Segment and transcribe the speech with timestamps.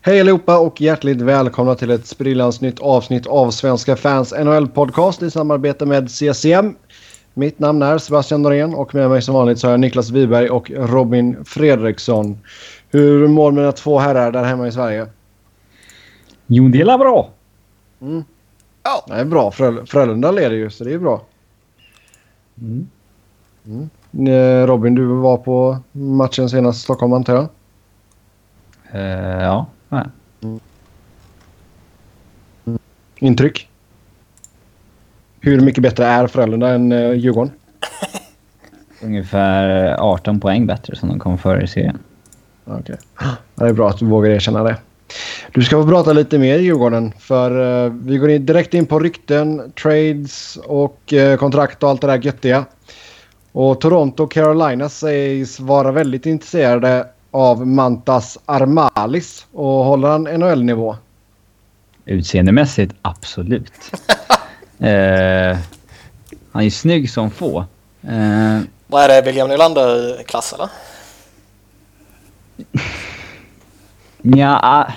[0.00, 5.22] Hej allihopa och hjärtligt välkomna till ett sprillans nytt avsnitt av Svenska fans NHL podcast
[5.22, 6.76] i samarbete med CCM.
[7.34, 10.50] Mitt namn är Sebastian Norén och med mig som vanligt så har jag Niklas Wiberg
[10.50, 12.38] och Robin Fredriksson.
[12.90, 15.06] Hur mår mina två herrar där hemma i Sverige?
[16.46, 17.30] Jo, det är bra.
[18.00, 18.24] Mm.
[18.82, 19.04] Ja.
[19.06, 19.50] Det är bra.
[19.50, 21.22] Fröl Frölunda leder ju så det är bra.
[22.60, 22.88] Mm.
[23.66, 23.90] Mm.
[24.28, 27.46] Eh, Robin, du var på matchen senast i Stockholm antar jag?
[28.96, 29.66] Uh, ja.
[30.42, 30.60] Mm.
[33.18, 33.68] Intryck?
[35.40, 37.52] Hur mycket bättre är Frölunda än uh, Djurgården?
[39.02, 41.98] Ungefär 18 poäng bättre som de kom före i serien.
[42.64, 42.80] Okej.
[42.80, 42.96] Okay.
[43.54, 44.76] Det är bra att du vågar erkänna det.
[45.52, 47.12] Du ska få prata lite mer Djurgården.
[47.18, 47.50] För
[47.86, 52.06] uh, vi går in, direkt in på rykten, trades och uh, kontrakt och allt det
[52.06, 52.64] där göttiga.
[53.52, 59.46] Och Toronto och Carolina sägs vara väldigt intresserade av Mantas Armalis.
[59.52, 60.96] Och håller han NHL-nivå?
[62.04, 63.72] Utseendemässigt absolut.
[64.78, 65.58] eh,
[66.52, 67.58] han är snygg som få.
[68.02, 70.68] Eh, Vad är det William Nylander-klass eller?
[74.22, 74.92] ja,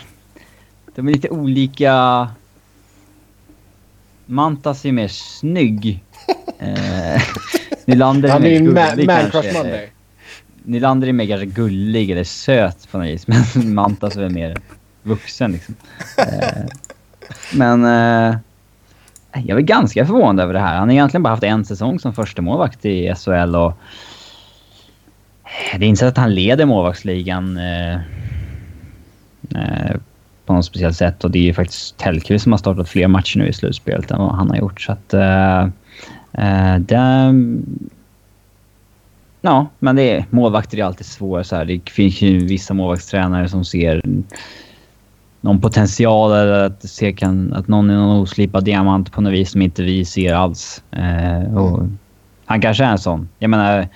[0.96, 2.28] de är lite olika.
[4.26, 6.04] Mantas är mer snygg.
[6.62, 7.22] Eh,
[7.86, 9.90] Nylander är mer gullig man, kanske.
[10.70, 13.28] Nylander är mer kanske gullig eller söt på något vis.
[13.56, 14.58] Men Mantas är mer
[15.04, 15.76] vuxen liksom.
[16.18, 16.64] Eh,
[17.54, 18.38] men eh,
[19.46, 20.76] jag är ganska förvånad över det här.
[20.76, 23.74] Han har egentligen bara haft en säsong som första målvakt i SHL och
[25.44, 27.96] eh, det är inte så att han leder målvaktsligan eh,
[29.56, 29.96] eh,
[30.46, 33.38] på något speciellt sätt och det är ju faktiskt Tellqvist som har startat fler matcher
[33.38, 34.82] nu i slutspelet än vad han har gjort.
[34.82, 35.62] Så att eh,
[36.34, 37.34] eh det,
[39.42, 41.44] Ja, men det är, målvakter är alltid svåra.
[41.44, 41.66] Så här.
[41.66, 44.02] Det finns ju vissa målvaktstränare som ser
[45.42, 49.52] någon potential eller att, se kan, att någon är någon oslipad diamant på något vis
[49.52, 50.84] som inte vi ser alls.
[50.92, 51.88] Eh, och
[52.46, 53.30] han kanske är en sån.
[53.40, 53.88] Jag menar,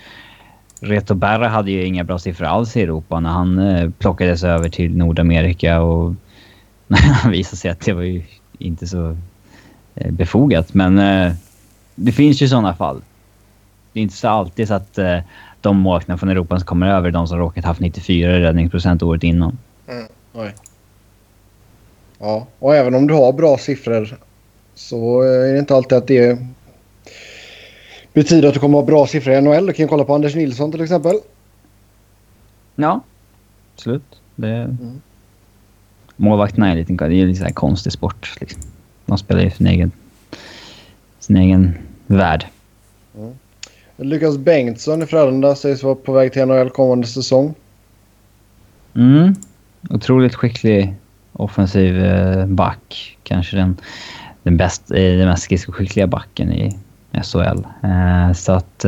[0.80, 4.70] Reto Berra hade ju inga bra siffror alls i Europa när han eh, plockades över
[4.70, 6.16] till Nordamerika och
[6.88, 8.24] när han visade sig att det var ju
[8.58, 9.18] inte så
[9.96, 10.74] eh, befogat.
[10.74, 11.34] Men eh,
[11.96, 13.02] det finns ju sådana fall
[13.94, 15.20] det är inte så alltid så att eh,
[15.62, 19.58] de målvakterna från Europa som kommer över de som råkat haft 94 räddningsprocent året innan.
[19.88, 20.06] Mm.
[20.34, 20.54] Oj.
[22.20, 24.18] Ja, och även om du har bra siffror
[24.76, 26.40] så är det inte alltid att det
[28.14, 29.66] betyder att du kommer ha bra siffror i NHL.
[29.66, 31.16] Du kan kolla på Anders Nilsson till exempel.
[32.75, 33.02] Ja,
[33.75, 34.22] absolut.
[34.36, 34.48] Det...
[34.48, 35.02] Mm.
[36.16, 38.36] Målvakterna är en liten, det är en liten konstig sport.
[38.40, 38.62] Liksom.
[39.06, 39.92] De spelar ju sin egen,
[41.20, 41.78] sin egen
[42.08, 42.48] värld.
[43.18, 43.34] Mm.
[44.03, 47.56] Lukas Bengtsson i Frölunda sägs vara på väg till NHL kommande säsong.
[48.96, 49.36] Mm.
[49.90, 50.96] Otroligt skicklig
[51.34, 53.18] offensiv eh, back.
[53.24, 53.78] Kanske den,
[54.44, 56.78] den, bäst, eh, den mest skridskoskickliga backen i
[57.24, 57.66] SHL.
[57.84, 58.86] Eh, så att...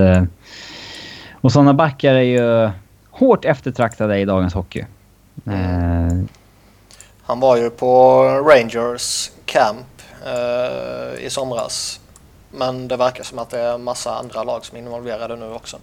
[1.32, 2.70] och sådana backar är ju
[3.10, 4.86] hårt eftertraktade i dagens hockey.
[7.22, 10.02] Han var ju på Rangers camp
[11.20, 12.00] i somras
[12.58, 15.78] men det verkar som att det är massa andra lag som är involverade nu också.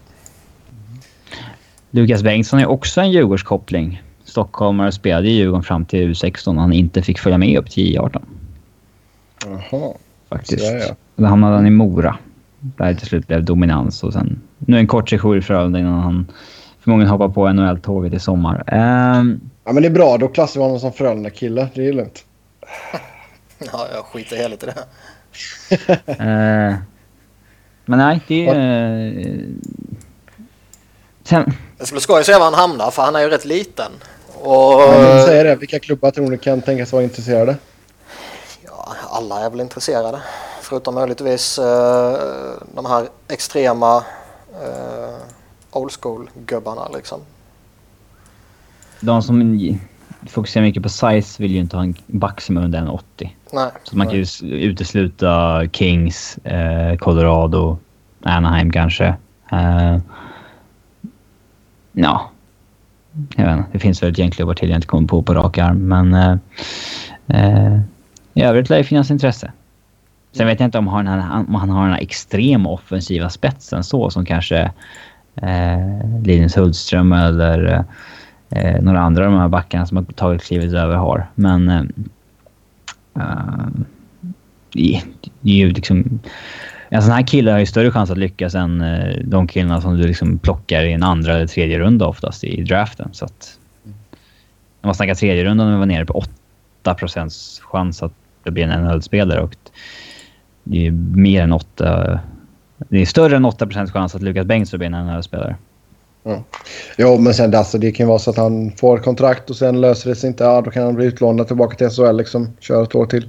[1.91, 4.03] Lukas Bengtsson är också en Djurgårdskoppling.
[4.25, 7.97] Stockholmare spelade i Djurgården fram till U16 och han inte fick följa med upp till
[7.97, 8.23] J18.
[9.45, 9.95] Jaha.
[10.29, 10.67] Faktiskt.
[10.67, 12.19] Så Då hamnade han i Mora.
[12.61, 14.41] Där det till slut blev dominans och sen...
[14.59, 16.33] Nu en kort sejour i Frölunda innan han
[16.81, 18.55] förmodligen hoppar på NHL-tåget i sommar.
[18.55, 21.69] Um, ja men det är bra, då klassar vi honom som Frölunda-kille.
[21.75, 22.25] Det är lugnt.
[23.59, 24.75] ja, jag skiter helt i det
[26.09, 26.75] uh,
[27.85, 28.51] men nej, det.
[28.51, 29.49] Uh,
[31.25, 31.57] sen...
[31.79, 33.93] Det skulle skoj att se var han hamnar för han är ju rätt liten.
[34.35, 34.81] Och...
[34.81, 35.57] Ja, säger det.
[35.57, 37.57] Vilka klubbar tror ni kan tänkas vara intresserade?
[38.65, 40.23] Ja, alla är väl intresserade.
[40.61, 41.65] Förutom möjligtvis uh,
[42.75, 45.17] de här extrema uh,
[45.71, 47.21] old school-gubbarna liksom.
[49.01, 49.41] De som
[50.27, 53.29] fokuserar mycket på size vill ju inte ha en back som är under 1,80.
[53.53, 53.71] Nej.
[53.85, 57.79] Så man kan ju utesluta Kings, eh, Colorado,
[58.23, 59.15] Anaheim kanske.
[59.53, 59.99] Eh,
[61.93, 62.31] ja,
[63.37, 63.69] jag vet inte.
[63.73, 65.89] Det finns väl ett gäng klubbar till jag inte kommer på på rak arm.
[65.89, 66.37] Men eh,
[67.29, 67.81] eh,
[68.35, 69.53] i övrigt lär det finnas intresse.
[70.33, 71.09] Sen vet jag inte om han,
[71.49, 74.71] om han har den här extrema offensiva spetsen så som kanske
[75.37, 77.85] eh, Linus Hultström eller
[78.53, 81.27] eh, några andra av de här backarna som har tagit klivet över har.
[81.35, 81.83] Men eh,
[83.17, 83.67] eh
[84.73, 85.03] det,
[85.41, 86.21] det är ju liksom...
[86.89, 89.97] En sån här kille har ju större chans att lyckas än eh, de killarna som
[89.97, 93.09] du liksom plockar i en andra eller tredje runda oftast i draften.
[93.13, 93.59] Så att,
[94.81, 96.23] när man snackar tredje rundan när vi var nere på
[96.83, 98.13] 8 procents chans att
[98.45, 99.57] det blir en NHL-spelare och
[100.65, 102.21] det är mer än 8...
[102.79, 105.57] Det är större än 8 procents chans att Lukas Bengtsson blir en NHL-spelare.
[106.25, 106.41] Mm.
[106.99, 109.81] Jo, men sen alltså, det kan ju vara så att han får kontrakt och sen
[109.81, 110.45] löser det sig inte.
[110.45, 112.49] Ja, då kan han bli utlånad tillbaka till SHL liksom.
[112.61, 113.29] Köra ett år till.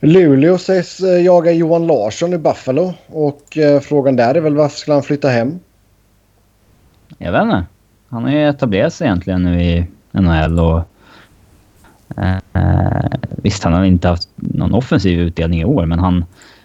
[0.00, 2.94] Luleå sägs eh, jaga Johan Larsson i Buffalo.
[3.06, 5.58] Och eh, frågan där är väl varför skulle han flytta hem?
[7.18, 7.64] Jag vet inte.
[8.08, 10.82] Han har ju etablerat sig egentligen nu i NHL och...
[12.16, 16.24] Eh, eh, visst, han har inte haft någon offensiv utdelning i år, men han,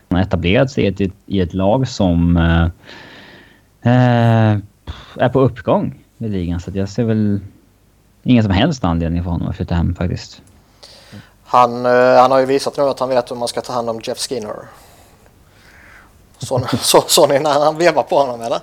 [0.09, 2.63] han har etablerat sig i ett, i ett lag som eh,
[3.93, 4.57] eh,
[5.15, 6.59] är på uppgång i ligan.
[6.59, 7.39] Så jag ser väl
[8.23, 10.41] ingen som helst anledning för honom att flytta hem faktiskt.
[11.43, 13.89] Han, eh, han har ju visat nu att han vet hur man ska ta hand
[13.89, 14.55] om Jeff Skinner.
[16.37, 18.59] Såg så, så ni när han vevar på honom eller?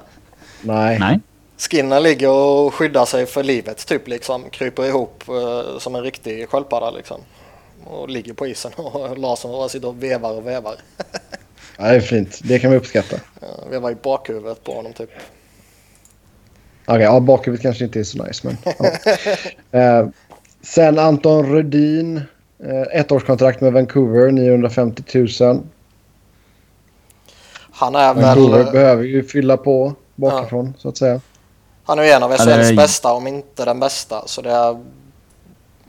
[0.62, 0.98] Nej.
[0.98, 1.20] Nej.
[1.58, 4.44] Skinner ligger och skyddar sig för livet typ liksom.
[4.50, 7.20] Kryper ihop uh, som en riktig sköldpadda liksom.
[7.84, 10.74] Och ligger på isen och Larsson bara sitter och vevar och vevar.
[11.76, 12.40] ja, det är fint.
[12.42, 13.16] Det kan vi uppskatta.
[13.16, 15.10] Uh, vevar i bakhuvudet på honom typ.
[16.88, 18.56] Okej, okay, ja, bakhuvudet kanske inte är så nice men...
[19.70, 20.02] Ja.
[20.02, 20.08] uh,
[20.62, 22.16] sen Anton Rudin.
[22.64, 25.02] Uh, ettårskontrakt med Vancouver, 950
[25.40, 25.62] 000.
[27.70, 28.72] Han är Vancouver väl...
[28.72, 30.80] behöver ju fylla på bakifrån ja.
[30.80, 31.20] så att säga.
[31.84, 32.76] Han är ju en av SHLs är...
[32.76, 34.22] bästa, om inte den bästa.
[34.26, 34.84] Så det är...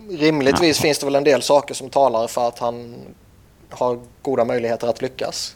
[0.10, 0.82] Rimligtvis ja.
[0.82, 2.96] finns det väl en del saker som talar för att han
[3.70, 5.56] har goda möjligheter att lyckas.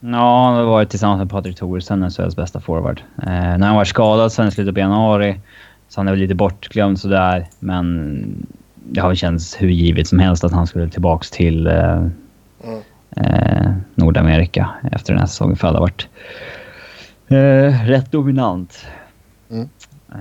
[0.00, 3.00] Ja, han har varit tillsammans med Patrik Thoresen, SHLs bästa forward.
[3.22, 5.40] Eh, när han var skadad sen i slutet på januari
[5.88, 7.46] så han är väl lite bortglömd sådär.
[7.58, 12.06] Men det har väl känts hur givet som helst att han skulle tillbaks till eh,
[12.64, 12.80] mm.
[13.10, 15.56] eh, Nordamerika efter den här säsongen.
[15.56, 16.08] För det har varit
[17.28, 18.86] Eh, rätt dominant.
[19.50, 19.68] Mm.
[20.08, 20.18] Eh,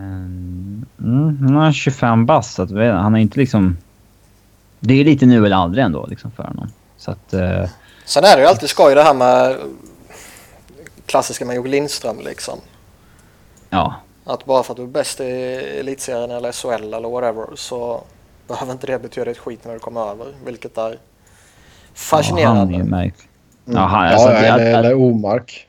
[1.06, 3.78] mm, han har 25 bass, så att, han är inte liksom...
[4.80, 6.68] Det är lite nu eller aldrig ändå liksom för honom.
[6.98, 7.34] Så att...
[8.06, 9.58] Sen är det ju alltid skoj det här med
[11.06, 12.60] klassiska med Jocke Lindström liksom.
[13.70, 13.96] Ja.
[14.26, 15.24] Att bara för att du är bäst i
[15.80, 18.04] elitserien eller SHL eller whatever så
[18.48, 20.28] behöver inte det betyda ett skit när du kommer över.
[20.46, 20.98] Vilket är
[21.94, 22.60] fascinerande.
[22.60, 23.30] Ja, han är ju märklig.
[23.68, 23.80] Mm.
[23.80, 25.68] Ja, han, alltså, ja, eller, att, eller Omark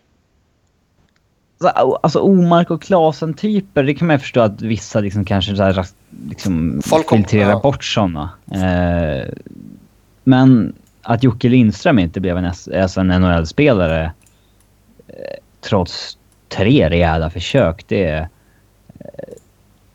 [1.65, 5.87] alltså Omark och Klasen-typer, det kan man ju förstå att vissa liksom kanske så här,
[6.29, 7.61] liksom filtrerar ja.
[7.61, 8.31] bort sådana.
[8.53, 9.33] Eh,
[10.25, 10.75] men
[11.07, 14.13] att Jocke Lindström inte blev en, alltså en NHL-spelare
[15.09, 15.15] eh,
[15.61, 16.19] trots
[16.49, 18.21] tre rejäla försök, det är...
[18.99, 19.35] Eh,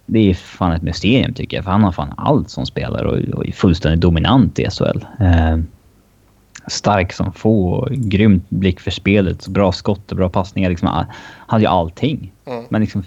[0.05, 3.35] det är fan ett mysterium tycker jag, för han har fan allt som spelare och,
[3.35, 5.05] och är fullständigt dominant i SHL.
[5.19, 5.57] Eh,
[6.67, 7.87] stark som få.
[7.91, 9.47] Grymt blick för spelet.
[9.47, 10.69] Bra skott och bra passningar.
[10.69, 11.05] Liksom, han
[11.47, 12.31] hade ju allting.
[12.45, 12.65] Mm.
[12.69, 13.03] Men liksom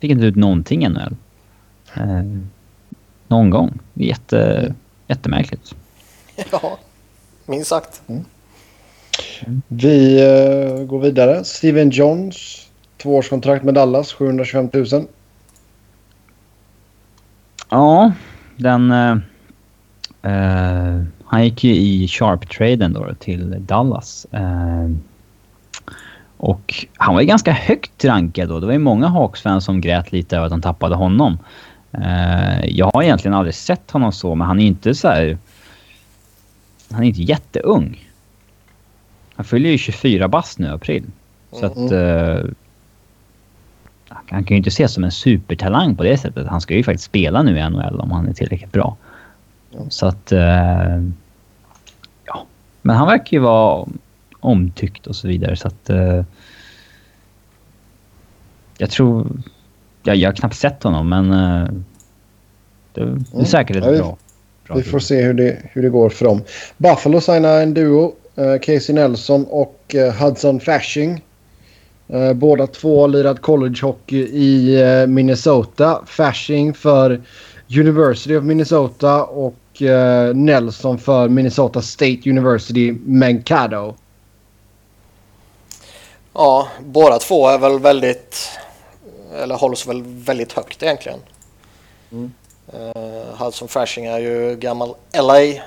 [0.00, 1.08] fick inte ut någonting ännu.
[1.94, 2.22] Eh,
[3.28, 3.78] någon gång.
[3.94, 4.74] Jätte, mm.
[5.06, 5.74] Jättemärkligt.
[6.52, 6.78] Ja,
[7.46, 8.02] minst sagt.
[8.06, 8.24] Mm.
[9.68, 11.44] Vi uh, går vidare.
[11.44, 12.68] Steven Johns.
[13.02, 14.12] Tvåårskontrakt med Dallas.
[14.12, 15.06] 725 000.
[17.70, 18.12] Ja,
[18.56, 18.90] den...
[18.90, 19.16] Uh,
[20.26, 24.26] uh, han gick ju i sharp-traden då till Dallas.
[26.36, 28.60] Och han var ju ganska högt rankad då.
[28.60, 31.38] Det var ju många Hawks-fans som grät lite över att han tappade honom.
[32.64, 35.38] Jag har egentligen aldrig sett honom så, men han är inte så här,
[36.92, 38.08] Han är inte jätteung.
[39.34, 41.04] Han fyller ju 24 bast nu i april.
[41.52, 41.90] Så att...
[41.92, 42.50] Eh,
[44.08, 46.46] han kan ju inte ses som en supertalang på det sättet.
[46.46, 48.96] Han ska ju faktiskt spela nu i NHL om han är tillräckligt bra.
[49.88, 50.32] Så att...
[50.32, 51.00] Eh,
[52.82, 53.86] men han verkar ju vara
[54.40, 55.90] omtyckt och så vidare så att...
[55.90, 56.22] Uh,
[58.78, 59.42] jag tror...
[60.02, 61.30] Ja, jag har knappt sett honom men...
[61.30, 61.68] Uh,
[62.92, 63.46] det, det är mm.
[63.46, 64.16] säkert ett ja, bra...
[64.76, 66.42] Vi får se hur det, hur det går för dem.
[66.76, 68.14] Buffalo signar en duo.
[68.38, 71.24] Uh, Casey Nelson och uh, Hudson Fashing.
[72.14, 76.02] Uh, båda två har lirat collegehockey i Minnesota.
[76.06, 77.22] Fashing för
[77.78, 83.94] University of Minnesota och uh, Nelson för Minnesota State University Mankato.
[86.34, 88.48] Ja, båda två är väl väldigt,
[89.42, 91.18] eller hålls väl väldigt högt egentligen.
[92.12, 92.32] Mm.
[92.74, 95.60] Uh, Hudson Frashing är ju gammal LA eh,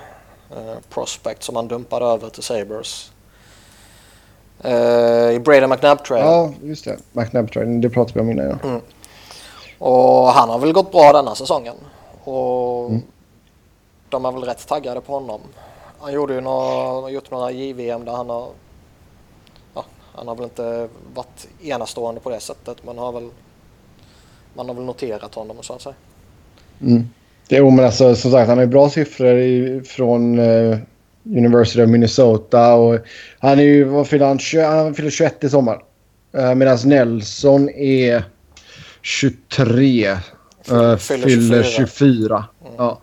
[0.89, 3.12] prospect som han dumpade över till Sabres.
[4.65, 6.25] Uh, I Brady McNabb-traden.
[6.25, 6.97] Ja, just det.
[7.13, 8.59] McNabb-traden, det pratade vi om innan.
[8.63, 8.69] Ja.
[8.69, 8.81] Mm.
[9.77, 11.75] Och han har väl gått bra denna säsongen.
[12.24, 13.01] Och mm
[14.15, 15.41] de är väl rätt taggade på honom.
[16.00, 18.50] Han gjorde ju några, gjort några JVM där han har
[19.74, 19.85] ja,
[20.15, 23.29] han har väl inte varit enastående på det sättet men har väl
[24.53, 25.95] man har väl noterat honom så att säga.
[26.82, 27.10] Mm.
[27.50, 30.77] Jo, men alltså, som sagt, han har bra siffror från uh,
[31.25, 32.74] University of Minnesota.
[32.74, 33.00] Och
[33.39, 34.39] han är ju, vad fyller han?
[34.75, 35.84] Han fyller 21 i sommar.
[36.38, 38.24] Uh, Medan Nelson är
[39.01, 40.12] 23.
[40.12, 40.17] Uh,
[40.96, 41.63] fyller, fyller 24.
[41.63, 42.46] 24.
[42.62, 42.74] Mm.
[42.77, 43.00] Ja.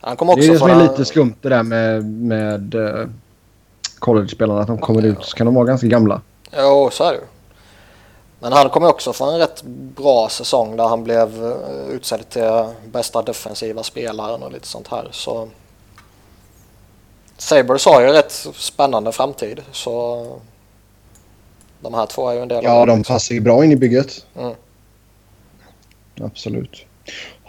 [0.00, 3.06] Han kommer också det är det som är lite skumt det där med, med uh,
[3.98, 4.60] college-spelarna.
[4.60, 6.20] Att de kommer ut så kan de vara ganska gamla.
[6.56, 7.18] Jo, så är det
[8.42, 9.62] Men han kommer också få en rätt
[9.96, 15.08] bra säsong där han blev eh, utsedd till bästa defensiva spelaren och lite sånt här.
[15.10, 15.48] Så
[17.38, 19.60] Sabres har ju rätt spännande framtid.
[19.72, 20.26] Så
[21.80, 23.76] de här två är ju en del Ja, av de passar ju bra in i
[23.76, 24.26] bygget.
[24.38, 24.54] Mm.
[26.20, 26.84] Absolut.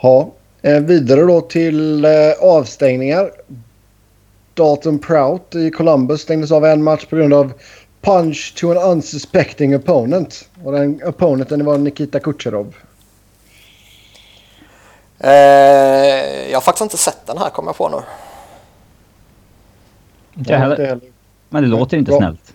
[0.01, 0.31] Ja,
[0.61, 3.31] eh, vidare då till eh, avstängningar.
[4.53, 7.53] Dalton Prout i Columbus stängdes av en match på grund av
[8.03, 10.49] punch to an unsuspecting opponent.
[10.63, 12.75] Och den opponenten var Nikita Kucherov.
[15.19, 15.29] Eh,
[16.49, 17.97] jag har faktiskt inte sett den här kommer jag på nu.
[20.39, 20.99] Inte heller.
[21.49, 22.19] Men det låter inte Bra.
[22.19, 22.53] snällt.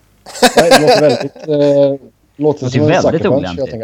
[0.57, 1.37] Nej, det låter väldigt...
[1.49, 3.75] Eh, låter det som en väldigt olämpligt.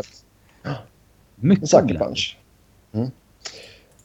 [1.34, 2.36] Mycket olämpligt.
[2.92, 3.10] Mm.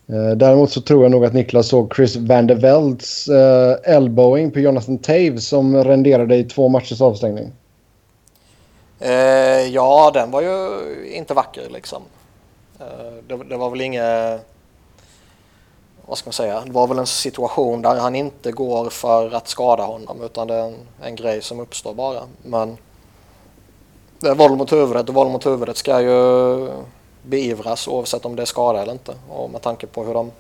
[0.10, 4.52] Eh, däremot så tror jag nog att Niklas såg Chris van der Velds eh, elbowing
[4.52, 7.52] på Jonathan Taves som renderade i två matchers avstängning.
[9.00, 10.80] Eh, ja, den var ju
[11.14, 12.04] inte vacker liksom.
[12.80, 14.42] Eh, det, det, var väl inget...
[16.06, 16.62] Vad ska man säga?
[16.66, 20.56] Det var väl en situation där han inte går för att skada honom utan det
[20.56, 22.22] är en, en grej som uppstår bara.
[22.44, 22.78] Men
[24.20, 26.70] det är våld mot huvudet och våld mot huvudet ska ju
[27.30, 29.14] beivras oavsett om det är skada eller inte.
[29.30, 30.32] Och med tanke på hur de,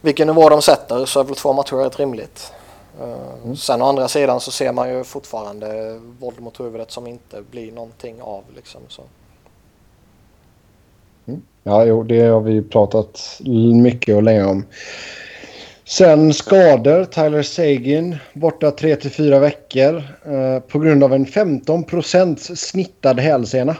[0.00, 2.52] vilken nivå de sätter så är väl två matcher rätt rimligt.
[3.00, 3.56] Eh, mm.
[3.56, 7.72] Sen å andra sidan så ser man ju fortfarande våld mot huvudet som inte blir
[7.72, 8.42] någonting av.
[8.56, 9.02] Liksom, så.
[11.26, 11.42] Mm.
[11.62, 13.40] Ja, jo, det har vi pratat
[13.82, 14.64] mycket och länge om.
[15.84, 17.04] Sen skador.
[17.04, 23.76] Tyler Sagan borta 3 till 4 veckor eh, på grund av en 15% snittad hälsena.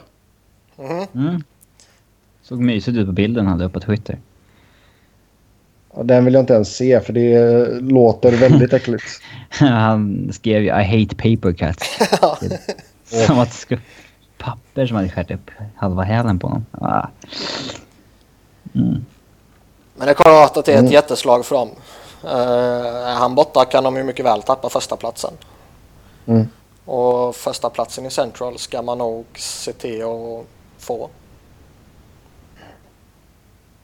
[0.78, 1.42] Mm.
[2.48, 4.18] Såg mysigt ut på bilden han hade på Twitter.
[5.94, 9.04] Ja, den vill jag inte ens se för det låter väldigt äckligt.
[9.48, 11.98] han skrev ju I hate paper cuts.
[13.26, 13.80] som att det skulle
[14.38, 16.66] papper som hade skärt upp halva hälen på honom.
[16.70, 17.06] Ah.
[18.74, 19.04] Mm.
[19.96, 20.92] Men det kommer att det är ett mm.
[20.92, 21.68] jätteslag för dem.
[22.24, 25.32] Uh, är han borta kan de ju mycket väl tappa första platsen.
[26.26, 26.48] Mm.
[26.84, 30.46] Och första platsen i Central ska man nog se till att
[30.78, 31.10] få.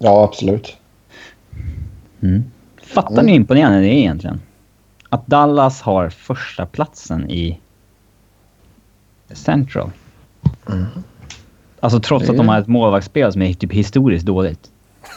[0.03, 0.77] Ja, absolut.
[2.23, 2.45] Mm.
[2.83, 3.27] Fattar mm.
[3.27, 4.41] ni hur imponerande det är egentligen?
[5.09, 7.61] Att Dallas har första platsen i
[9.31, 9.91] Central.
[10.69, 10.87] Mm.
[11.81, 14.71] Alltså trots att de har ett målvaktsspel som är typ historiskt dåligt.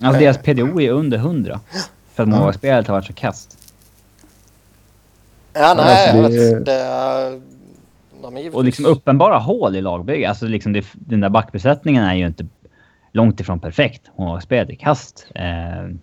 [0.00, 1.60] alltså deras PDO är under 100.
[2.14, 3.58] För att målvaktsspelet har varit så kast.
[5.52, 6.24] Ja, nej.
[6.24, 6.60] Alltså, det...
[6.60, 7.40] det
[8.22, 10.28] de och liksom uppenbara hål i lagbygget.
[10.28, 12.46] Alltså liksom det, den där backbesättningen är ju inte
[13.12, 14.02] långt ifrån perfekt.
[14.14, 15.26] Hon har spelat i kast.
[15.34, 15.94] Eh,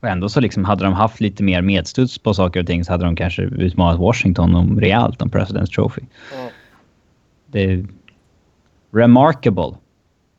[0.00, 2.92] och ändå så liksom hade de haft lite mer medstuds på saker och ting så
[2.92, 6.02] hade de kanske utmanat Washington om rejält om President's Trophy.
[6.34, 6.50] Mm.
[7.46, 7.86] Det är
[8.92, 9.74] remarkable.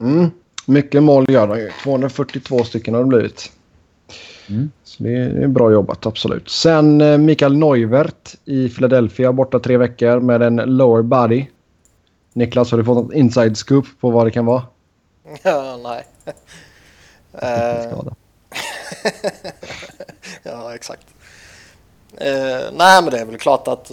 [0.01, 0.31] Mm.
[0.65, 1.69] Mycket mål gör de ju.
[1.83, 3.51] 242 stycken har det blivit.
[4.49, 4.71] Mm.
[4.83, 6.49] Så det är, det är, bra jobbat, absolut.
[6.49, 11.45] Sen eh, Mikael Neuvert i Philadelphia borta tre veckor med en lower body.
[12.33, 14.63] Niklas, har du fått något inside scoop på vad det kan vara?
[15.43, 16.05] Ja, nej.
[17.87, 18.15] Skada.
[20.43, 21.07] ja, exakt.
[22.13, 23.91] Uh, nej, men det är väl klart att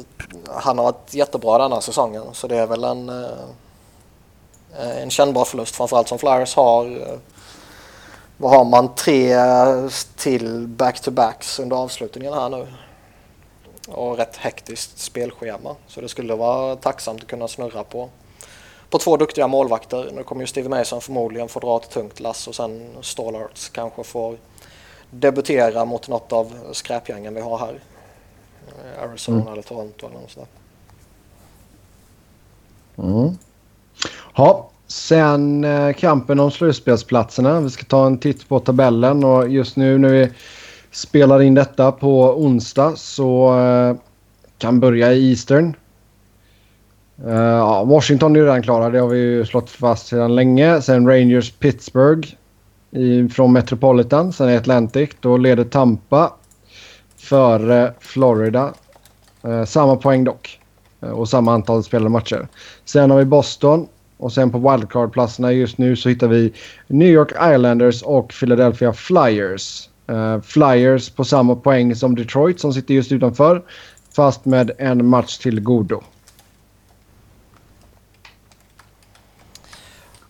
[0.49, 2.25] han har varit jättebra den här säsongen.
[2.33, 3.49] Så det är väl en, uh,
[4.79, 5.77] en kännbar förlust.
[5.77, 7.19] Framförallt som Flyers har, uh,
[8.37, 9.37] vad har man, tre
[10.17, 12.67] till back-to-backs under avslutningen här nu.
[13.89, 15.77] Och rätt hektiskt spelschema.
[15.87, 18.09] Så det skulle vara tacksamt att kunna snurra på
[18.91, 20.11] på två duktiga målvakter.
[20.15, 24.05] Nu kommer ju Steve Mason förmodligen få dra ett tungt lass och sen Stallarts kanske
[24.05, 24.37] får
[25.11, 27.81] debutera mot något av skräpgängen vi har här.
[28.69, 29.53] Eh, Arizona mm.
[29.53, 30.49] eller Toronto eller något sådär.
[32.99, 33.39] Mm.
[34.37, 37.61] Ja, sen eh, kampen om slutspelsplatserna.
[37.61, 40.31] Vi ska ta en titt på tabellen och just nu när vi
[40.91, 43.97] spelar in detta på onsdag så eh,
[44.59, 45.77] kan börja i Eastern.
[47.27, 48.91] Uh, Washington är ju redan klara.
[48.91, 50.81] Det har vi ju slått fast sedan länge.
[50.81, 52.29] Sen Rangers Pittsburgh
[52.91, 54.33] i, från Metropolitan.
[54.33, 55.11] Sen Atlantic.
[55.21, 56.33] Då leder Tampa
[57.17, 58.73] före Florida.
[59.45, 60.61] Uh, samma poäng dock.
[61.05, 62.49] Uh, och samma antal spelade matcher.
[62.85, 63.87] Sen har vi Boston.
[64.17, 66.53] Och sen på wildcard-platserna just nu så hittar vi
[66.87, 69.89] New York Islanders och Philadelphia Flyers.
[70.11, 73.63] Uh, Flyers på samma poäng som Detroit som sitter just utanför.
[74.17, 76.03] Fast med en match till godo.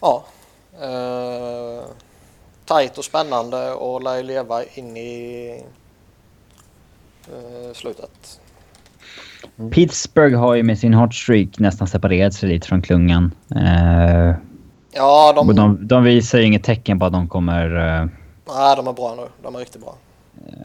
[0.01, 0.25] Ja.
[0.83, 1.85] Uh,
[2.65, 5.65] tajt och spännande och lär leva in i
[7.29, 8.41] uh, slutet.
[9.59, 9.71] Mm.
[9.71, 13.35] Pittsburgh har ju med sin hot streak nästan separerat sig lite från klungan.
[13.57, 14.35] Uh,
[14.93, 15.55] ja, de...
[15.55, 15.87] de...
[15.87, 17.77] De visar ju inget tecken på att de kommer...
[17.77, 18.09] Uh,
[18.49, 19.27] Nej, de är bra nu.
[19.43, 19.97] De är riktigt bra.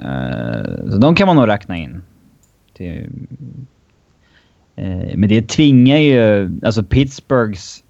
[0.01, 2.04] Uh, så de kan man nog räkna in.
[2.74, 3.10] Till,
[5.15, 6.51] men det tvingar ju...
[6.63, 7.84] Alltså Pittsburghs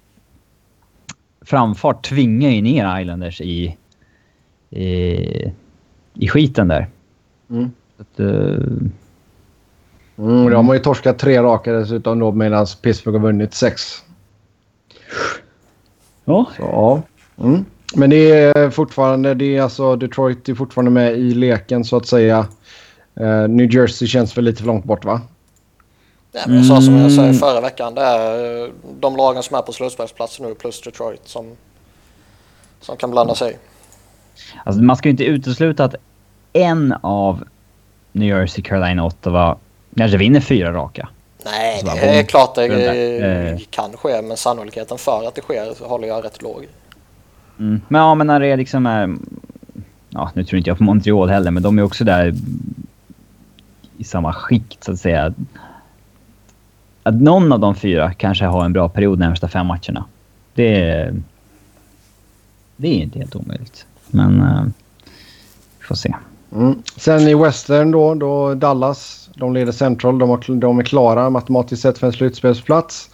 [1.46, 3.76] framfart tvingar ju ner Islanders i,
[4.70, 5.52] i,
[6.14, 6.88] i skiten där.
[7.50, 7.70] Mm.
[7.98, 8.58] Att, uh,
[10.18, 13.82] mm, de har ju torskat tre raka dessutom då medan Pittsburgh har vunnit sex.
[16.24, 16.46] Ja.
[16.56, 17.02] Så, ja.
[17.44, 17.64] Mm.
[17.94, 22.06] Men det är fortfarande, det är alltså Detroit är fortfarande med i leken så att
[22.06, 22.46] säga.
[23.20, 25.20] Uh, New Jersey känns väl lite för långt bort va?
[26.36, 27.34] Nej, men jag sa som jag sa mm.
[27.34, 31.56] förra veckan, det är eh, de lagen som är på slutspelsplatsen nu plus Detroit som,
[32.80, 33.58] som kan blanda sig.
[34.64, 35.94] Alltså, man ska ju inte utesluta att
[36.52, 37.44] en av
[38.12, 39.56] New Jersey, Carolina, Ottawa
[39.96, 41.08] kanske vinner fyra raka.
[41.44, 43.58] Nej, det är klart det eh.
[43.70, 46.66] kan ske, men sannolikheten för att det sker håller jag rätt låg.
[47.58, 47.80] Mm.
[47.88, 49.16] Men ja, men när det är liksom är...
[50.10, 52.34] Ja, nu tror inte jag på Montreal heller, men de är också där
[53.98, 55.34] i samma skikt så att säga
[57.06, 60.04] att någon av de fyra kanske har en bra period närmsta fem matcherna.
[60.54, 61.14] Det är,
[62.76, 63.86] det är inte helt omöjligt.
[64.06, 64.64] Men uh,
[65.78, 66.14] vi får se.
[66.52, 66.82] Mm.
[66.96, 69.30] Sen i Western då, då Dallas.
[69.34, 70.18] De leder Central.
[70.18, 73.10] De, har, de är klara matematiskt sett för en slutspelsplats.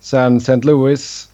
[0.00, 0.56] Sen St.
[0.56, 1.28] Louis.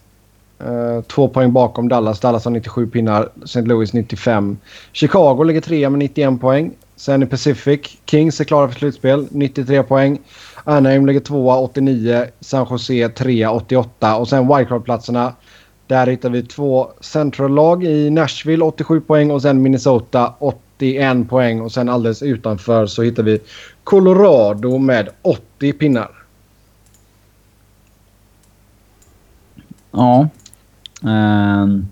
[0.67, 2.21] Uh, två poäng bakom Dallas.
[2.21, 3.29] Dallas har 97 pinnar.
[3.45, 3.63] St.
[3.63, 4.57] Louis 95.
[4.93, 6.73] Chicago ligger trea med 91 poäng.
[6.97, 7.81] Sen i Pacific.
[8.07, 9.27] Kings är klara för slutspel.
[9.31, 10.19] 93 poäng.
[10.65, 12.27] Anaheim ligger tvåa 89.
[12.41, 14.17] San Jose trea 88.
[14.17, 15.33] Och sen wildcard-platserna.
[15.87, 21.61] Där hittar vi två centrallag i Nashville 87 poäng och sen Minnesota 81 poäng.
[21.61, 23.41] Och sen alldeles utanför så hittar vi
[23.85, 26.11] Colorado med 80 pinnar.
[29.91, 30.29] Ja.
[31.03, 31.89] Um,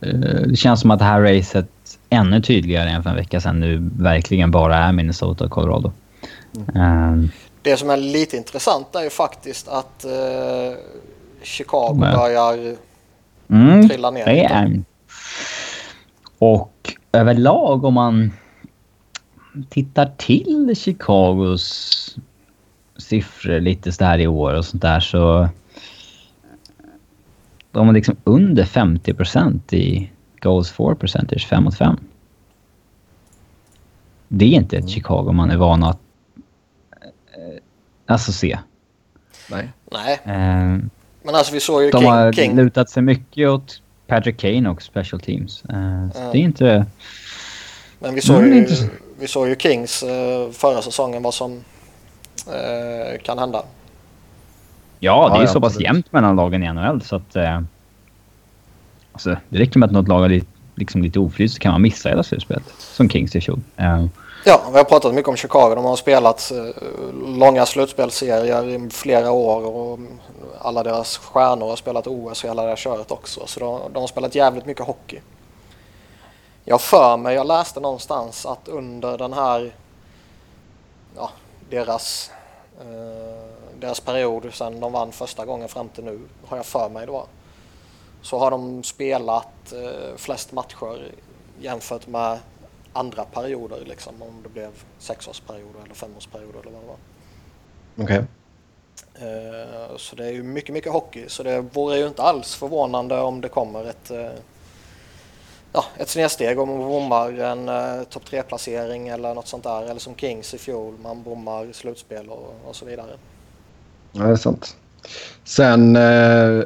[0.00, 1.68] det känns som att det här racet
[2.10, 5.92] ännu tydligare än för en vecka sedan nu verkligen bara är Minnesota och Colorado.
[6.74, 7.28] Mm.
[7.62, 10.76] Det som är lite intressant är ju faktiskt att uh,
[11.42, 12.76] Chicago men, börjar
[13.48, 14.24] mm, trilla ner.
[14.24, 14.82] Det är.
[16.38, 18.32] Och överlag om man
[19.68, 22.16] tittar till Chicagos
[22.96, 25.48] siffror lite så här i år och sånt där så
[27.72, 31.96] de är liksom under 50 procent i goals for percentage 5 mot 5.
[34.28, 34.88] Det är inte ett mm.
[34.88, 36.07] Chicago man är van att eh,
[38.08, 38.58] alltså se.
[39.50, 39.68] Nej.
[39.92, 40.20] Nej.
[40.24, 40.32] Eh,
[41.22, 42.06] Men alltså vi såg ju de King.
[42.06, 42.56] De har King.
[42.56, 45.64] lutat sig mycket åt Patrick Kane och special teams.
[45.68, 46.10] Eh, mm.
[46.10, 46.86] Det är inte...
[47.98, 48.74] Men vi såg, ju, inte...
[49.18, 51.64] vi såg ju Kings eh, förra säsongen vad som
[52.46, 53.62] eh, kan hända.
[54.98, 57.36] Ja, det är ja, så pass jämnt mellan lagen i NHL så att...
[57.36, 57.60] Eh,
[59.18, 61.82] Alltså, det räcker med att något lag är lite, liksom lite oflyt så kan man
[61.82, 62.74] missa hela slutspelet.
[62.78, 63.60] Som Kings i fjol.
[63.80, 64.06] Uh.
[64.44, 65.74] Ja, vi har pratat mycket om Chicago.
[65.74, 69.98] De har spelat eh, långa slutspelsserier i flera år och
[70.60, 73.46] alla deras stjärnor har spelat OS och hela det här köret också.
[73.46, 75.20] Så de, de har spelat jävligt mycket hockey.
[76.64, 79.74] Jag för mig, jag läste någonstans att under den här,
[81.16, 81.30] ja,
[81.70, 82.30] deras,
[82.80, 83.48] eh,
[83.80, 87.12] deras period sedan de vann första gången fram till nu, har jag för mig det
[87.12, 87.26] var
[88.22, 91.12] så har de spelat eh, flest matcher
[91.60, 92.38] jämfört med
[92.92, 96.96] andra perioder liksom om det blev sexårsperioder eller femårsperioder eller vad det var.
[97.96, 98.04] Okej.
[98.04, 98.24] Okay.
[99.14, 103.20] Eh, så det är ju mycket, mycket hockey så det vore ju inte alls förvånande
[103.20, 104.30] om det kommer ett eh,
[105.72, 109.82] ja, ett snedsteg om man bommar en eh, topp 3-placering eller något sånt där.
[109.82, 113.10] Eller som Kings i fjol, man bommar slutspel och, och så vidare.
[114.12, 114.76] Ja, det är sant.
[115.44, 116.62] Sen eh,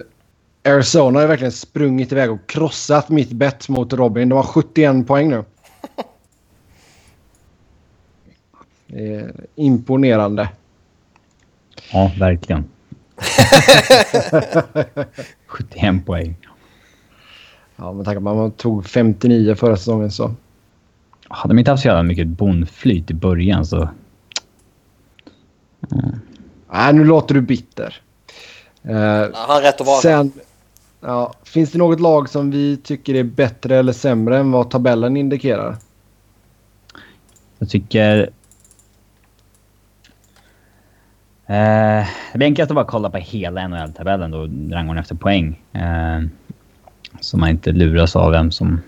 [0.64, 4.28] Arizona har verkligen sprungit iväg och krossat mitt bett mot Robin.
[4.28, 5.44] De har 71 poäng nu.
[8.92, 10.48] Är imponerande.
[11.92, 12.64] Ja, verkligen.
[15.46, 16.36] 71 poäng.
[17.76, 20.34] Ja, men tack att man tog 59 förra säsongen så.
[21.28, 23.88] Hade de inte haft så jävla mycket bonflyt i början så...
[25.92, 26.20] Mm.
[26.72, 28.00] Nej, nu låter du bitter.
[28.88, 28.94] Uh,
[29.34, 30.00] han har rätt att vara.
[30.00, 30.32] Sen,
[31.04, 35.16] Ja, finns det något lag som vi tycker är bättre eller sämre än vad tabellen
[35.16, 35.76] indikerar?
[37.58, 38.18] Jag tycker...
[38.18, 38.26] Eh,
[41.52, 44.38] det blir enklast att bara kolla på hela NHL-tabellen då,
[44.74, 45.62] rangordning efter poäng.
[45.72, 46.20] Eh,
[47.20, 48.80] så man inte luras av vem som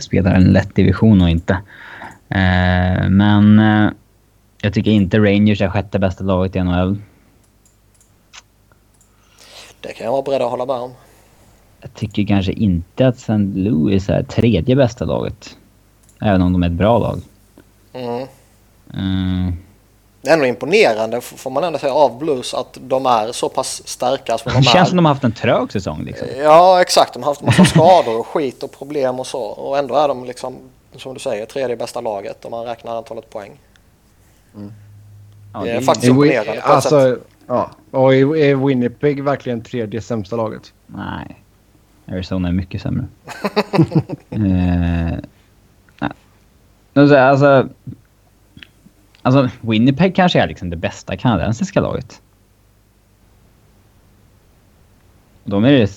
[0.00, 1.52] spelar en lätt division och inte.
[2.28, 3.90] Eh, men eh,
[4.62, 6.98] jag tycker inte Rangers är sjätte bästa laget i NHL.
[9.80, 10.92] Det kan jag vara beredd att hålla med om.
[11.80, 13.38] Jag tycker kanske inte att St.
[13.38, 15.56] Louis är tredje bästa laget.
[16.20, 17.20] Även om de är ett bra lag.
[17.92, 18.26] Mm.
[18.94, 19.52] Mm.
[20.24, 23.82] Det är ändå imponerande får man ändå säga av Blues att de är så pass
[23.88, 24.72] starka som de Det är.
[24.72, 26.28] känns som de har haft en trög säsong liksom.
[26.42, 29.40] Ja exakt, de har haft massa skador och skit och problem och så.
[29.42, 30.56] Och ändå är de liksom,
[30.96, 33.52] som du säger, tredje bästa laget om man räknar antalet poäng.
[35.52, 37.70] Ja, det är är- faktiskt- Är Wi- imponerande på alltså, ja.
[37.90, 40.72] Och är är Winnipeg verkligen tredje sämsta laget?
[40.86, 41.40] Nej.
[42.08, 43.06] Arizona är mycket sämre.
[44.30, 44.40] eh,
[46.00, 46.10] nej.
[46.94, 47.68] Alltså,
[49.24, 52.22] alltså, Winnipeg kanske är liksom det bästa kanadensiska laget.
[55.44, 55.90] De är det...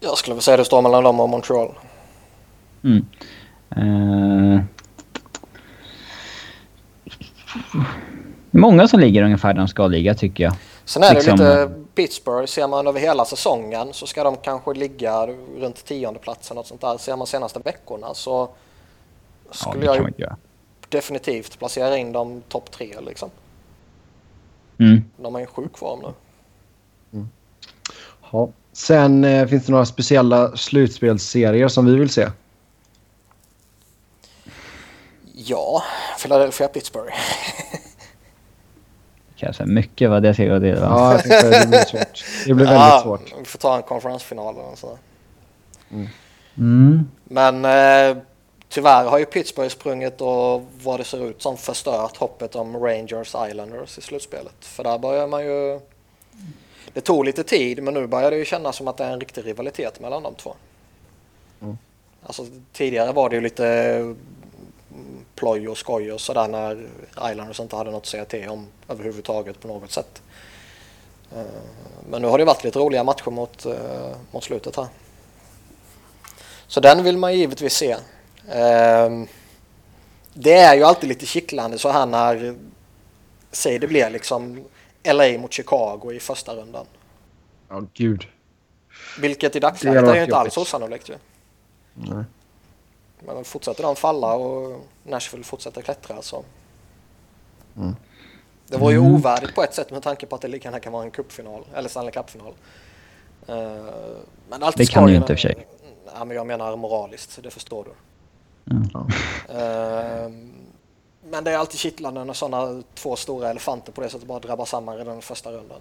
[0.00, 1.74] Jag skulle väl säga det står mellan dem och Montreal.
[2.84, 3.06] Mm.
[3.70, 4.64] Är
[8.60, 10.54] många som ligger ungefär där de ska ligga tycker jag.
[10.84, 12.46] Sen är det Liksom- lite Pittsburgh.
[12.46, 15.26] Ser man över hela säsongen så ska de kanske ligga
[15.58, 16.98] runt tionde platsen och sånt där.
[16.98, 18.48] Ser man senaste veckorna så
[19.48, 20.36] Ja, skulle det jag
[20.94, 23.30] definitivt placera in dem topp tre liksom.
[24.78, 25.04] Mm.
[25.16, 26.12] De är i sjuk form nu.
[28.32, 28.48] Ja.
[28.72, 32.28] Sen eh, finns det några speciella slutspelsserier som vi vill se.
[35.34, 35.82] Ja,
[36.22, 37.14] Philadelphia Pittsburgh.
[39.36, 40.74] Kanske mycket vad det ska gå till.
[40.74, 40.86] va?
[40.90, 42.24] Ja, jag tänkte det blir svårt.
[42.46, 43.34] Det blir väldigt Ja, svårt.
[43.38, 44.98] Vi får ta en konferensfinal eller så.
[46.58, 47.08] Mm.
[47.24, 48.22] Men eh,
[48.74, 53.34] tyvärr har ju Pittsburgh sprungit och vad det ser ut som förstört hoppet om Rangers
[53.50, 54.54] Islanders i slutspelet.
[54.60, 55.80] För där börjar man ju...
[56.92, 59.20] Det tog lite tid men nu börjar det ju kännas som att det är en
[59.20, 60.54] riktig rivalitet mellan de två.
[61.62, 61.78] Mm.
[62.22, 64.16] Alltså tidigare var det ju lite mm,
[65.34, 66.88] ploj och skoj och sådär när
[67.30, 70.22] Islanders inte hade något att säga till om överhuvudtaget på något sätt.
[71.36, 71.42] Eh,
[72.10, 74.86] Men nu har det varit lite roliga matcher mot, eh, mot slutet här.
[76.66, 77.96] Så den vill man givetvis se.
[78.48, 79.26] Ehm,
[80.34, 82.54] Det är ju alltid lite kittlande så här när,
[83.52, 84.64] säg det blir liksom
[85.04, 86.86] LA mot Chicago i första rundan.
[87.68, 88.26] Ja, gud.
[89.20, 91.14] Vilket i dagsläget är ju inte alls osannolikt ju.
[91.94, 92.24] Nej.
[93.26, 96.44] Men fortsätter de falla och Nashville fortsätter klättra så.
[97.76, 97.96] Mm.
[98.68, 99.14] Det var ju Mm.
[99.14, 101.64] ovärdigt på ett sätt med tanke på att det lika gärna kan vara en cupfinal
[101.74, 102.54] eller Stanley Cup-final.
[103.46, 103.54] Eh,
[104.48, 105.66] Men alltid Det kan ju inte i och för sig.
[106.14, 107.90] Ja, men jag menar moraliskt, det förstår du.
[108.64, 109.06] Ja.
[109.54, 110.50] Ehm,
[111.30, 114.64] Men det är alltid kittlande när sådana två stora elefanter på det sättet bara drabbar
[114.64, 115.78] samman redan i första rundan.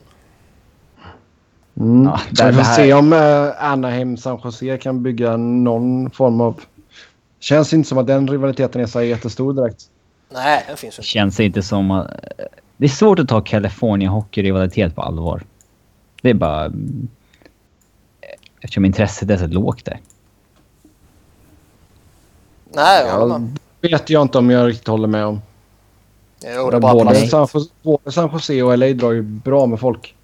[1.80, 2.04] Mm.
[2.04, 6.42] Ja, det- vi får här- se om eh, Anaheim San Jose kan bygga någon form
[6.42, 6.62] av...
[7.40, 9.90] Känns inte som att den rivaliteten är så jättestor direkt.
[10.30, 11.08] Nej, den finns ju inte.
[11.08, 12.12] Känns inte som att...
[12.78, 15.44] Det är svårt att ta California hockey-rivalitet på allvar.
[16.22, 16.72] Det är bara...
[18.62, 20.00] Eftersom intresset är så lågt där.
[22.74, 23.60] Nej, jag håller Ja, med.
[23.82, 25.42] det vet jag inte om jag riktigt håller med om.
[26.56, 27.28] Jo, det bara både.
[27.28, 30.16] San Jose, både San Jose och LA drar ju bra med folk.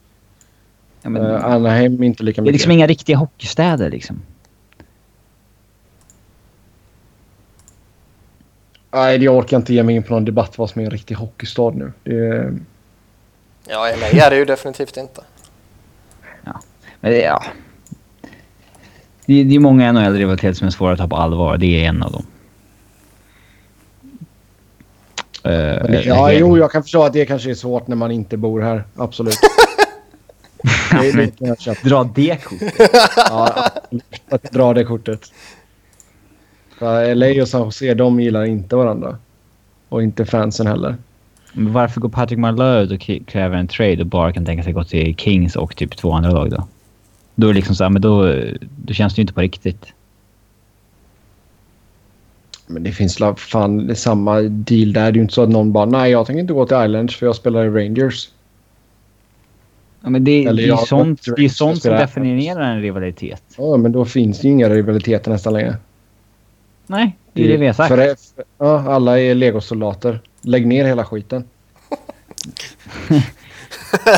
[1.01, 2.53] Ja, men, Uh, Anaheim inte lika det är mycket.
[2.53, 4.21] liksom inga riktiga hockeystäder liksom.
[8.91, 11.15] Nej, jag orkar inte ge mig in på någon debatt vad som är en riktig
[11.15, 11.91] hockeystad nu.
[12.03, 12.53] Det.
[13.67, 15.21] Ja, LA är det ju definitivt inte.
[17.01, 17.43] Men det, ja.
[19.25, 21.57] Det, det är många NHL-rivaliteter som är svåra att ta på allvar.
[21.57, 22.25] Det är en av dem.
[25.49, 28.62] Eh, ja, jo, jag kan förstå att det kanske är svårt när man inte bor
[28.62, 28.83] här.
[28.95, 29.38] Absolut.
[31.39, 31.89] Det, köpa.
[31.89, 32.91] Dra det kortet.
[33.15, 33.69] Ja.
[34.29, 35.19] Att dra det kortet.
[36.79, 39.17] För LA och San Jose, de gillar inte varandra.
[39.89, 40.95] Och inte fansen heller.
[41.53, 44.83] Men varför går Patrick Marleau och kräver en trade och bara kan tänka sig gå
[44.83, 46.67] till Kings och typ två andra lag då?
[47.35, 49.85] Då är det liksom så här, men då, då känns det ju inte på riktigt.
[52.71, 55.01] Men det finns la- fan samma deal där.
[55.01, 57.15] Det är ju inte så att någon bara nej, jag tänker inte gå till Islands
[57.15, 58.29] för jag spelar i Rangers.
[60.01, 63.43] Ja, men det, det är jag- sånt, det är sånt som definierar en rivalitet.
[63.58, 65.77] Ja, men då finns det ju inga rivaliteter nästan längre.
[66.88, 67.88] Nej, det är det vi har sagt.
[67.89, 68.15] För det,
[68.58, 70.21] ja, alla är legosoldater.
[70.41, 71.43] Lägg ner hela skiten.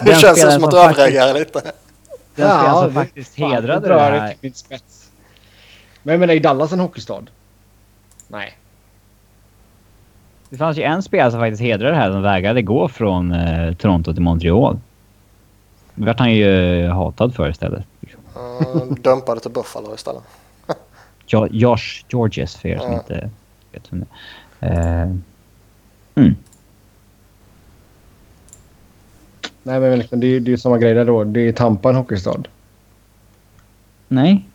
[0.04, 1.62] det känns spelaren som att som du överreagerar lite.
[2.36, 4.28] Den Ja, spelaren som faktiskt hedrade det här.
[4.30, 5.10] till min spets.
[6.04, 7.24] Men jag menar, är Dallas en hockeystad?
[8.32, 8.58] Nej.
[10.50, 13.74] Det fanns ju en spelare som faktiskt hedrade det här som vägrade gå från eh,
[13.74, 14.80] Toronto till Montreal.
[15.96, 17.86] Det vart han ju hatad för istället.
[18.38, 20.24] Uh, dumpade till Buffalo istället.
[21.28, 22.98] Jo- Josh Georges för er som Ja.
[22.98, 23.30] inte
[23.72, 24.08] vet vem det
[24.68, 25.02] är.
[25.04, 25.10] Eh,
[26.16, 26.36] mm.
[29.64, 31.24] Nej, men liksom, det är det är ju samma grej där då.
[31.24, 32.48] Det är Tampa en hockeystad.
[34.08, 34.46] Nej.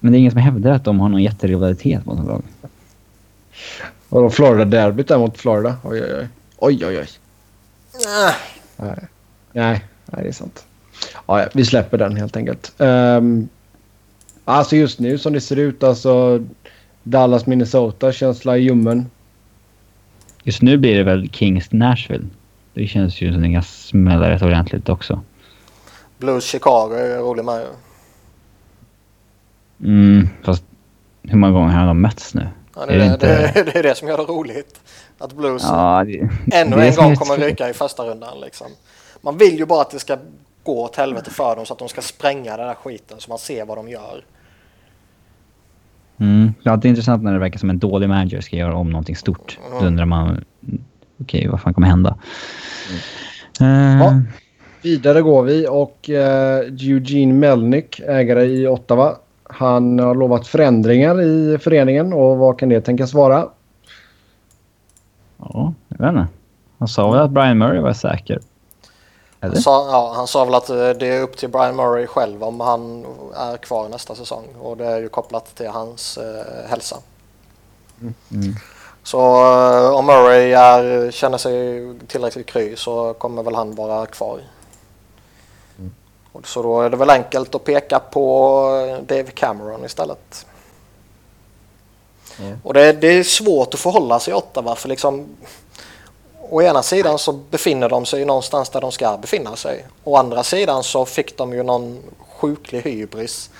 [0.00, 2.42] Men det är ingen som hävdar att de har någon jätterivalitet mot något lag.
[4.08, 5.76] Vadå Florida-derbyt där mot Florida?
[5.84, 6.28] Oj, oj, oj.
[6.58, 7.08] Oj, oj, oj.
[8.76, 8.96] Nej,
[9.52, 10.64] nej, nej det är sant.
[11.26, 12.72] Ja, vi släpper den helt enkelt.
[12.78, 13.48] Um,
[14.44, 16.44] alltså just nu som det ser ut, alltså
[17.02, 19.10] Dallas, Minnesota, känsla i ljummen.
[20.42, 22.26] Just nu blir det väl Kings Nashville.
[22.74, 25.22] Det känns ju som det kan smälla rätt ordentligt också.
[26.18, 27.66] Blues Chicago är rolig med.
[29.84, 30.64] Mm, fast
[31.22, 32.48] hur många gånger har de mötts nu?
[32.76, 34.80] Ja, det, Är det det, inte- det, det är det som gör det roligt.
[35.18, 38.40] Att Blues Ja, det, ännu en gång kommer ryka i första rundan.
[38.40, 38.66] Liksom.
[39.20, 40.16] Man vill ju bara att det ska
[40.62, 43.38] gå åt helvete för dem så att de ska spränga den där skiten så man
[43.38, 44.24] ser vad de gör.
[46.20, 46.54] Mm.
[46.62, 49.16] Ja, det är intressant när det verkar som en dålig manager ska göra om någonting
[49.16, 49.58] stort.
[49.80, 50.82] Då undrar man, mm,
[51.20, 52.18] okej, vad fan kommer hända?
[53.60, 54.20] Eh, Ja.
[54.82, 59.16] Vidare går vi och eh, Eugene Melnick, ägare i Ottawa.
[59.48, 63.48] Han har lovat förändringar i föreningen och vad kan det tänkas vara?
[65.38, 66.26] ja, jag vet inte.
[66.78, 68.40] Han sa väl att Brian Murray var säker?
[69.40, 69.60] Han Eller?
[69.60, 72.60] sa, ja, han sa väl att eh, det är upp till Brian Murray själv om
[72.60, 73.04] han
[73.36, 74.44] är kvar nästa säsong.
[74.60, 76.96] Och det är ju kopplat till hans eh, hälsa.
[78.00, 78.54] Mm.
[79.02, 84.40] Så eh, om Murray är, känner sig tillräckligt kry så kommer väl han vara kvar.
[86.38, 90.46] Och Så då är det väl enkelt att peka på Dave Cameron istället.
[92.36, 92.44] Ja.
[92.62, 95.36] Och det, det är svårt att förhålla sig Ottawa för liksom
[96.50, 99.86] Å ena sidan så befinner de sig någonstans där de ska befinna sig.
[100.04, 103.50] Å andra sidan så fick de ju någon sjuklig hybris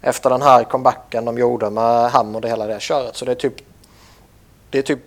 [0.00, 3.16] efter den här comebacken de gjorde med Ham och det hela det köret.
[3.16, 3.54] Så det är typ
[4.70, 5.00] det är typ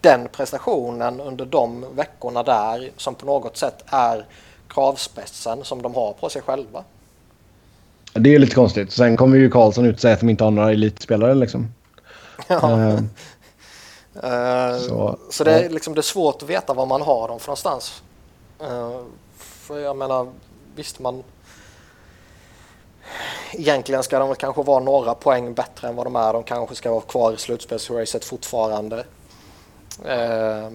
[0.00, 4.26] den prestationen under de veckorna där som på något sätt är
[4.68, 6.84] kravspetsen som de har på sig själva.
[8.12, 8.92] Det är lite konstigt.
[8.92, 11.68] Sen kommer ju Karlsson ut och säga att de inte har några elitspelare liksom.
[12.48, 12.98] Eh,
[14.22, 15.68] Eh, Så, så det är, ja.
[15.68, 18.02] liksom, det är svårt att veta var man har dem för någonstans.
[18.60, 19.00] Eh,
[19.36, 20.28] för jag menar,
[20.76, 21.22] visst man...
[23.52, 26.32] Egentligen ska de kanske vara några poäng bättre än vad de är.
[26.32, 29.04] De kanske ska vara kvar i slutspelsracet fortfarande.
[30.04, 30.70] Eh,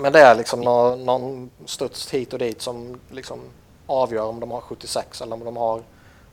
[0.00, 3.40] men det är liksom någon, någon studs hit och dit som liksom
[3.86, 5.82] avgör om de har 76 eller om de har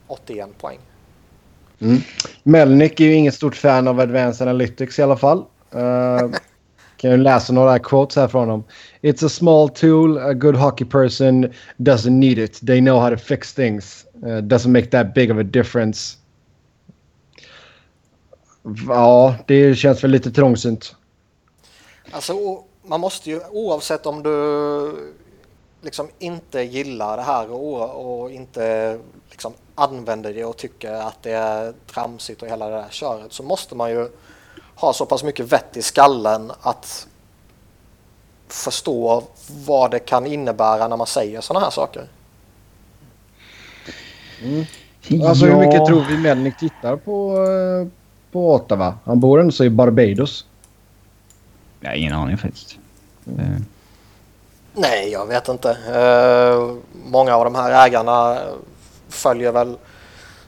[0.08, 0.80] 81 poäng.
[1.80, 2.01] Mm.
[2.43, 5.45] Melnick är ju inget stort fan av Advanced Analytics i alla fall.
[5.75, 6.32] Uh,
[6.97, 8.63] kan ju läsa några quotes här från dem.
[9.01, 12.60] It's a small tool, a good hockey person doesn't need it.
[12.67, 14.06] They know how to fix things.
[14.23, 16.17] Uh, doesn't make that big of a difference.
[18.88, 20.95] Ja, det känns väl lite trångsynt.
[22.12, 22.34] Alltså
[22.88, 25.13] man måste ju oavsett om du
[25.82, 28.97] liksom inte gillar det här och, och inte
[29.30, 33.43] liksom använder det och tycker att det är tramsigt och hela det där köret så
[33.43, 34.10] måste man ju
[34.76, 37.08] ha så pass mycket vett i skallen att
[38.47, 39.23] förstå
[39.65, 42.08] vad det kan innebära när man säger sådana här saker.
[45.28, 47.88] Alltså hur mycket tror vi Melnick tittar på, eh,
[48.32, 48.97] på Ottawa?
[49.06, 50.45] Han bor ändå så i Barbados.
[51.79, 52.77] Jag har ingen aning faktiskt.
[53.25, 53.61] Eh,
[54.73, 55.69] Nej, jag vet inte.
[55.71, 58.39] Eh, många av de här ägarna
[59.09, 59.77] följer väl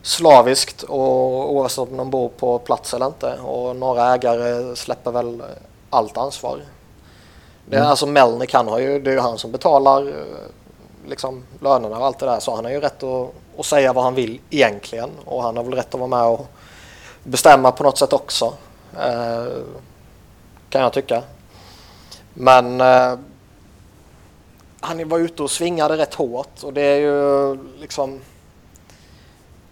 [0.02, 3.38] slaviskt och oavsett om de bor på plats eller inte.
[3.38, 5.42] Och några ägare släpper väl
[5.90, 6.60] allt ansvar.
[7.66, 10.14] Det är alltså Melnick, han har ju, det är ju han som betalar eh,
[11.08, 12.40] liksom lönerna och allt det där.
[12.40, 15.10] Så han har ju rätt att, att säga vad han vill egentligen.
[15.24, 16.46] Och han har väl rätt att vara med och
[17.22, 18.52] bestämma på något sätt också.
[18.98, 19.46] Eh,
[20.70, 21.22] kan jag tycka.
[22.34, 23.18] Men eh,
[24.80, 28.20] han var ute och svingade rätt hårt och det är ju liksom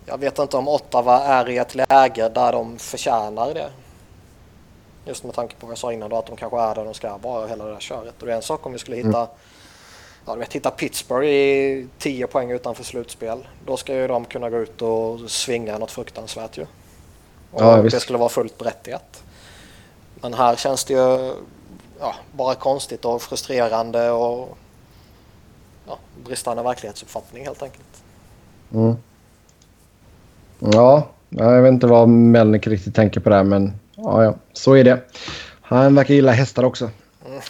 [0.06, 3.70] jag vet inte om Ottawa är i ett läge där de förtjänar det.
[5.06, 6.94] Just med tanke på vad jag sa innan då att de kanske är där de
[6.94, 8.14] ska vara hela det där köret.
[8.20, 9.28] Och det är en sak om vi skulle hitta
[10.26, 13.48] Ja, du vet, hitta Pittsburgh i 10 poäng utanför slutspel.
[13.66, 16.62] Då ska ju de kunna gå ut och svinga något fruktansvärt ju.
[17.52, 18.00] Och Ja, det visst.
[18.00, 19.22] skulle vara fullt berättigat.
[20.20, 21.34] Men här känns det ju
[22.00, 24.58] ja, bara konstigt och frustrerande och
[25.86, 28.02] ja, bristande verklighetsuppfattning helt enkelt.
[28.74, 28.96] Mm.
[30.58, 34.74] Ja, jag vet inte vad Melnick riktigt tänker på det här, men ja, ja, så
[34.74, 35.00] är det.
[35.60, 36.90] Han verkar gilla hästar också.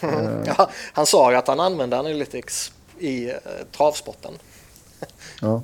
[0.03, 0.45] Mm.
[0.47, 3.37] Ja, han sa ju att han använde Analytics i eh,
[3.77, 4.33] travsporten.
[5.41, 5.63] Ja.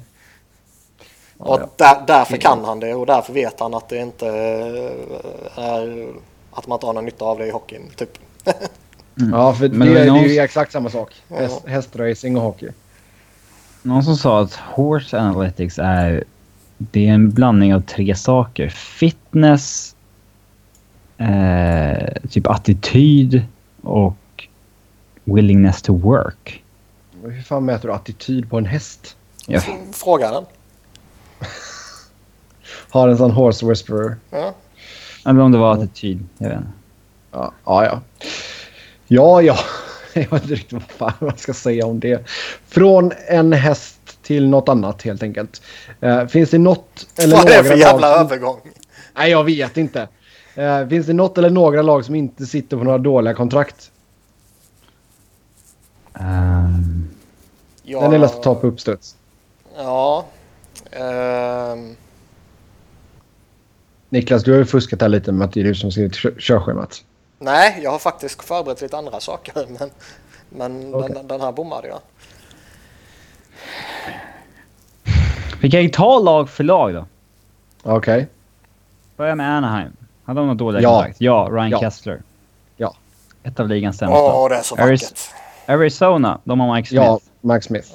[1.38, 1.68] och ja.
[1.76, 6.08] där, därför kan han det och därför vet han att det inte eh, är
[6.54, 7.90] att man inte har någon nytta av det i hockeyn.
[7.96, 8.18] Typ.
[9.14, 11.12] ja, för Men det, det är det är någon- ju exakt samma sak.
[11.28, 11.36] Ja.
[11.36, 12.68] Häst, hästracing och hockey.
[13.82, 16.24] Någon som sa att Horse Analytics är...
[16.78, 18.68] Det är en blandning av tre saker.
[18.68, 19.96] Fitness,
[21.18, 23.42] eh, typ attityd
[23.82, 24.48] och
[25.24, 26.64] willingness to work.
[27.22, 29.16] Hur fan mäter du attityd på en häst?
[29.46, 29.60] Ja.
[29.92, 30.44] Fråga den.
[32.90, 34.16] Har en sån horse whisperer.
[34.30, 34.54] Ja.
[35.26, 36.24] Eller om det var attityd.
[36.38, 36.68] Jag vet inte.
[37.32, 37.82] Ja, ja.
[37.84, 38.00] Ja,
[39.06, 39.42] ja.
[39.42, 39.56] ja.
[40.20, 42.26] Jag vet inte riktigt vad fan man ska säga om det.
[42.68, 45.62] Från en häst till något annat helt enkelt.
[46.00, 48.26] Eh, finns det något eller Vad är några det för jävla lag som...
[48.26, 48.60] övergång?
[49.16, 50.08] Nej, jag vet inte.
[50.54, 53.90] Eh, finns det något eller några lag som inte sitter på några dåliga kontrakt?
[56.20, 57.08] Ehm,
[57.82, 59.16] Ja, Den är lätt att ta på uppstuds.
[59.76, 60.24] Ja.
[60.90, 61.96] Ehm,
[64.14, 66.34] Niklas, du har ju fuskat här lite med att det är du som skrivit kö-
[66.38, 67.04] körschemat.
[67.38, 69.54] nej, jag har faktiskt förberett lite andra saker.
[69.78, 69.90] Men,
[70.48, 71.14] men Okej.
[71.14, 72.00] den, den här bommade jag.
[75.60, 77.06] vi kan ju ta lag för lag då.
[77.82, 78.28] Okej.
[79.16, 79.92] Börja med Anaheim.
[80.24, 80.90] Hade de något dåliga Ja.
[80.96, 81.20] kontrakt?
[81.20, 81.80] Ja, Ryan Ja.
[81.80, 82.22] Kessler.
[82.76, 82.94] Ja.
[83.42, 84.18] Ett av ligans sämsta.
[84.22, 85.20] Åh, det är så Aris- vackert.
[85.66, 87.04] Arizona, de har Mike Smith.
[87.04, 87.88] Ja, Max Smith.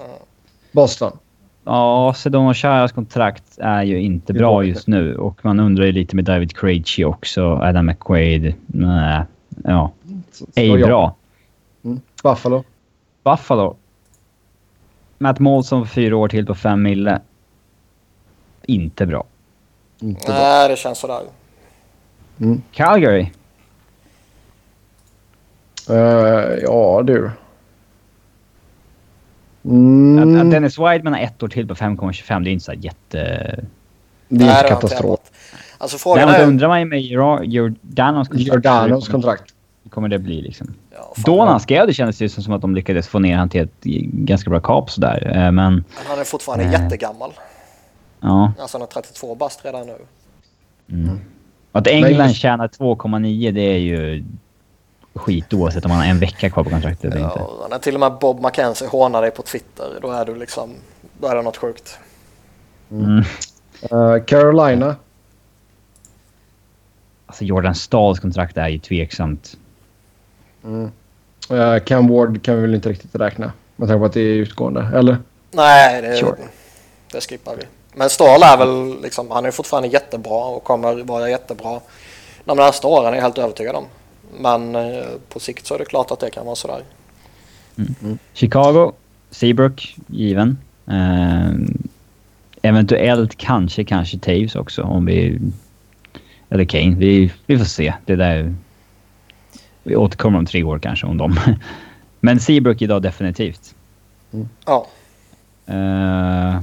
[0.71, 1.17] Boston.
[1.63, 5.91] Ja, Sedona Charas kontrakt är ju inte bra går just nu och man undrar ju
[5.91, 7.56] lite med David Krejci också.
[7.56, 8.54] Adam McQuaid.
[8.67, 9.24] Nej,
[9.63, 9.91] ja,
[10.56, 11.15] ej bra.
[11.84, 12.02] Mm.
[12.24, 12.63] Buffalo.
[13.24, 13.76] Buffalo.
[15.17, 17.19] Matt Molson för fyra år till på fem mille.
[18.65, 19.24] Inte bra.
[20.00, 20.36] Inte bra.
[20.36, 21.22] Nej, det känns sådär.
[22.72, 23.32] Calgary.
[25.89, 25.95] Eh,
[26.63, 27.32] ja, du.
[29.65, 32.43] Mm, Att Dennis Wideman har ett år till på 5,25.
[32.43, 33.17] Det är inte så jätte...
[34.30, 35.19] det är inte katastrof.
[35.78, 36.48] Alltså frågan Däremot är...
[36.48, 38.48] undrar man ju med Jor- Jordanos kontrakt.
[38.54, 39.54] Jordanos hur kontrakt.
[39.89, 40.74] kommer det bli liksom?
[40.91, 43.50] Ja, Då när han skrev det kändes det som att de lyckades få ner han
[43.50, 45.28] till ett ganska bra kap sådär.
[45.28, 46.74] Eh, Men Men han är fortfarande Nej.
[46.82, 47.32] jättegammal.
[48.19, 48.54] ja.
[48.60, 49.95] Alltså han är 32 bast redan nu.
[50.91, 51.19] Mm.
[51.72, 54.24] Att England Men just- tjänar 2,9 det är ju
[55.13, 57.39] skit oavsett om han har en vecka kvar på kontraktet eller inte.
[57.39, 60.76] Ja, när till och med Bob McKenzie hånar dig på Twitter, då är du liksom...
[61.19, 61.98] Då är det något sjukt.
[62.91, 63.24] Mm.
[63.82, 64.95] Eh, Carolina.
[67.26, 69.58] Alltså Jordan Stahls kontrakt är ju tveksamt.
[70.63, 70.91] Mm.
[71.50, 73.52] Eh, Cam Ward kan vi väl inte riktigt räkna.
[73.76, 74.91] Med tanke på att det är utgående.
[74.95, 75.17] Eller?
[75.52, 76.36] Nej, det, Sure.
[77.12, 77.63] det skippar vi.
[77.93, 81.80] Men Stahl är väl liksom, han är fortfarande jättebra och kommer vara jättebra
[82.45, 83.86] de nästa åren är jag helt övertygad om.
[84.37, 86.83] Men eh, på sikt så är det klart att det kan vara sådär.
[88.33, 88.91] Chicago,
[89.29, 90.57] Seabrook, given.
[90.87, 91.51] Eh,
[92.61, 95.39] eventuellt kanske, kanske Taves också om vi...
[96.49, 96.95] Eller Kane.
[96.95, 97.93] Vi, vi får se.
[98.05, 98.55] Det där...
[99.83, 101.39] Vi återkommer om tre år kanske om dem.
[102.19, 103.75] Men Seabrook idag definitivt.
[104.65, 104.87] Ja,
[105.69, 106.59] Eh,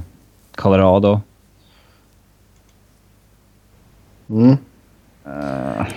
[0.55, 1.21] Colorado.
[4.29, 4.57] Mm.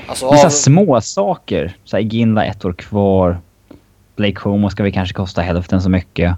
[0.07, 1.77] Alltså Vissa av, små saker.
[1.85, 3.41] Så här, Ginla ett år kvar.
[4.17, 6.37] Blake Homo ska vi kanske kosta hälften så mycket.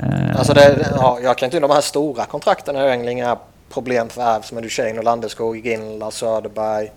[0.00, 3.36] Eh, alltså det, ja, jag kan inte de här stora kontrakten är egentligen inga
[3.72, 6.90] problem för Avs med Duchene och Landeskog, Ginla, Söderberg,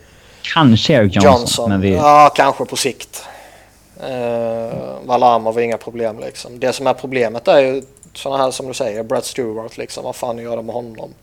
[0.53, 1.31] kanske Eric Johnson.
[1.31, 1.69] Johnson.
[1.69, 3.25] Men vi, Ja, kanske på sikt.
[3.99, 6.59] Eh, Valamov är inga problem liksom.
[6.59, 10.03] Det som är problemet är ju sådana här som du säger, Brad Stewart liksom.
[10.03, 11.13] Vad fan gör de med honom?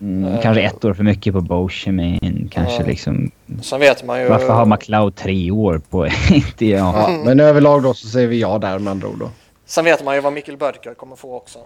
[0.00, 2.48] Mm, kanske ett år för mycket på Boschemin.
[2.52, 2.86] Kanske Ja.
[2.86, 3.30] liksom...
[3.62, 4.28] Sen vet man ju...
[4.28, 6.04] Varför har McLeod tre år på...
[6.58, 7.10] det, ja.
[7.10, 9.30] Ja, men överlag då så säger vi ja där med andra ord då.
[9.66, 11.58] Sen vet man ju vad Mikkel Bödker kommer få också.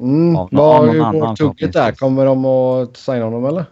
[0.00, 0.36] Mm.
[0.36, 1.92] Av Vad går tugget där?
[1.92, 3.64] Kommer de att signa honom eller?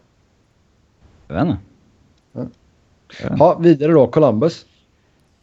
[1.29, 1.59] Jag vet inte.
[3.39, 4.07] Ja, vidare då.
[4.07, 4.67] Columbus.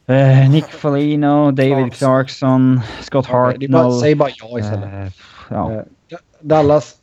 [0.05, 2.81] Eh, Nick Foligno, David Clarkson.
[3.01, 3.31] Scott Det
[3.65, 3.99] är bara, Hartnell.
[3.99, 4.93] säg bara ja istället.
[4.93, 5.11] Eh,
[5.49, 5.83] ja.
[6.41, 6.95] Dallas.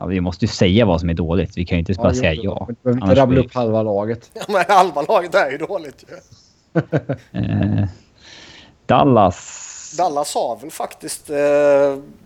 [0.00, 1.56] Ja, vi måste ju säga vad som är dåligt.
[1.58, 2.66] Vi kan ju inte bara säga jo, ja.
[2.68, 4.30] Du behöver inte rabbla blir- upp halva laget.
[4.34, 6.16] Ja, men halva laget är ju dåligt ju.
[7.40, 7.84] Eh,
[8.86, 9.94] Dallas.
[9.98, 11.30] Dallas har väl faktiskt...
[11.30, 11.36] Eh,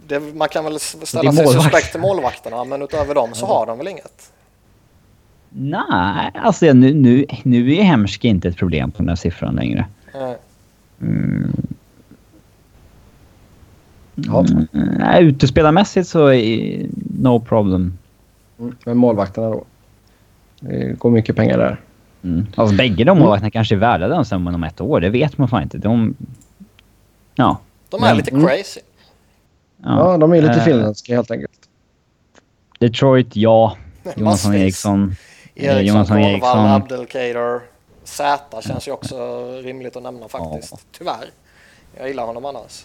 [0.07, 1.63] det, man kan väl ställa sig målvakt.
[1.65, 4.33] suspekt till målvakterna men utöver dem så har de väl inget.
[5.49, 9.87] Nej, alltså nu, nu, nu är Hemsk inte ett problem på den här siffran längre.
[11.01, 11.53] Mm.
[14.15, 14.45] Ja.
[14.73, 16.87] Mm, utespelarmässigt så är
[17.21, 17.99] no problem.
[18.59, 18.77] Mm.
[18.87, 19.65] Men målvakterna då?
[20.61, 21.81] Det går mycket pengar där.
[22.25, 22.47] Mm.
[22.57, 25.01] Alltså, bägge de målvakterna kanske är värda den summan om ett år.
[25.01, 25.79] Det vet man fan inte.
[25.79, 26.15] De...
[27.35, 27.59] Ja.
[27.89, 28.47] De är Men- lite Mm.
[28.47, 28.81] crazy.
[29.83, 31.51] Ja, de är lite Eh, finländska helt enkelt.
[32.79, 33.77] Detroit, ja.
[34.17, 34.55] Jonathan.
[34.55, 35.17] Eriksson.
[35.55, 36.59] eh, Eriksson, Jonathan Eriksson.
[36.67, 37.61] Abdelkader.
[38.05, 39.17] Z känns ju också
[39.65, 40.73] rimligt att nämna faktiskt.
[40.73, 40.79] Ja.
[40.99, 41.25] Tyvärr.
[41.99, 42.85] Jag gillar honom annars.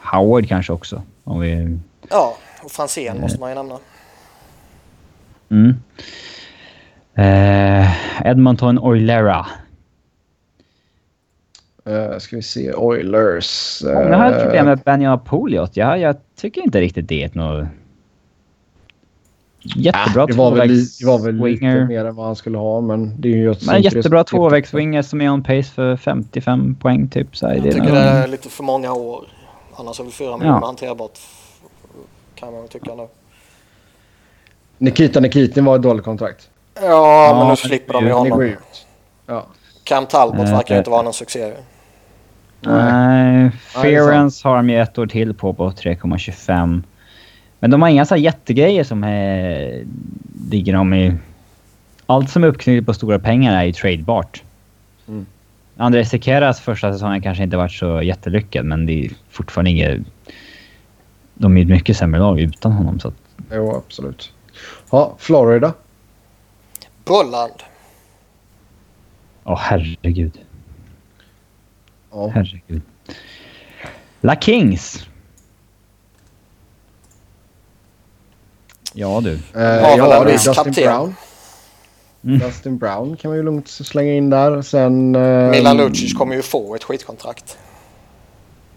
[0.00, 1.02] Howard kanske också.
[1.24, 1.78] Om vi...
[2.10, 3.78] Ja, och Franzén måste man ju nämna.
[5.50, 5.74] Mm.
[7.14, 9.46] Eh, Edmonton Oilera.
[11.88, 12.72] Uh, ska vi se.
[12.74, 13.82] Oilers.
[13.84, 15.76] Oh, jag har ett eh, problem med Benja Poliot.
[15.76, 17.68] Jag, jag tycker inte riktigt det är något...
[19.62, 23.20] Jättebra det var väl, det var väl lite mer än vad han skulle ha, men
[23.20, 23.54] det är ju...
[23.66, 27.36] Men en jättebra tvåvägswinger som är on pace för 55 poäng typ.
[27.36, 29.24] Så här, Jag det tycker nog- det är lite för många år.
[29.80, 30.66] Annars är väl fyra miljoner Ja.
[30.66, 31.18] hanterbart.
[32.34, 33.08] Kan man tycka nu.
[34.78, 36.48] Nikita Nikitin var ett dåligt kontrakt.
[36.74, 38.52] Ja, men men nu slipper de ju honom.
[39.26, 39.46] Ja.
[39.84, 41.52] Cam Talbot Eh, verkar inte vara någon succé.
[42.60, 43.50] Nej.
[43.60, 46.82] Ference har de ju ett år till på på 3,25.
[47.58, 49.84] Men de har inga så här jättegrejer som är,
[50.50, 51.14] ligger de i...
[52.06, 54.42] Allt som är uppknutet på stora pengar är ju tradebart.
[55.08, 55.26] Mm.
[55.80, 60.00] André Sekeras första säsongen kanske inte varit så jättelyckad, men det är fortfarande inget...
[61.34, 63.00] De är ett mycket sämre lag utan honom.
[63.00, 63.14] Så att,
[63.52, 64.32] Jo, absolut.
[64.90, 65.74] Ja, Florida.
[67.04, 67.62] Bulland.
[69.44, 70.38] åh herregud.
[72.10, 72.30] Ja.
[72.34, 72.82] Herregud.
[74.20, 75.08] La Kings.
[78.94, 79.32] Ja du.
[79.32, 80.84] Eh, ja, en det är viss Dustin kapten.
[80.84, 81.14] Brown.
[82.24, 82.38] Mm.
[82.38, 84.62] Dustin Brown kan man ju lugnt slänga in där.
[84.62, 85.14] Sen...
[85.14, 87.58] eh, Milan Lucic kommer ju få ett skitkontrakt.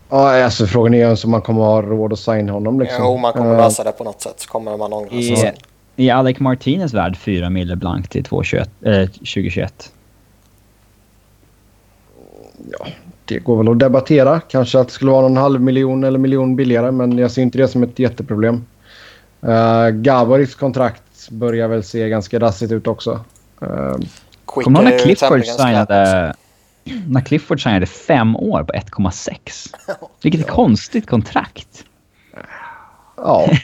[0.10, 3.04] Ja, alltså frågan är om man kommer ha råd att signa honom liksom.
[3.04, 4.40] Jo, man kommer Eh, lösa det på något sätt.
[4.40, 5.54] Så kommer man ångra sig I, sen.
[5.96, 9.92] I Alec Martinez värld 4 mille blankt till 221, eh, 2021.
[12.72, 12.88] Ja,
[13.26, 14.40] det går väl att debattera.
[14.40, 17.58] Kanske att det skulle vara någon halv miljon eller miljon billigare, men jag ser inte
[17.58, 18.66] det som ett jätteproblem.
[19.48, 23.20] Uh, Gaborits kontrakt börjar väl se ganska dassigt ut också.
[23.64, 23.96] Uh,
[24.48, 26.34] Quick Kommer du ihåg är när Clifford signade...
[27.08, 29.76] När Clifford signade fem år på 1,6.
[30.24, 31.86] Vilket konstigt kontrakt.
[33.18, 33.50] ja,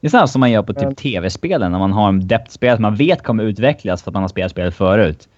[0.00, 2.82] Det är sånt som man gör på typ tv-spelen när man har en depth-spel som
[2.82, 5.28] man vet kommer utvecklas för att man har spelat spelet förut.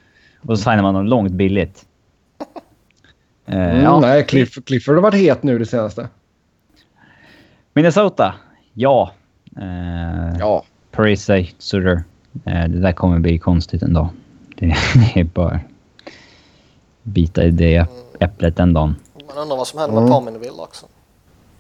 [0.41, 1.85] Och så signar man dem långt billigt.
[3.51, 4.01] Eh, mm, ja.
[4.01, 6.09] nej, Cliff, Clifford har varit het nu det senaste.
[7.75, 8.35] Minnesota.
[8.75, 9.13] Ja.
[9.57, 12.03] Eh, Ja, Parisa, Sutter.
[12.45, 14.09] Eh, det där kommer bli konstigt en dag.
[14.57, 14.67] Det,
[15.15, 15.61] det är bara
[17.03, 17.87] bita i det
[18.21, 18.97] äpplet den dagen.
[19.29, 20.13] Man undrar vad som händer med Mm.
[20.15, 20.87] Pominville också.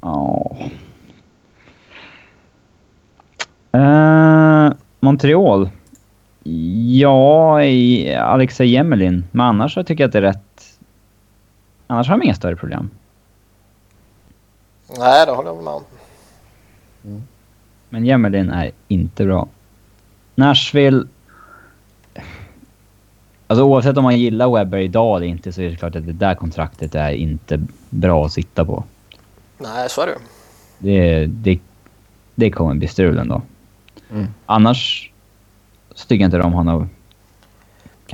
[0.00, 0.56] Ja.
[3.72, 5.70] Eh, Montreal.
[6.98, 9.24] Ja, i Alexej Jemelin.
[9.30, 10.78] Men annars så tycker jag att det är rätt...
[11.86, 12.90] Annars har de inga större problem.
[14.98, 15.82] Nej, det håller jag med om.
[17.88, 19.48] Men Jemelin är inte bra.
[20.38, 21.06] Nashville...
[23.46, 26.12] Alltså oavsett om man gillar Webber idag eller inte så är det klart att det
[26.12, 28.84] där kontraktet är inte bra att sitta på.
[29.58, 30.18] Nej, så är det.
[30.78, 31.60] Det, det,
[32.34, 33.42] det kommer bli strul ändå.
[34.10, 34.26] Mm.
[34.46, 35.12] Annars
[35.94, 36.88] så tycker jag inte de har något...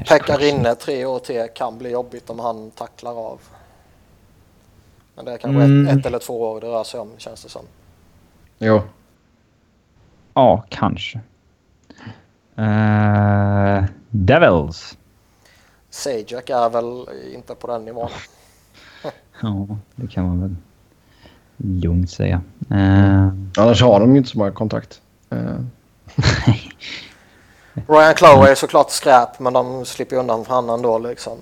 [0.09, 3.41] Pekka Rinne tre år till kan bli jobbigt om han tacklar av.
[5.17, 5.89] Men det är kanske Mm.
[5.89, 7.63] ett, ett eller två år det rör sig om känns det som.
[8.59, 8.83] jo.
[10.35, 11.21] Ja, kanske.
[12.59, 14.99] Uh, Devils.
[15.91, 18.11] Sajak är väl inte på den nivån.
[19.43, 20.55] Ja, det kan man väl
[21.57, 22.43] lugnt säga.
[22.71, 23.29] Eh,
[23.59, 25.01] Annars har de ju inte så många kontrakt.
[25.31, 25.59] Eh,
[27.89, 31.39] Ryan Clough är såklart skräp men de slipper ju undan för han ändå liksom.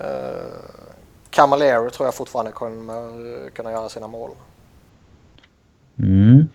[0.00, 0.60] Uh,
[1.30, 4.30] Camilleri tror jag fortfarande kommer kunna göra sina mål.
[5.98, 6.48] mm.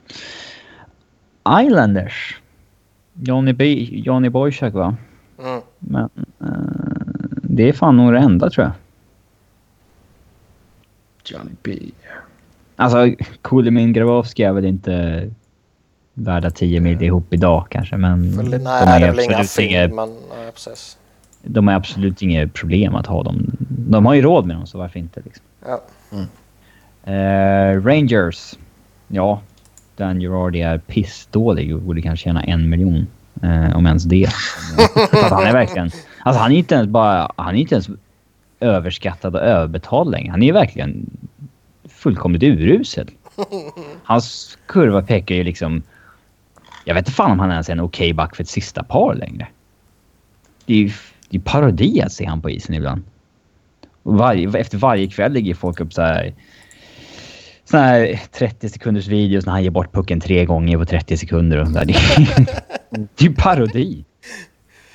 [1.62, 2.41] Islanders.
[3.14, 4.96] Johnny, B, Johnny Boychuk va?
[5.40, 5.62] Mm.
[5.80, 6.10] Men
[6.40, 6.48] eh,
[7.44, 8.74] det är fan nog det enda tror jag.
[11.26, 11.80] Johnny B.
[12.76, 15.30] Alltså, Kulimin Grabowski är väl inte
[16.14, 19.38] värda 10 mil ihop idag kanske, men För, nej, de, det har är väl inga
[19.38, 20.98] absolut fel men nej, precis.
[21.44, 23.52] de har absolut inget problem att ha dem.
[23.70, 25.22] De har ju råd med dem, så varför inte?
[25.26, 25.46] Liksom.
[25.66, 25.82] Ja.
[27.12, 28.54] Eh, Rangers.
[29.08, 29.42] Ja,
[30.02, 33.08] Dan Girardi är pissdålig och borde kanske tjäna en miljon.
[33.44, 34.26] Eh, om ens det.
[35.12, 35.92] Att han är verkligen...
[36.20, 37.32] Alltså han är inte ens bara...
[37.36, 37.90] Han är inte ens
[38.60, 40.32] överskattad och överbetald längre.
[40.32, 41.10] Han är verkligen
[41.90, 43.10] fullkomligt urusel.
[44.04, 45.84] Hans kurva pekar ju liksom...
[46.86, 48.84] Jag vet inte fan om han ens är en okej okay back för ett sista
[48.84, 49.48] par längre.
[50.66, 50.92] Det är ju
[51.30, 53.04] det är parodi att se han på isen ibland.
[54.04, 56.34] Varje, efter varje kväll ligger folk upp så här...
[57.72, 61.58] Såna här 30 sekunders videos när han ger bort pucken tre gånger på 30 sekunder
[61.58, 61.86] och sådär.
[61.86, 61.94] Det,
[62.90, 64.06] det är ju parodi.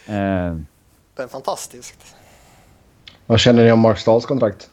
[0.09, 0.61] Uh,
[1.17, 2.17] det är fantastiskt.
[3.27, 4.71] Vad känner ni om Mark Stahls kontrakt?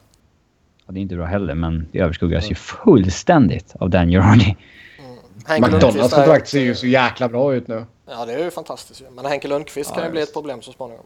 [0.86, 4.58] Ja, det är inte bra heller, men det överskuggas ju fullständigt av Dan Girardi.
[5.47, 5.62] Mm.
[5.62, 7.86] McDonalds kontrakt ser ju så jäkla bra ut nu.
[8.10, 10.72] Ja, det är ju fantastiskt Men Henke Lundqvist ja, kan ju bli ett problem så
[10.72, 11.06] småningom.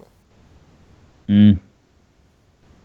[1.27, 1.57] Mm.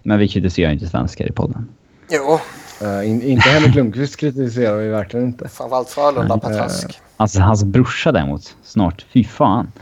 [0.02, 1.68] Men vi kritiserar inte svenskar i podden.
[2.10, 2.40] Jo.
[2.82, 5.48] Uh, in, inte Henrik Lundqvist kritiserar vi verkligen inte.
[5.48, 6.84] Framförallt Frölunda Patrask.
[6.84, 9.06] Uh, alltså hans brorsa däremot, snart.
[9.12, 9.72] Fy fan.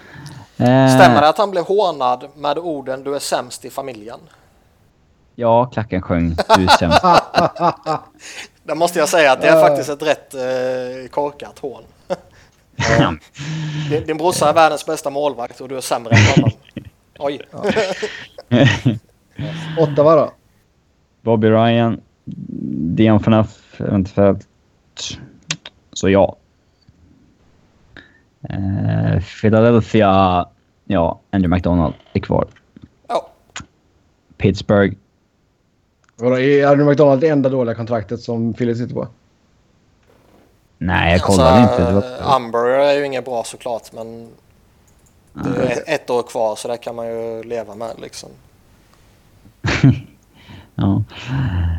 [0.60, 4.20] Uh, Stämmer det att han blev hånad med orden du är sämst i familjen?
[5.34, 7.02] Ja, klacken sjöng du är sämst.
[8.62, 11.82] det måste jag säga att det är faktiskt ett rätt uh, korkat hån.
[13.90, 16.50] din, din brorsa är världens bästa målvakt och du är sämre än honom.
[17.18, 17.40] Oj.
[19.78, 20.32] Ottawa då?
[21.22, 24.48] Bobby Ryan, Dion Phaneuf, eventuellt.
[25.92, 26.36] Så ja.
[28.50, 30.46] Uh, Philadelphia,
[30.84, 32.48] ja, Andrew McDonald är kvar.
[33.08, 33.26] Oh.
[34.36, 34.96] Pittsburgh.
[36.16, 39.08] Vadå, är Andrew McDonald det enda dåliga kontraktet som Philly sitter på?
[40.78, 41.92] Nej, jag kollade alltså, inte.
[41.92, 42.36] Var...
[42.36, 44.28] Umber är ju inget bra såklart, men
[45.32, 48.28] det är ett år kvar så det kan man ju leva med liksom.
[50.80, 51.02] ja.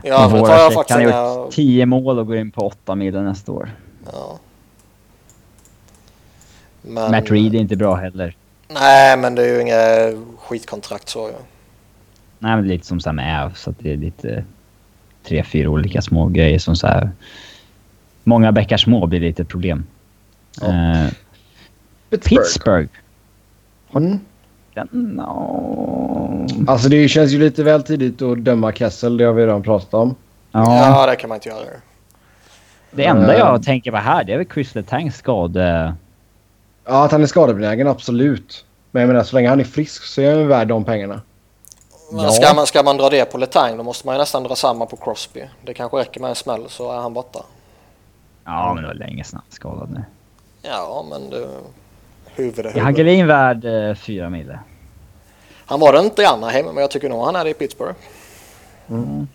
[0.03, 2.95] Ja, för har jag faktiskt Han har gjort 10 mål och går in på 8
[2.95, 3.71] mil nästa år.
[4.11, 4.39] Ja.
[6.81, 7.11] Men...
[7.11, 8.35] Matt Reed är inte bra heller.
[8.67, 9.77] Nej, men det är ju inga
[10.37, 11.33] skitkontrakt så ju.
[12.39, 14.43] Nej, men lite som så med Av, så att det är lite
[15.23, 17.11] tre, fyra olika små grejer som så här...
[18.23, 19.85] Många bäckar små blir lite ett problem.
[20.61, 20.67] Ja.
[20.67, 21.09] Uh,
[22.09, 22.43] Pittsburgh.
[22.43, 22.89] Pittsburgh.
[23.95, 24.19] Mm.
[24.91, 26.47] Den, no.
[26.67, 29.17] Alltså det känns ju lite väl tidigt att döma Kessel.
[29.17, 30.15] Det har vi redan pratat om.
[30.51, 31.65] Ja, ja det kan man inte göra.
[32.91, 35.95] Det enda jag uh, tänker på här det är väl Chris Letangs skade...
[36.85, 38.65] Ja, att han är skadebenägen, absolut.
[38.91, 41.21] Men jag menar, så länge han är frisk så är han värd de pengarna.
[42.11, 42.31] Men ja.
[42.31, 44.85] ska, man, ska man dra det på Letang då måste man ju nästan dra samma
[44.85, 45.43] på Crosby.
[45.65, 47.39] Det kanske räcker med en smäll så är han borta.
[48.45, 50.03] Ja, men det var länge sedan han skadad nu.
[50.61, 51.47] Ja, men det
[52.35, 54.57] huvud är Hagelin värd eh, fyra mil.
[55.71, 57.95] Han var det inte i Anaheim, men jag tycker nog han är det i Pittsburgh.
[58.89, 59.27] Mm.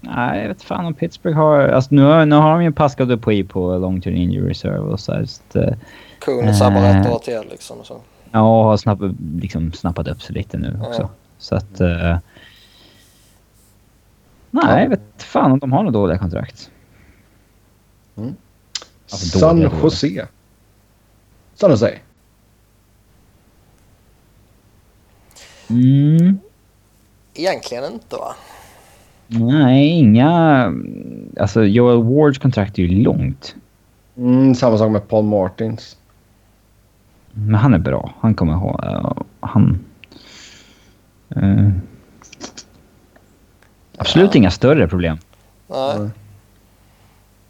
[0.00, 1.58] Nej, jag vet fan om Pittsburgh har...
[1.58, 5.00] Alltså nu, har, nu har de ju Pascal Dupuy på long term injury reserve och
[5.00, 5.24] så här.
[5.24, 5.78] Så att,
[6.18, 7.84] Kuhn sabbar äh, ett år till liksom.
[7.84, 8.00] Så.
[8.30, 8.98] Ja, och har snapp,
[9.40, 11.02] liksom snappat upp sig lite nu också.
[11.02, 11.10] Ja.
[11.38, 11.80] Så att...
[11.80, 12.16] Uh,
[14.50, 16.70] nej, jag vet fan om de har några dåliga kontrakt.
[18.16, 18.36] Mm.
[19.10, 20.26] Alltså, San Jose.
[21.54, 21.98] San Jose.
[25.70, 26.38] Mm.
[27.34, 28.34] Egentligen inte va?
[29.26, 30.72] Nej, inga...
[31.40, 33.54] Alltså Joel Wards kontrakt är ju långt.
[34.16, 35.96] Mm, samma sak med Paul Martins.
[37.32, 38.14] Men han är bra.
[38.20, 38.84] Han kommer ihåg...
[38.84, 39.84] Uh, han...
[41.36, 41.70] Uh,
[43.96, 44.38] absolut ja.
[44.38, 45.18] inga större problem.
[45.66, 45.96] Nej.
[45.96, 46.10] Mm.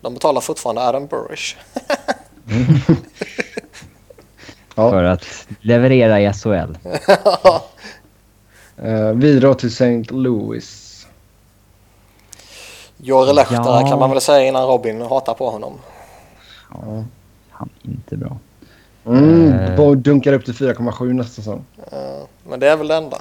[0.01, 1.57] De betalar fortfarande Adam Burrish.
[4.75, 4.91] ja.
[4.91, 6.77] För att leverera i SHL.
[8.85, 10.05] uh, vidare till St.
[10.11, 10.89] Louis.
[12.97, 13.89] Jore Lehtara ja.
[13.89, 15.73] kan man väl säga innan Robin hatar på honom.
[16.71, 17.05] Ja,
[17.51, 18.39] han är inte bra.
[19.07, 21.65] Mm, uh, dunkar upp till 4,7 nästa säsong.
[21.93, 23.19] Uh, men det är väl det enda.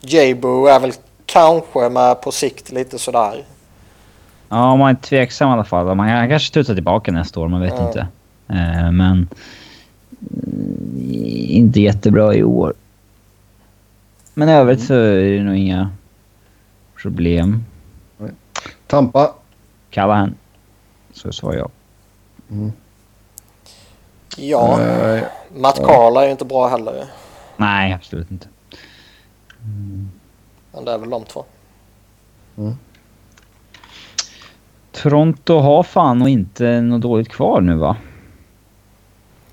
[0.00, 0.92] Jabo är väl
[1.26, 3.44] kanske med på sikt lite sådär.
[4.48, 5.94] Ja, man är tveksam i alla fall.
[5.94, 7.86] Man kan kanske studsa tillbaka nästa år, man vet uh.
[7.86, 8.06] inte.
[8.50, 9.28] Uh, men
[11.48, 12.74] inte jättebra i år.
[14.40, 15.90] Men i övrigt så är det nog inga
[17.02, 17.64] problem.
[18.86, 19.34] Tampa.
[19.90, 20.34] Callahan.
[21.12, 21.70] Så svarar jag.
[22.50, 22.72] Mm.
[24.36, 25.22] Ja, uh,
[25.60, 27.04] Matt Carl är ju inte bra heller.
[27.56, 28.48] Nej, absolut inte.
[29.64, 30.10] Mm.
[30.72, 31.44] Men det är väl de två.
[32.56, 32.74] Mm.
[34.92, 37.96] Toronto har fan och inte något dåligt kvar nu va?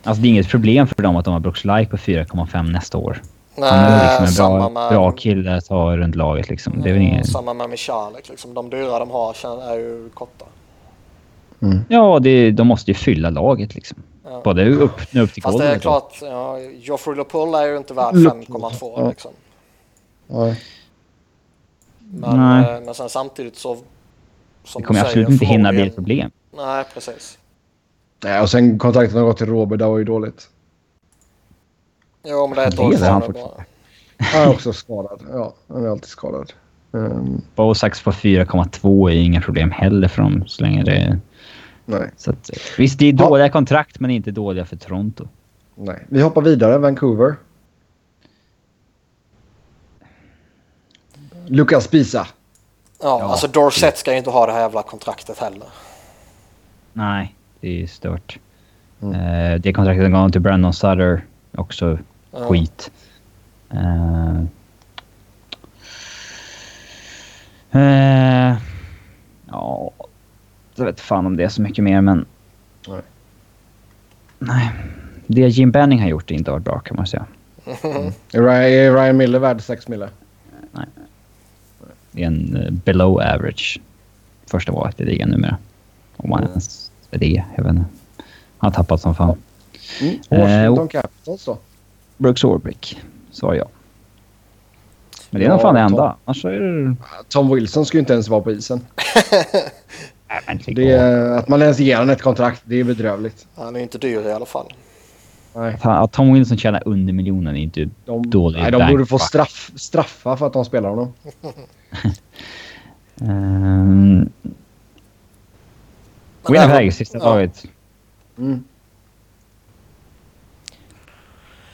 [0.04, 2.98] Alltså det är inget problem för dem att de har Brooks Like på 4,5 nästa
[2.98, 3.22] år.
[3.58, 6.74] Nej, Han är liksom en bra, med, bra kille att ha runt laget liksom.
[6.74, 7.24] Mm, det är väl ingen...
[7.24, 8.54] Samma med Michalek liksom.
[8.54, 9.36] De dyra de har
[9.72, 10.46] är ju korta.
[11.62, 11.80] Mm.
[11.90, 13.98] Ja, det, de måste ju fylla laget liksom.
[14.24, 14.42] Ja.
[14.44, 18.14] Både upp, upp till Fast det är klart, ja, Joffrey LePull är ju inte värd
[18.16, 19.32] 5,2 liksom.
[20.28, 20.62] Nej.
[22.00, 22.76] Men, Nej.
[22.76, 23.78] eh, men sen samtidigt så...
[24.64, 26.32] Som Det kommer du absolut säger, inte hinna bli ett problem.
[26.58, 27.38] Nej, precis.
[28.24, 30.50] Nej, och sen kontraktet har gått till Robert, det var ju dåligt.
[32.30, 33.64] Jo, men det är ett år är han kvar fortfarande.
[34.18, 35.22] Han är också skadad.
[35.32, 36.54] Ja, han är alltid skadad.
[36.94, 41.20] Ehm, Bosax på 4,2 är inga problem heller för dem så länge det är...
[41.86, 45.28] nej, Så att, visst, det är dåliga kontrakt men inte dåliga för Toronto.
[45.76, 46.06] nej.
[46.10, 46.78] Vi hoppar vidare.
[46.78, 47.36] Vancouver.
[51.48, 52.28] Lukas Pisa.
[53.02, 53.24] Ja, Ja.
[53.32, 55.68] alltså Dorset ska ju inte ha det här jävla kontraktet heller.
[56.94, 58.40] Nej, det är stört.
[59.02, 59.16] Mm.
[59.16, 61.26] Eh, det kontraktet går till Brandon Sutter.
[61.58, 61.98] Också
[62.32, 62.48] Ja.
[62.48, 62.92] skit.
[63.70, 64.38] Eh,
[67.72, 68.58] eh,
[69.46, 69.92] ja,
[70.76, 72.26] jag vet fan om det är så mycket mer men...
[72.88, 73.02] Nej.
[74.40, 74.72] Nej.
[75.28, 77.26] Det Jim Benning har gjort inte varit bra kan man säga.
[78.32, 80.10] Ryan, är Ryan Miller värd 6 mille?
[82.12, 83.80] Det är en eh, below average
[84.46, 85.58] första valet i ligan numera.
[86.18, 87.44] Om man ens är det.
[87.56, 87.86] Jag vet inte.
[88.58, 89.38] Han har tappat som fan.
[90.02, 90.20] Mm.
[90.30, 91.58] Eh, Washington Capitals då?
[92.18, 93.02] Brooks Orbrick,
[93.32, 93.68] sa jag.
[95.30, 95.92] Men det är Ja, nog fan det Tom.
[95.92, 96.16] enda.
[96.26, 96.96] Annars så är det...
[97.30, 98.86] Tom Wilson ska ju inte ens vara på isen.
[100.48, 103.48] Nej, Det är, att man ens ger honom ett kontrakt, det är bedrövligt.
[103.56, 104.74] Han är inte dyr i alla fall.
[105.56, 109.20] Nej, Att Tom Wilson tjänar under miljonen är inte de, dålig nej, de borde få
[109.20, 111.14] straff, straffa för att de spelar honom.
[113.22, 114.18] Um,
[116.50, 117.24] Men Winnipeg, sista ja.
[117.24, 117.66] laget.
[118.38, 118.64] Mm.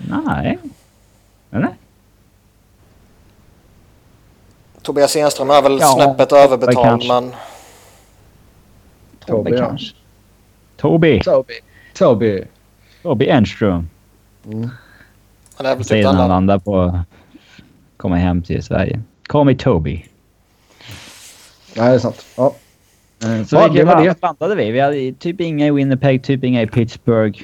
[0.10, 0.60] Nej.
[1.52, 1.70] Eller?
[4.82, 7.08] Tobias Enström är väl Ja, snäppet Tobbe överbetald kanske.
[7.14, 7.24] men
[9.26, 9.68] Toby Toby, ja.
[9.68, 9.96] kanske.
[10.78, 11.22] Toby.
[11.94, 12.44] Toby.
[13.04, 13.90] Toby Enström.
[14.46, 14.70] Mm.
[15.56, 17.00] han är väl typ han landar på...
[17.98, 19.02] Komma hem till Sverige.
[19.28, 20.06] Call me Toby.
[21.76, 22.26] Nej, det är sant.
[22.38, 22.56] Ja.
[23.24, 24.22] Eh, Så Ja, vilka det var var det.
[24.22, 24.72] landade vi?
[24.72, 27.42] Vi hade typ inga i Winnipeg, typ inga i Pittsburgh.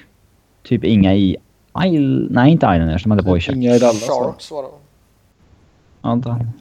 [0.64, 1.38] Typ inga i...
[1.86, 2.28] Isle...
[2.30, 3.04] Nej, inte Islanders.
[3.04, 3.56] De hade Boychuk.
[3.56, 4.08] Inga i Dallas.
[4.08, 4.70] Sharks var det.
[6.02, 6.54] Antagligen.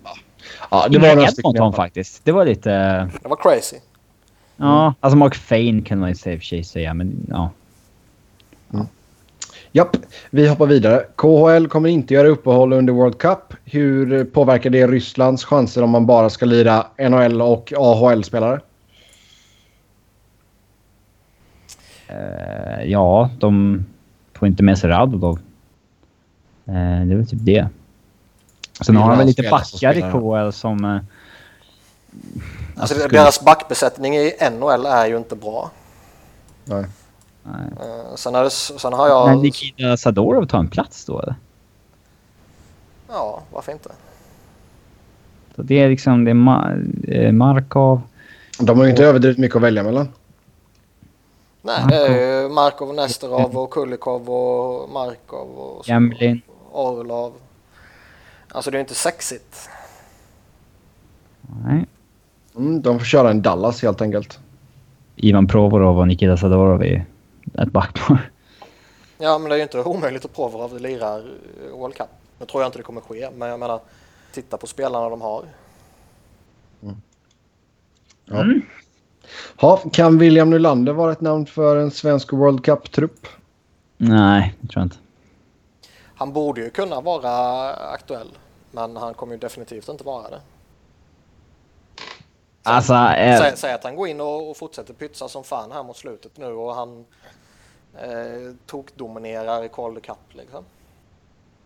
[0.71, 1.73] Ja, det var några stycken.
[1.73, 2.25] faktiskt.
[2.25, 2.71] Det var lite...
[3.23, 3.77] Det var crazy.
[4.57, 7.51] Ja, alltså Mark Fane kan man i och för sig säga, men ja.
[9.73, 9.97] Japp,
[10.31, 11.05] vi hoppar vidare.
[11.17, 13.55] KHL kommer inte göra uppehåll under World Cup.
[13.65, 18.61] Hur påverkar det Rysslands chanser om man bara ska lira NHL och AHL-spelare?
[22.09, 23.85] Eh, ja, de
[24.39, 25.39] får inte med sig Radulov.
[26.67, 27.69] Eh, det är väl typ det.
[28.81, 30.85] Sen har han väl lite backar i KHL som...
[30.85, 30.99] Eh,
[32.77, 35.71] Alltså, skulle- Deras backbesättning i NHL är ju inte bra.
[36.65, 36.85] Nej.
[37.43, 37.55] Nej.
[37.81, 39.29] Eh, sen, är det, sen har jag...
[39.29, 41.35] Men Nikita Sadorov tar en plats då eller?
[43.09, 43.91] Ja, varför inte?
[45.57, 46.25] Så det är liksom...
[46.25, 48.01] Det är Ma- Markov.
[48.61, 50.09] De har ju inte överdrivet mycket att välja mellan.
[51.63, 56.41] Nej, det är ju Markov, Nesterov och Kulikov och Markov och så- Gemlin.
[56.73, 57.33] Orlov.
[58.49, 59.69] Alltså det är ju inte sexigt.
[61.65, 61.87] Nej.
[62.57, 64.39] Mm, de får köra en Dallas helt enkelt.
[65.17, 67.07] Ivan Provorov och Nikita Sadorov är
[67.55, 68.31] ett backpar.
[69.19, 72.07] Ja, men det är ju inte omöjligt att Provorov lirar eh, World Cup.
[72.39, 73.81] Nu tror jag inte det kommer ske, men jag menar
[74.33, 75.45] titta på spelarna de har.
[78.25, 78.45] Ja.
[79.57, 83.27] Ha, kan William Nylander vara ett namn för en svensk World Cup-trupp?
[83.97, 84.97] Nej, det tror jag inte.
[86.15, 88.29] Han borde ju kunna vara aktuell,
[88.73, 90.41] men han kommer ju definitivt inte vara det.
[92.63, 92.95] Alltså...
[92.95, 95.97] Eh, Säg, säg att han går in och, och fortsätter pytsa som fan här mot
[95.97, 97.05] slutet nu och han
[97.95, 100.65] eh, tokdominerar i Calder Cup liksom.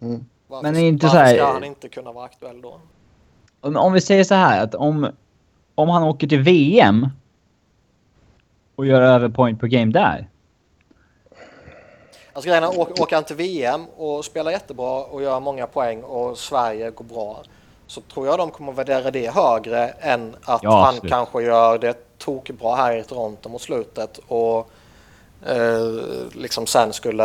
[0.00, 0.24] Mm.
[0.48, 2.80] Varför, Men är inte varför så här- ska han inte kunna vara aktuell då?
[3.60, 5.08] om, om vi säger så här att om,
[5.74, 7.08] om han åker till VM
[8.83, 10.28] och gör över point per game där.
[12.33, 16.39] Alltså grejen är, åker, han till VM och spelar jättebra och gör många poäng och
[16.39, 17.43] Sverige går bra
[17.87, 22.18] så tror jag de kommer värdera det högre än att Ja, han kanske gör det
[22.18, 24.70] tokbra här i Toronto mot slutet och
[25.47, 26.03] eh,
[26.33, 27.24] liksom sen skulle,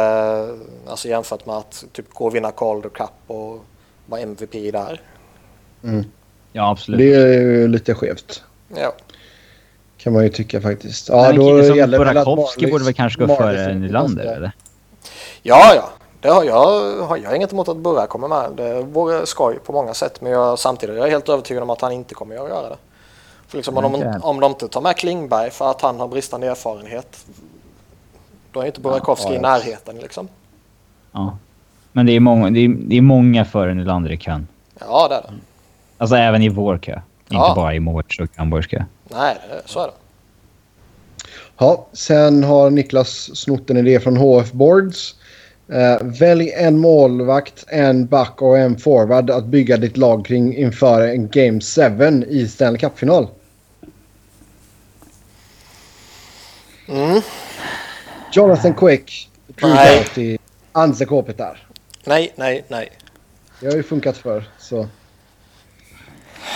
[0.87, 3.59] alltså jämfört med att typ gå och vinna Calder Cup och
[4.05, 5.01] vara MVP där.
[6.51, 6.99] Ja, absolut.
[6.99, 8.43] Det är ju lite skevt.
[8.75, 8.93] Ja.
[10.07, 11.09] Kan man ju tycka faktiskt.
[11.09, 14.51] Ja, Men en då kille som Burakovsky borde väl kanske gå före Nylander, eller?
[15.41, 15.89] Ja, ja.
[16.19, 18.51] Det har jag, har jag inget emot att Burra kommer med.
[18.57, 20.21] Det vore skoj på många sätt.
[20.21, 22.75] Men jag, samtidigt är jag helt övertygad om att han inte kommer att göra det.
[23.47, 26.47] För liksom, om, de, om de inte tar med Klingberg för att han har bristande
[26.47, 27.25] erfarenhet.
[28.51, 29.41] Då är inte Burakovsky Ja, i ja.
[29.41, 30.27] närheten liksom.
[31.11, 31.37] Ja.
[31.91, 34.47] Men det är många, det är, det är många före Nylander i kön.
[34.79, 35.33] Ja, det är det.
[35.97, 36.99] Alltså även i vår kö.
[37.29, 38.85] Inte bara i Mårts och Hamburgska.
[39.09, 39.93] Nej, så är det.
[41.57, 45.15] Ja, sen har Niklas snott en idé från HF Boards.
[45.69, 51.01] Eh, välj en målvakt, en back och en forward att bygga ditt lag kring inför
[51.01, 53.27] en Game 7 i Stanley Cup-final.
[56.87, 57.21] Mm.
[58.31, 59.95] Jonathan Quick, Drew Nej.
[59.95, 60.37] Doughty,
[60.71, 61.67] Anze Kopitar.
[62.05, 62.89] Nej, nej, nej.
[63.59, 64.87] Det har ju funkat för så.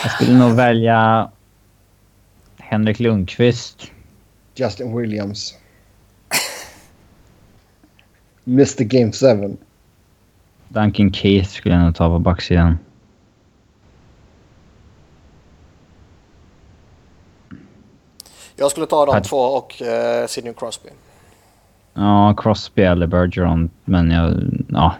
[0.03, 1.31] Jag skulle nog välja
[2.71, 3.91] Henrik Lundqvist.
[4.55, 5.57] Justin Williams.
[8.47, 9.57] Mr Game 7.
[10.69, 12.77] Duncan Keith skulle jag nog ta på backsidan.
[18.55, 20.89] Jag skulle ta de Pat- två och eh, Sidney Crosby.
[21.93, 23.69] Ja, Crosby eller Bergeron.
[23.85, 24.33] Men jag...
[24.69, 24.95] Ja.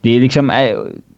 [0.00, 0.50] Det är liksom...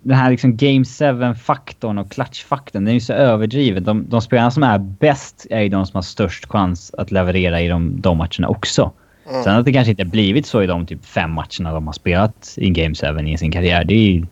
[0.02, 3.84] Den här liksom Game 7-faktorn och clutch-faktorn, den är ju så överdriven.
[3.84, 7.60] De, de spelarna som är bäst är ju de som har störst chans att leverera
[7.60, 8.92] i de, de matcherna också.
[9.30, 9.42] Mm.
[9.42, 12.54] Sen att det kanske inte blivit så i de typ fem matcherna de har spelat
[12.56, 14.26] i Game 7 i sin karriär, det är ju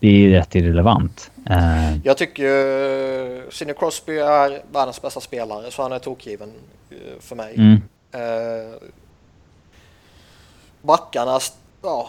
[0.00, 1.30] det är rätt irrelevant.
[1.50, 6.52] Eh, Jag tycker ju Sidney Crosby är världens bästa spelare så han är tokgiven
[6.90, 7.54] eh, för mig.
[7.56, 7.82] mm.
[8.12, 8.74] Eh,
[10.82, 11.38] backarna,
[11.82, 12.08] ja,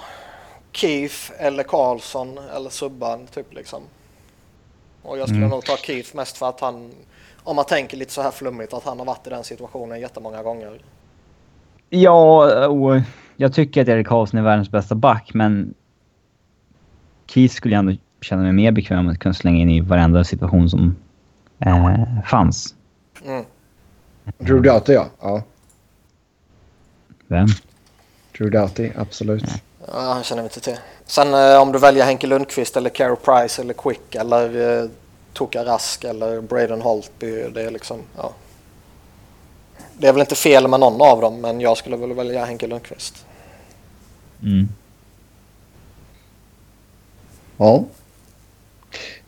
[0.71, 3.81] Keith eller Karlsson eller Subban typ liksom.
[5.03, 5.49] Och jag skulle Mm.
[5.49, 6.91] nog ta Keith mest för att han,
[7.43, 10.43] om man tänker lite så här flummigt, att han har varit i den situationen jättemånga
[10.43, 10.81] gånger.
[11.89, 13.01] Ja, och
[13.37, 15.73] jag tycker att Erik Karlsson är världens bästa back, men
[17.27, 20.23] Keith skulle jag ändå känna mig mer bekväm med att kunna slänga in i varenda
[20.23, 20.95] situation som
[21.59, 22.75] eh, fanns.
[23.25, 23.45] Mm.
[24.37, 25.07] Drew Doughty ja.
[25.21, 25.43] ja.
[27.27, 27.47] Vem?
[28.37, 29.43] Drew Doughty, absolut.
[29.87, 30.77] Ja, han känner vi inte till.
[31.05, 34.89] Sen eh, om du väljer Henke Lundqvist eller Carey Price eller Quick eller eh,
[35.33, 37.43] Toka Rask eller Braden Holtby.
[37.53, 38.33] Det är liksom, ja.
[39.97, 42.67] Det är väl inte fel med någon av dem men jag skulle väl välja Henke
[42.67, 43.25] Lundqvist.
[44.43, 44.69] Mm.
[47.57, 47.83] Ja.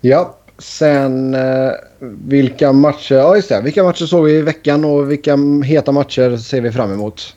[0.01, 3.15] Ja, sen eh, vilka matcher...
[3.15, 3.61] Ja, just det.
[3.61, 7.35] Vilka matcher såg vi i veckan och vilka heta matcher ser vi fram emot?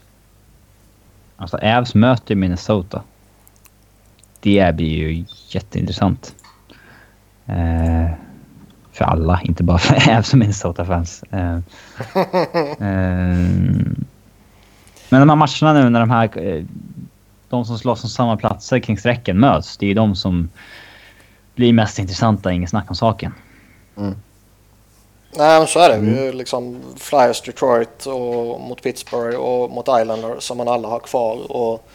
[1.37, 3.03] Alltså, Avs möter ju Minnesota.
[4.41, 6.35] Det blir ju jätteintressant.
[7.47, 8.11] Eh,
[8.93, 11.23] för alla, inte bara för Avs och Minnesota-fans.
[11.31, 11.57] Eh,
[12.81, 13.39] eh,
[15.09, 16.39] men de här matcherna nu när de här...
[16.39, 16.65] Eh,
[17.49, 19.77] de som slåss om samma platser kring strecken möts.
[19.77, 20.51] Det är ju de som
[21.55, 23.35] blir mest intressanta, inget snack om saken.
[23.97, 24.15] Mm.
[25.39, 25.99] Nej men så är det.
[25.99, 30.89] Vi är ju liksom Flyers Detroit och mot Pittsburgh och mot Islanders som man alla
[30.89, 31.53] har kvar.
[31.53, 31.89] Och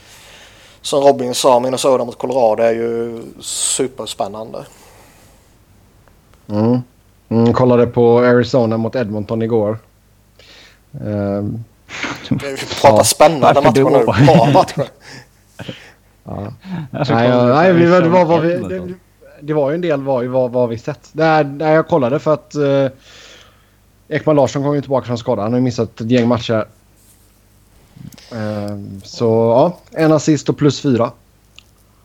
[0.81, 4.65] som Robin sa, Minnesota mot Colorado är ju superspännande.
[6.49, 6.81] Mm.
[7.29, 9.77] Mm, kollade på Arizona mot Edmonton igår.
[10.93, 11.63] Ehm,
[12.29, 12.37] Vi
[12.81, 14.05] pratar Ja, spännande matcher nu.
[14.05, 14.87] Bra matcher.
[16.23, 16.53] ja.
[16.91, 18.93] Nej, ja, nej vi, det, var, vad vi, det,
[19.41, 21.09] det var ju en del ju vad, vad vi sett.
[21.11, 22.87] Nej, nej, jag kollade för att eh,
[24.11, 25.41] Ekman Larsson kom ju tillbaka från skada.
[25.41, 26.67] Han har ju missat ett gäng matcher.
[28.31, 31.11] Ehm, så ja, en assist och plus fyra.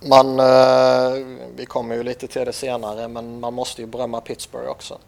[0.08, 1.26] Man, eh,
[1.56, 4.98] vi kommer ju lite till det senare men man måste ju berömma Pittsburgh också.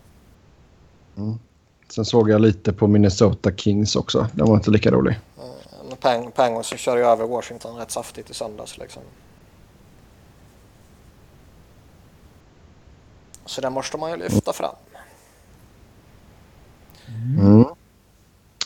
[1.88, 4.26] Sen såg jag lite på Minnesota Kings också.
[4.32, 5.20] Den var inte lika rolig.
[5.88, 9.02] Men Peng, Penguins körde ju över Washington rätt saftigt i söndags liksom.
[13.46, 14.74] Så den måste man ju lyfta fram.
[17.38, 17.64] Mm.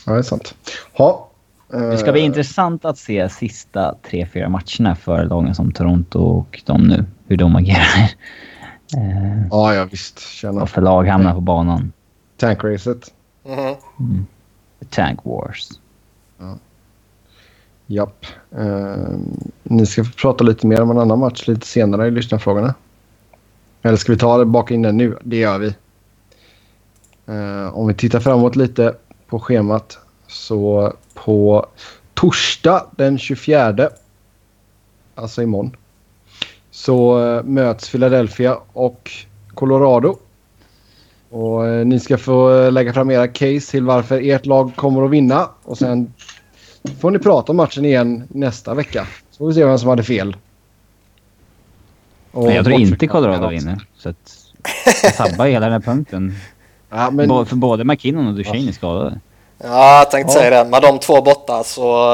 [0.05, 0.55] Ja, det är sant.
[0.97, 1.29] Ha.
[1.67, 6.19] Det ska bli eh, intressant att se sista tre, fyra matcherna för lagen som Toronto
[6.19, 7.05] och de nu.
[7.27, 8.09] Hur de agerar.
[8.97, 10.19] Eh, Ja, ja visst.
[10.19, 10.61] Tjena.
[10.61, 11.91] och för lag hamnar på banan.
[12.37, 13.13] Tankracet.
[13.97, 14.25] Mhm.
[14.89, 15.69] Tank Wars.
[17.87, 18.25] Japp.
[18.57, 18.95] Eh,
[19.63, 22.73] ni ska få prata lite mer om en annan match lite senare i lyssnarfrågorna.
[23.81, 25.17] Eller ska vi ta det baka in den nu?
[25.23, 25.75] Det gör vi.
[27.27, 28.95] Eh, om vi tittar framåt lite
[29.27, 31.65] på schemat så på
[32.13, 33.89] torsdag den 24,
[35.15, 35.75] alltså imorgon,
[36.71, 39.11] så eh, möts Philadelphia och
[39.53, 40.17] Colorado.
[41.29, 45.11] Och eh, ni ska få lägga fram era case till varför ert lag kommer att
[45.11, 46.13] vinna och sen
[46.99, 49.07] får ni prata om matchen igen nästa vecka.
[49.31, 50.37] Så får vi se vem som hade fel.
[52.31, 53.87] Och Men jag tror inte Colorado vinner.
[53.97, 54.43] Så att
[55.03, 56.35] jag sabbar hela den här punkten.
[56.95, 59.19] Ja, men, För både McKinnon och Duchene är skadade.
[59.57, 60.39] Ja, jag tänkte Ja.
[60.39, 60.69] säga det.
[60.69, 62.13] Med de två borta så...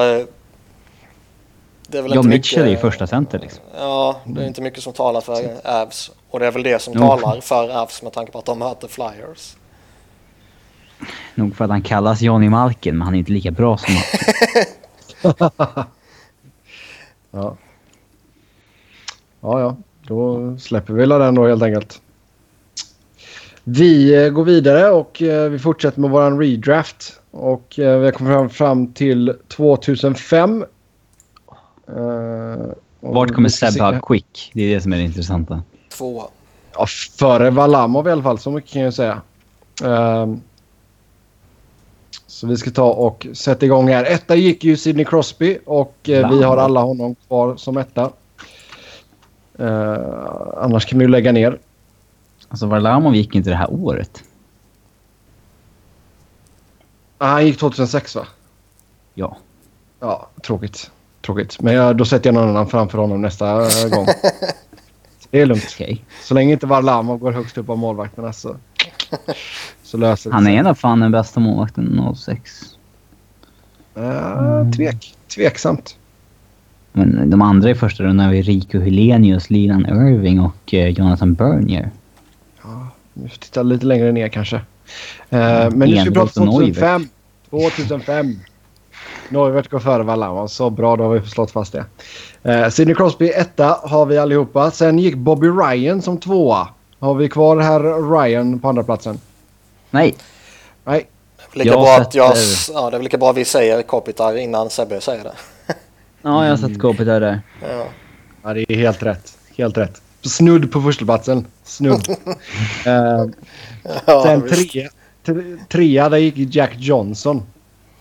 [1.87, 3.63] Det är väl John inte Mitchell är ju mycket, första center liksom.
[3.77, 6.11] Ja, det är inte mycket som talar för Avs.
[6.29, 6.99] Och det är väl det som Jo.
[7.01, 9.55] talar för Avs med tanke på att de möter Flyers.
[11.35, 14.63] Nog för att han kallas Johnny Malkin, men han är inte lika bra som Malkin.
[17.31, 17.55] Ja.
[19.41, 19.75] Ja, ja.
[20.07, 22.01] Då släpper vi den då helt enkelt.
[23.71, 27.19] Vi eh, går vidare och eh, vi fortsätter med våran redraft.
[27.31, 30.65] Och eh, vi har kommit fram, till 2005.
[31.87, 31.95] Eh,
[32.99, 34.51] och Vart kommer Seb se- ha Quick?
[34.53, 35.63] Det är det som är det intressanta.
[35.97, 36.23] Tvåa.
[36.73, 36.85] Ja,
[37.19, 38.39] före Valamov i alla fall.
[38.39, 39.21] Så mycket kan jag säga.
[39.83, 40.41] Ehm,
[42.27, 44.03] så vi ska ta och sätta igång här.
[44.05, 48.09] Etta gick ju Sidney Crosby och eh, vi har alla honom kvar som etta.
[50.57, 51.59] Annars kan vi ju lägga ner.
[52.49, 54.23] Alltså Varlamov gick inte det här året.
[57.17, 58.27] Ah, han gick 2006 va?
[59.13, 59.37] Ja.
[59.99, 60.91] Ja, tråkigt.
[61.21, 61.61] Tråkigt.
[61.61, 63.53] Men jag, då sätter jag någon annan framför honom nästa
[63.89, 64.07] gång.
[65.31, 65.65] Det är lugnt.
[65.75, 66.05] Okej.
[66.23, 68.55] Så länge inte Varlamov går högst upp av målvakterna så,
[69.83, 70.55] så löser det Han sig.
[70.55, 72.51] är nog fan den bästa målvakten 06.
[73.95, 75.15] Eh, tvek.
[75.35, 75.97] Tveksamt.
[76.93, 81.33] Men de andra i första rundan har vi Rico Helenius, Linan Irving och eh, Jonathan
[81.33, 81.91] Bernier.
[83.23, 84.55] Vi får titta lite längre ner kanske.
[84.55, 87.09] Eh, men nu ska vi prata Enroth och 2005.
[87.49, 88.39] 2005.
[89.29, 90.47] Neuvert går före Valama.
[90.47, 91.85] Så bra, då har vi slått fast det.
[92.43, 94.71] Eh, Sidney Crosby etta har vi allihopa.
[94.71, 96.67] Sen gick Bobby Ryan som tvåa.
[96.99, 97.79] Har vi kvar här
[98.19, 99.19] Ryan på andra platsen?
[99.89, 100.15] Nej!
[100.83, 101.07] Nej.
[101.53, 102.33] Lika Jag bra att jag,
[102.73, 105.33] ja, det är lika bra att vi säger Kopitar innan Sebbe säger det.
[106.21, 107.19] Ja, jag har sett skåpet där.
[107.19, 107.41] där.
[107.61, 107.85] Ja.
[108.43, 109.37] Ja, det är helt rätt.
[109.57, 110.01] Helt rätt.
[110.21, 111.47] Snudd på förstaplatsen.
[111.63, 112.09] Snudd.
[112.85, 113.25] eh,
[114.05, 114.71] Ja, sen visst.
[114.71, 114.89] trea,
[115.25, 117.43] tre- trea, där gick Jack Johnson.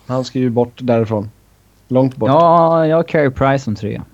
[0.06, 1.30] Han ska ju bort därifrån.
[1.88, 2.28] Långt bort.
[2.28, 4.04] Ja, jag har Carey Price som trea.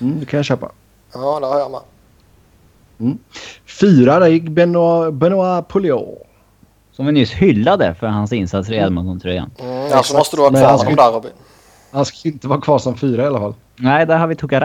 [0.00, 0.70] Mm, det kan jag köpa.
[1.14, 1.80] Ja, det har jag med.
[3.80, 6.18] Fyra, där gick Benoit, Benoit Pouliot.
[6.92, 9.50] Som vi nyss hyllade för hans insats i Edmonton-tröjan.
[9.58, 11.30] Mm, alltså måste du ha Men kvar ska- där Robin.
[11.90, 13.54] Han ska inte vara kvar som fyra i alla fall.
[13.76, 14.60] Nej, där har vi Tuka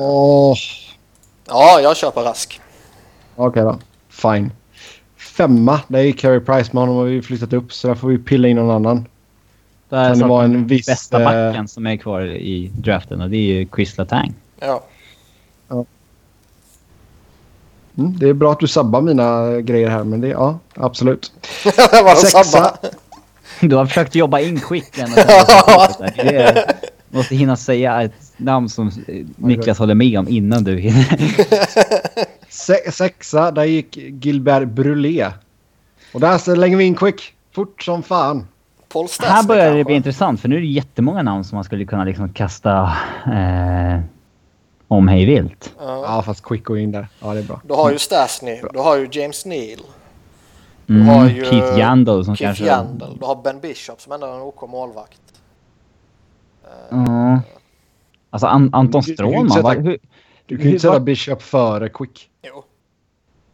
[0.00, 0.56] Åh,
[1.46, 2.60] ja, jag köper Rask.
[3.36, 3.78] Okej då.
[4.08, 4.52] Fine.
[5.16, 6.70] Femma, där gick Carey Price.
[6.72, 9.06] Men honom har vi flyttat upp så där får vi pilla in någon annan.
[9.88, 10.86] Det vara den en viss...
[10.86, 14.34] bästa eh, backen som är kvar i draften och det är ju Chris Letang.
[14.60, 14.82] Ja.
[17.98, 20.28] Mm, det är bra att du sabbar mina grejer här, men det...
[20.28, 21.32] Ja, absolut.
[21.64, 22.44] det var Sexa.
[22.44, 22.76] sabba.
[23.60, 26.72] Du har försökt jobba in skick ända sedan det är,
[27.08, 31.18] Måste hinna säga ett namn som eh, Niklas håller med om innan du hinner.
[32.48, 35.30] Se sexa, där gick Gilbert Brulé.
[36.14, 37.32] Och där slänger vi in quick.
[37.52, 38.46] Fort som fan.
[38.88, 41.64] Paul Stastny Här börjar det bli intressant för nu är det jättemånga namn som man
[41.64, 42.92] skulle kunna liksom kasta
[43.26, 44.00] eh,
[44.88, 45.74] om hej vilt.
[45.78, 46.02] Ja.
[46.06, 47.08] Ja, fast quick går in där.
[47.20, 47.60] Ja, det är bra.
[47.64, 49.80] Du har ju Stasny, du har ju James Neal,
[50.88, 52.64] Mm, har ju Keith Yandel som Keith kanske...
[52.64, 55.20] Yandel, du har Ben Bishop som ändå är en OK målvakt.
[56.90, 57.40] Ja.
[58.36, 59.70] Alltså An Anton Du- du kan ju Strålman, inte va?
[59.70, 59.98] sätta- hur,
[60.46, 62.30] Du kan ju inte sätta Bishop före quick.
[62.42, 62.64] Jo.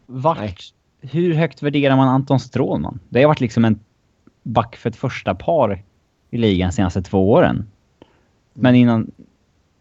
[0.05, 0.55] vart, Nej.
[1.01, 2.99] hur högt värderar man Anton Strålman?
[3.09, 3.79] Det har varit liksom en
[4.43, 5.83] back för ett första par
[6.31, 7.67] i ligan de senaste två åren.
[8.53, 9.11] Men innan...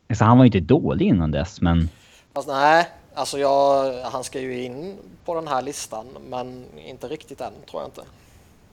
[0.09, 1.89] Alltså han var ju inte dålig innan dess, men...
[2.35, 7.41] Fast nej, alltså jag, han ska ju in på den här listan men inte riktigt
[7.41, 8.03] än tror jag inte.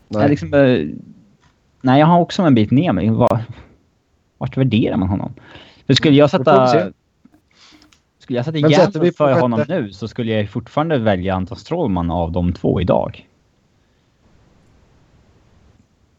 [0.07, 0.21] Nej.
[0.21, 0.87] Jag liksom, eh,
[1.81, 3.09] nej, jag har också en bit ner mig.
[3.09, 3.43] Var,
[4.37, 5.33] vart värderar man honom?
[5.89, 6.67] För skulle jag sätta...
[8.19, 9.41] Skulle jag sätta Vem sätter Jansen vi på för sjätte?
[9.41, 13.27] honom nu så skulle jag fortfarande välja Anton Strålman av de två idag.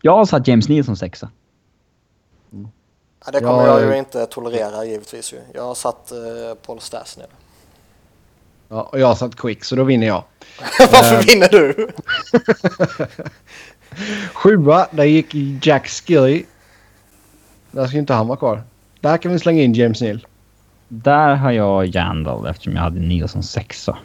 [0.03, 1.31] Jag har satt James Neal som sexa.
[3.25, 5.41] Ja, det kommer Ja, jag ju inte tolerera givetvis ju.
[5.55, 6.19] Jag har satt eh,
[6.67, 7.25] Paul Stastny.
[8.69, 10.25] Ja, och jag har satt quick, så då vinner jag.
[10.79, 11.23] Varför Eh.
[11.27, 11.89] vinner du?
[14.35, 15.35] Sjua, där gick
[15.67, 16.45] Jack Skilly.
[17.71, 18.63] Där ska inte han vara kvar.
[19.01, 20.27] Där kan vi slänga in James Neal.
[20.89, 23.99] Där har jag Jandal eftersom jag hade Neal som sexa.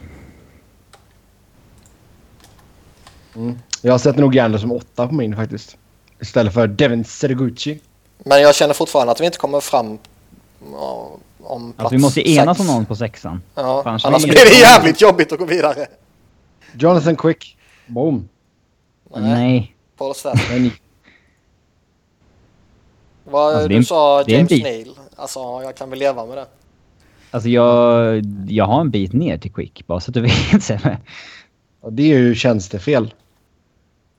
[3.82, 5.76] Jag sätter nog Gander som åtta på min faktiskt.
[6.20, 7.80] Istället för Devin Sergucci.
[8.18, 9.98] Men jag känner fortfarande att vi inte kommer fram
[11.42, 12.68] om plats Alltså, vi måste enas sex.
[12.70, 13.42] om någon på sexan.
[13.54, 15.86] Ja, annars annars blir det- det jävligt jobbigt att gå vidare.
[16.74, 17.56] Jonathan Quick.
[17.86, 18.28] Boom.
[19.14, 19.74] Nej, Nej.
[19.98, 20.70] Paul Stastny.
[23.30, 24.62] Vad Alltså, det är du en- sa James bit.
[24.64, 24.98] Neal.
[25.16, 26.46] Alltså jag kan väl leva med det.
[27.30, 30.20] Alltså jag, jag har en bit ner till Quick, bara så att du
[30.52, 30.62] vet.
[30.62, 30.98] Sebbe.
[31.82, 33.14] ja, det är ju tjänstefel.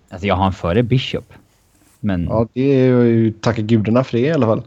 [0.09, 1.33] Alltså jag har en före Bishop.
[1.99, 2.39] Men, ja.
[2.39, 4.63] Ja, det är ju tacka gudarna för det i alla fall.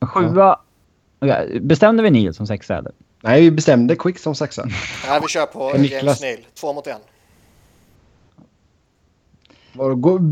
[0.00, 0.60] Sjua.
[1.20, 2.92] Okej, bestämde vi Neil som sexa eller?
[3.22, 4.64] Nej, vi bestämde Quick som sexa.
[5.08, 5.70] Nej, vi kör på.
[5.86, 6.38] James Neal.
[6.60, 6.98] Två mot en.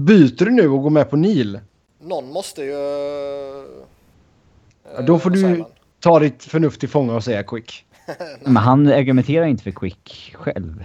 [0.05, 1.61] Byter du nu och går med på Neil?
[1.99, 2.73] Någon måste ju...
[4.95, 5.65] Ja, då får säger du
[6.01, 7.85] ta ditt förnuft till fånga och säga Quick.
[8.45, 10.85] Men han argumenterar inte för Quick själv.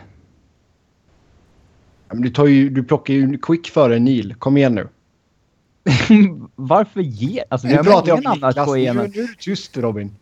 [2.07, 4.36] Ja, men du, tar ju, du plockar ju Quick före Neil.
[4.36, 4.88] Kom igen nu.
[6.55, 7.43] Varför ge...
[7.49, 8.68] Alltså vi Nu har pratar jag många om att Niklas.
[8.68, 9.05] gå igenom.
[9.05, 10.16] nu är du tyst Robin.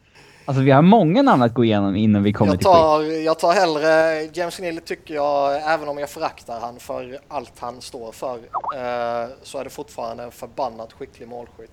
[0.50, 2.74] Alltså vi har många namn att gå igenom innan vi kommer Jag till Quick.
[2.76, 7.54] tar, jag tar hellre James Neal tycker jag, även om jag föraktar han för allt
[7.60, 11.72] han står för, eh, så är det fortfarande en förbannat skicklig målskytt.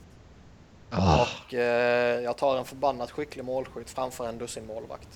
[0.91, 1.23] Ah.
[1.23, 5.09] Och eh, jag tar en förbannat skicklig målskytt framför en dussin målvakt.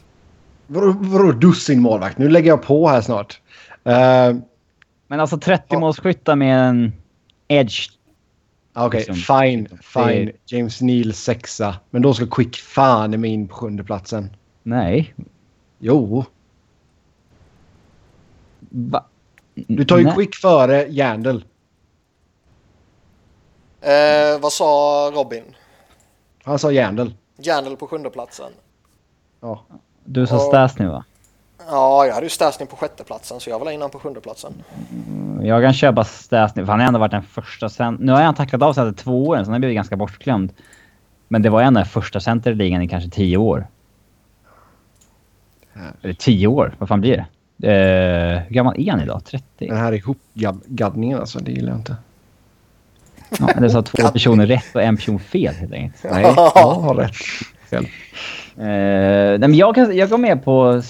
[0.67, 2.19] Vadå, vadå dussin målvakt?
[2.19, 3.41] Nu lägger jag på här snart.
[3.85, 4.35] Eh,
[5.07, 5.79] Men alltså 30 Ja.
[5.79, 6.93] målskyttar med en
[7.49, 7.91] edge.
[8.87, 9.15] Okej, Liksom.
[9.15, 9.69] fine.
[9.83, 10.25] Fine.
[10.25, 11.77] Det- James Neal sexa.
[11.91, 14.37] Men då ska Quick fan mig in på sjunde platsen.
[14.63, 15.15] Nej.
[15.79, 16.25] Jo.
[18.71, 19.05] Va?
[19.55, 20.15] Du tar ju Nej.
[20.15, 21.45] Quick före Jandel.
[23.81, 24.65] Eh, vad sa
[25.15, 25.43] Robin?
[26.43, 27.15] Han sa Jandel.
[27.37, 28.53] Jandel på sjunde platsen.
[29.41, 29.65] Ja.
[30.05, 30.41] Du sa Ja.
[30.41, 31.05] Stasny va?
[31.71, 33.99] Ja, jag hade ju Stasny på sjätte platsen så jag var la in han på
[33.99, 34.53] sjunde platsen.
[35.43, 37.97] Jag kan köpa Stasny, för han har ändå varit den första sen...
[38.01, 40.53] Nu har han tacklat av sig efter två år, så han blivit ganska bortglömd.
[41.29, 43.67] Men det var ändå den första center i ligan i kanske tio år.
[46.03, 47.27] Eller tio år, vad fan blir det?
[47.63, 49.25] Eh, hur gammal är han idag?
[49.25, 49.45] 30?
[49.59, 51.97] Den här ihopgaddningen alltså, det gillar jag inte.
[53.31, 56.13] Ja, så har två personer rätt och en person fel helt enkelt.
[56.13, 57.15] Nej, jag har rätt.
[57.71, 57.85] Fel.
[57.85, 57.89] Eh,
[58.57, 60.83] nej, men jag, kan, jag går med på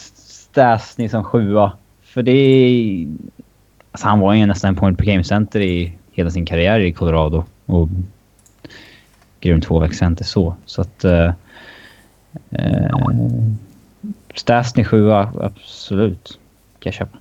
[0.51, 1.72] Stasny som sjua.
[2.03, 3.07] För det är...
[3.92, 6.92] Alltså han var ju nästan en point per game center i hela sin karriär i
[6.92, 7.44] Colorado.
[7.66, 7.88] Och
[9.40, 10.55] grym tvåvägscenter så.
[10.66, 11.05] Så att...
[11.05, 11.32] Uh,
[12.53, 13.20] uh,
[14.34, 16.38] Stasny sjua, absolut.
[16.78, 17.18] Kan jag köpa.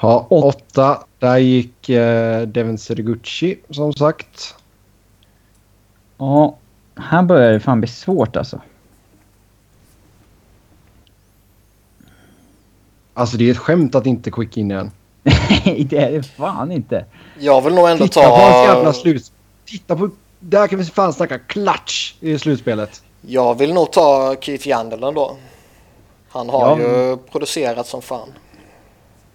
[0.00, 1.04] Ja, åtta.
[1.18, 4.54] Där gick eh, Devin Serigucci som sagt.
[6.18, 6.56] Ja,
[6.96, 8.60] här börjar det fan bli svårt alltså.
[13.18, 14.90] Alltså det är ett skämt att inte Quick in igen.
[15.22, 17.04] Nej, det är det fan inte.
[17.38, 18.92] Jag vill nog ändå Titta på hans jävla ta...
[18.92, 19.32] slut.
[19.64, 20.10] Titta på...
[20.40, 23.02] Där kan vi fan snacka clutch i slutspelet.
[23.20, 25.36] Jag vill nog ta Keith Yandel ändå.
[26.28, 26.88] Han har Ja.
[27.10, 28.28] ju producerat som fan.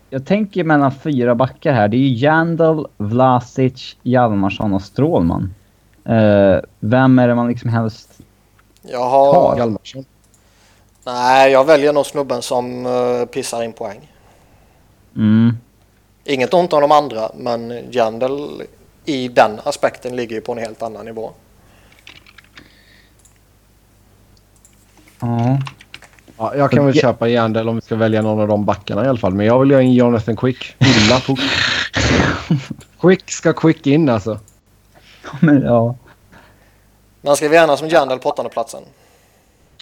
[0.09, 1.87] Jag tänker mellan fyra backar här.
[1.87, 5.53] Det är ju Jandal, Vlasic, Hjalmarsson och Strålman.
[6.05, 8.09] Eh, vem är det man liksom helst...
[8.81, 9.57] Jag har...
[9.57, 10.05] Hjalmarsson.
[11.05, 14.11] Nej, jag väljer nog snubben som uh, pissar in poäng.
[15.15, 15.57] Mm.
[16.23, 18.63] Inget ont om de andra, men Jandel
[19.05, 21.31] i den aspekten ligger ju på en helt annan nivå.
[25.19, 25.59] Ja.
[26.37, 29.07] Ja, jag kan väl köpa Jandel om vi ska välja någon av de backarna i
[29.07, 29.33] alla fall.
[29.33, 30.75] Men jag vill göra in Jonathan Quick.
[30.79, 31.39] Illa fort.
[33.01, 34.39] Quick ska Quick in alltså.
[35.39, 35.95] Men ja.
[37.21, 38.83] Men ska vi enas om Jandel på åttonde platsen?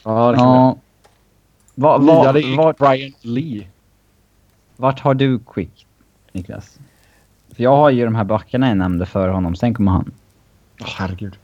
[0.03, 0.77] Ja, det kan ja.
[1.75, 3.67] Va, va, gick vart, Brian Lee.
[4.75, 5.87] vart har du Quick,
[6.31, 6.79] Niklas?
[7.55, 9.55] För jag har ju de här backarna jag nämnde för honom.
[9.55, 10.11] Sen kommer han.
[10.81, 11.37] Åh, herregud.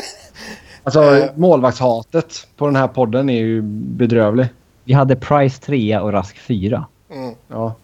[0.82, 4.48] alltså målvaktshatet på den här podden är ju bedrövlig.
[4.84, 6.86] Vi hade Price 3 och Rask 4.
[7.10, 7.34] Mm.
[7.48, 7.74] Ja.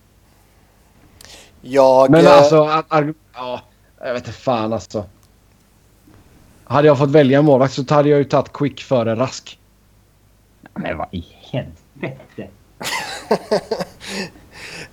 [1.61, 2.11] Jag...
[2.11, 3.61] Men eh, alltså, att, arg- ja,
[4.01, 5.05] jag vet inte fan alltså.
[6.65, 9.59] Hade jag fått välja en målvakt så hade jag ju tagit Quick före Rask.
[10.75, 11.25] Men vad i
[11.55, 12.49] helvete?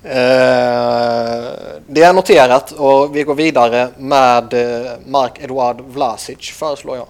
[0.03, 1.51] Eh,
[1.87, 7.07] det är noterat och vi går vidare med eh, Mark-Edouard Vlasic föreslår jag.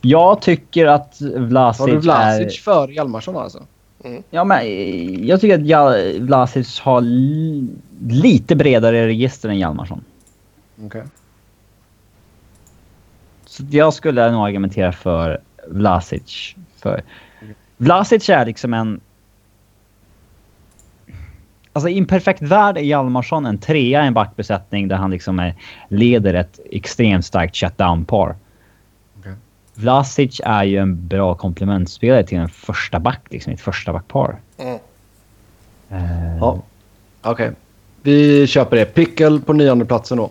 [0.00, 2.62] Jag tycker att Har du Vlasic, Vlasic är...
[2.62, 3.62] före Hjalmarsson alltså?
[4.30, 7.68] Ja, men eh, jag tycker att Vlasic har li-
[8.08, 10.04] lite bredare register än Hjalmarsson.
[10.84, 11.02] Okej.
[13.46, 16.54] Så jag skulle nog argumentera för Vlasic.
[16.76, 17.02] För
[17.76, 19.00] Vlasic är liksom en...
[21.72, 25.38] Alltså i en perfekt värld är Hjalmarsson en trea i en backbesättning där han liksom
[25.38, 25.54] är,
[25.88, 28.36] leder ett extremt starkt shutdown-par.
[29.18, 29.32] Okej.
[29.74, 34.36] Vlasic är ju en bra komplementspelare till en första back, liksom ett första backpar.
[34.58, 34.78] Mm.
[35.90, 36.62] Eh, Ja.
[37.22, 37.50] Okej.
[38.02, 38.84] Vi köper det.
[38.84, 40.30] Pickle på nionde platsen då.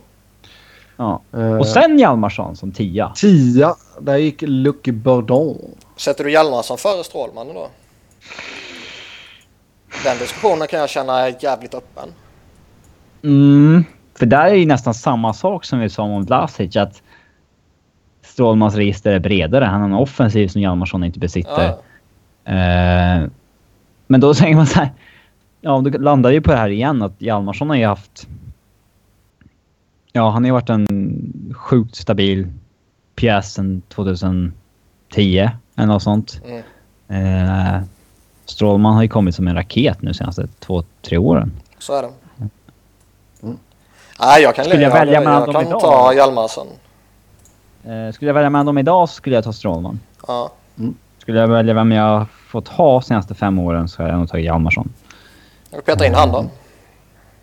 [0.98, 1.22] ja.
[1.34, 3.12] Eh, Och sen Hjalmarsson som tia.
[3.16, 3.76] Tia.
[4.00, 5.58] Där gick Lucky Bourdon.
[5.96, 7.70] Sätter du Hjalmarsson före Strålmannen då?
[10.04, 12.10] Den diskussionen kan jag känna är jävligt öppen.
[13.24, 13.84] Mm,
[14.16, 16.76] för där är ju nästan samma sak som vi sa om Vlasic.
[16.76, 17.02] Att
[18.22, 19.66] Strålmans register är bredare.
[19.66, 21.76] Han har en offensiv som Hjalmarsson inte besitter.
[22.44, 22.52] Ja.
[22.52, 23.30] Eh,
[24.08, 24.90] men då tänker man så här.
[25.62, 28.28] Ja, då landar vi på det här igen att Hjalmarsson har ju haft...
[30.12, 32.48] Ja, han har ju varit en sjukt stabil
[33.16, 36.42] pjäs sedan 2010 eller något sånt.
[36.46, 37.76] Mm.
[37.76, 37.82] Eh,
[38.46, 41.52] Strålman har ju kommit som en raket nu senaste två, tre åren.
[41.80, 42.10] Så är det.
[44.20, 45.82] Nej, jag kan, Skulle jag jag, välja jag, mellan jag dem kan idag?
[45.82, 46.68] ta Hjalmarsson.
[47.84, 50.00] Eh, skulle jag välja mellan dem idag så skulle jag ta Strålman.
[50.28, 50.52] Ja.
[51.18, 54.46] Skulle jag välja vem jag fått ha senaste fem åren så hade jag nog tagit
[54.46, 54.90] Hjalmarsson.
[55.70, 56.46] Jag vill peta in han då.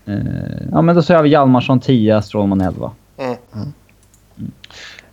[0.06, 0.16] Eh,
[0.72, 2.90] ja, men då säger vi Hjalmarsson 10, Strålman 11.
[3.16, 3.36] Mm.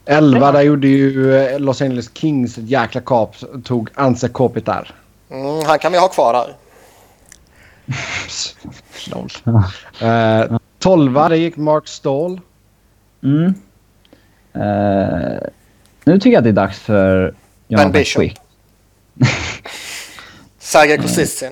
[0.09, 3.35] 11, där gjorde ju eh, Los Angeles Kings ett jäkla kap.
[3.63, 4.91] Tog Anse Kopitar.
[5.29, 6.55] Mm, han kan vi ha kvar där.
[9.11, 9.29] Lol.
[10.01, 12.41] Eh, 12, där gick Mark Stall.
[13.23, 13.53] Mm.
[14.53, 15.39] Eh,
[16.03, 17.33] nu tycker jag att det är dags för
[17.67, 18.21] Jonathan Bishop.
[18.21, 18.37] Quick.
[20.59, 21.51] Sergej Kosticin.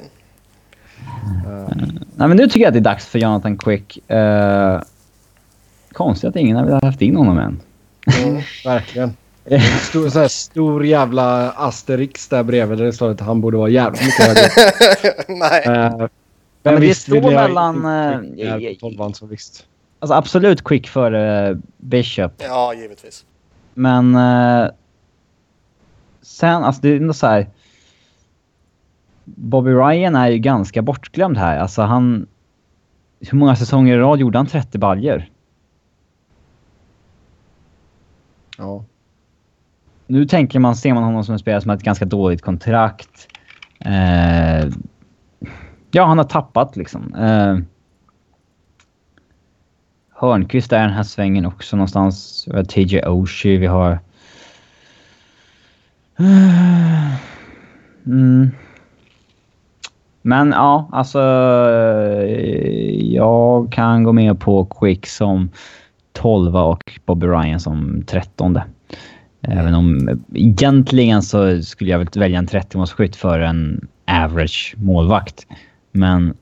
[2.15, 4.11] Nej, men nu tycker jag att det är dags för Jonathan Quick.
[4.11, 4.81] Eh,
[5.91, 7.59] konstigt att ingen har velat haft in honom än.
[8.23, 8.41] Mm.
[8.65, 9.13] Verkligen.
[9.45, 13.57] En Stor, så här, stor jävla asterix där bredvid där det står att han borde
[13.57, 15.23] vara jävligt mycket högre.
[15.39, 15.63] Nej.
[15.65, 16.09] Eh, men
[16.63, 19.65] men det står mellan, eh, 12 så visst.
[19.99, 22.31] Alltså absolut Quick före Bishop.
[22.37, 23.25] Ja, givetvis.
[23.73, 24.15] Men...
[24.15, 24.69] Eh,
[26.21, 27.47] sen, alltså det är ändå så här.
[29.25, 31.59] Bobby Ryan är ju ganska bortglömd här.
[31.59, 32.27] Alltså han...
[33.19, 35.29] Hur många säsonger i rad gjorde han 30 baljer?
[38.57, 38.85] Ja.
[40.07, 43.27] Nu tänker man, ser man honom som en spelare som har ett ganska dåligt kontrakt.
[43.79, 44.67] Eh,
[45.91, 47.13] ja, han har tappat liksom.
[47.13, 47.57] Eh,
[50.09, 52.45] Hörnqvist är den här svängen också någonstans.
[52.47, 53.99] Vi har TJ Oshie, vi har...
[56.19, 57.13] Eh,
[58.05, 58.51] mm.
[60.21, 61.19] Men ja, alltså...
[62.19, 65.49] Eh, jag kan gå med på Quick som
[66.17, 68.59] 12 och Bobby Ryan som 13.
[69.41, 75.47] Även om egentligen så skulle jag väl välja en 30-målsskytt för en average målvakt.
[75.91, 76.37] Men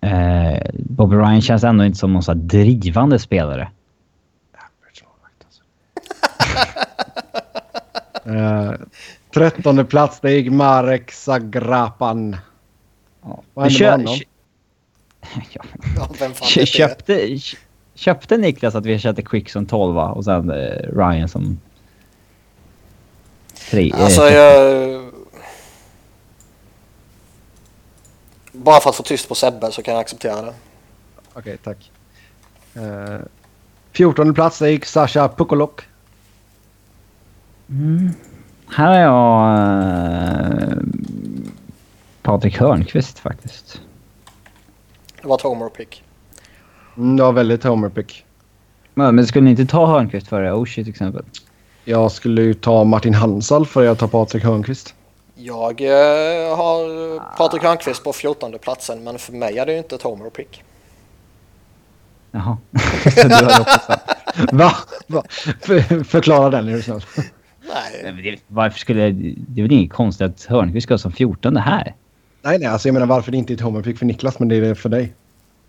[0.00, 3.70] eh, Bobby Ryan känns ändå inte som någon så här drivande spelare.
[8.24, 8.72] Eh,
[9.34, 12.36] trettonde plats, det gick Marek Zagrapan.
[13.22, 13.42] Ja.
[13.54, 14.20] Vad hände med honom?
[15.52, 15.62] ja.
[15.96, 17.40] Ja, vem fan Kö- vet det?
[18.00, 21.60] Köpte, Niklas att vi köpte Quick som 12 och sen eh, Ryan som...
[23.70, 25.10] Tre, eh, Alltså jag...
[28.52, 30.54] Bara för att få tyst på Sebbe så kan jag acceptera det.
[31.32, 31.90] Okej, tack.
[32.76, 33.20] Uh,
[33.92, 35.82] 14 plats, det gick Sasha Pukolok.
[37.68, 38.10] Mm.
[38.68, 40.78] Här har jag eh,
[42.22, 43.80] Patrik Hörnqvist faktiskt.
[45.22, 46.04] Det var ett homer pick.
[46.96, 48.24] Mm, det var väldigt homerpick.
[48.94, 51.24] Men, men skulle ni inte ta Hörnqvist före Oshie till exempel?
[51.84, 54.94] Jag skulle ju ta Martin Hansal för jag tar Patrik Hörnqvist.
[55.34, 59.94] Jag eh, har Patrik Hörnqvist på 14 platsen men för mig är det ju inte
[59.94, 60.62] ett homer pick.
[62.30, 62.58] Jaha.
[63.04, 64.52] Så du också sagt.
[64.52, 64.72] Va?
[65.06, 65.24] Va?
[65.60, 67.00] För, förklara den är du snäll.
[67.60, 69.10] Nej, det, varför skulle...
[69.10, 71.94] Det är väl inget konstigt att Hörnqvist ska som 14 här?
[72.42, 74.56] Nej, nej, alltså jag menar varför det inte är ett homerpick för Niklas men det
[74.56, 75.12] är det för dig.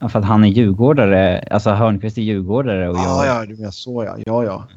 [0.03, 1.44] Ja, för att han är djurgårdare.
[1.52, 3.03] Alltså Hörnqvist är djurgårdare och jag...
[3.06, 4.18] Ja, ja, du menar så ja.
[4.26, 4.68] Ja, ja.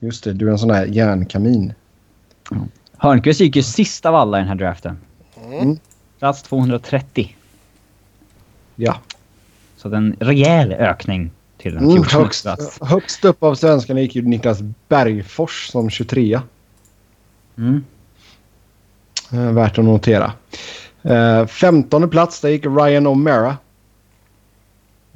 [0.00, 1.72] Just det, du är en sån där järnkamin.
[2.96, 4.98] Hörnqvist gick ju sist av alla i den här draften.
[5.52, 5.78] Mm.
[6.18, 7.36] Plats 230.
[8.76, 8.96] Ja.
[9.76, 12.78] Så det är en rejäl ökning till en Mm, 14 högst, plats.
[12.82, 14.58] högst upp av svenskarna gick ju Niklas
[14.88, 16.40] Bergfors som 23
[17.58, 17.84] Mm.
[19.32, 20.32] eh, Värt att notera.
[21.02, 23.54] Eh, 15 plats, där gick Ryan O'Mara.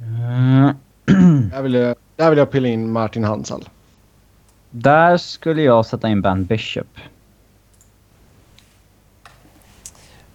[0.01, 0.75] Mm.
[1.49, 3.69] Där vill, jag, där vill jag pilla in Martin Hansal.
[4.71, 6.97] Där skulle jag sätta in Ben Bishop.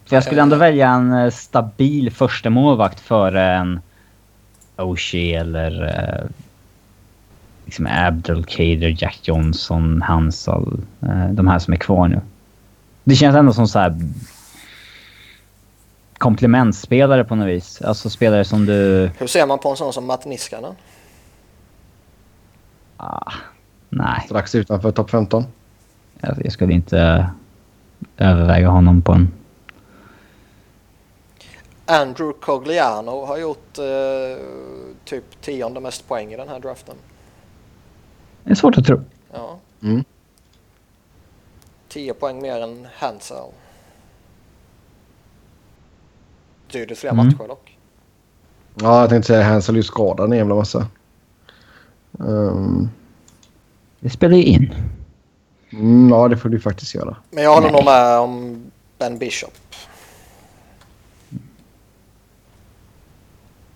[0.05, 3.79] Så jag skulle ändå välja en eh, stabil första målvakt före en
[4.75, 6.29] Oshie eller eh,
[7.65, 10.79] liksom Abdelkader, Jack Johnson, Hansal.
[11.01, 12.21] Eh, de här som är kvar nu.
[13.03, 13.95] Det känns ändå som så här
[16.17, 17.81] komplementspelare på något vis.
[17.81, 19.09] Alltså spelare som du...
[19.17, 20.75] Hur ser man på en sån som Matt Niskanen?
[22.97, 23.33] Ah,
[23.89, 25.43] nej, Strax utanför topp 15.
[26.21, 27.29] jag, jag skulle inte
[28.17, 29.31] överväga honom på en...
[31.85, 34.45] Andrew Cogliano har gjort eh,
[35.05, 36.95] typ tionde mest poäng i den här draften.
[38.43, 39.01] Det är svårt att tro.
[39.33, 39.59] Ja.
[41.87, 43.51] 10 poäng mer än Hansel.
[46.75, 47.25] Betydligt fler Mm.
[47.27, 47.77] matcher dock.
[48.81, 50.87] Ja, jag tänkte säga Hansel är ju skadad en jävla massa.
[52.11, 52.89] Um,
[53.99, 54.73] Det spelar ju in.
[55.71, 57.15] mm, ja, det får du faktiskt göra.
[57.31, 57.75] Men jag håller Nej.
[57.75, 58.63] nog med om
[58.99, 59.53] Ben Bishop.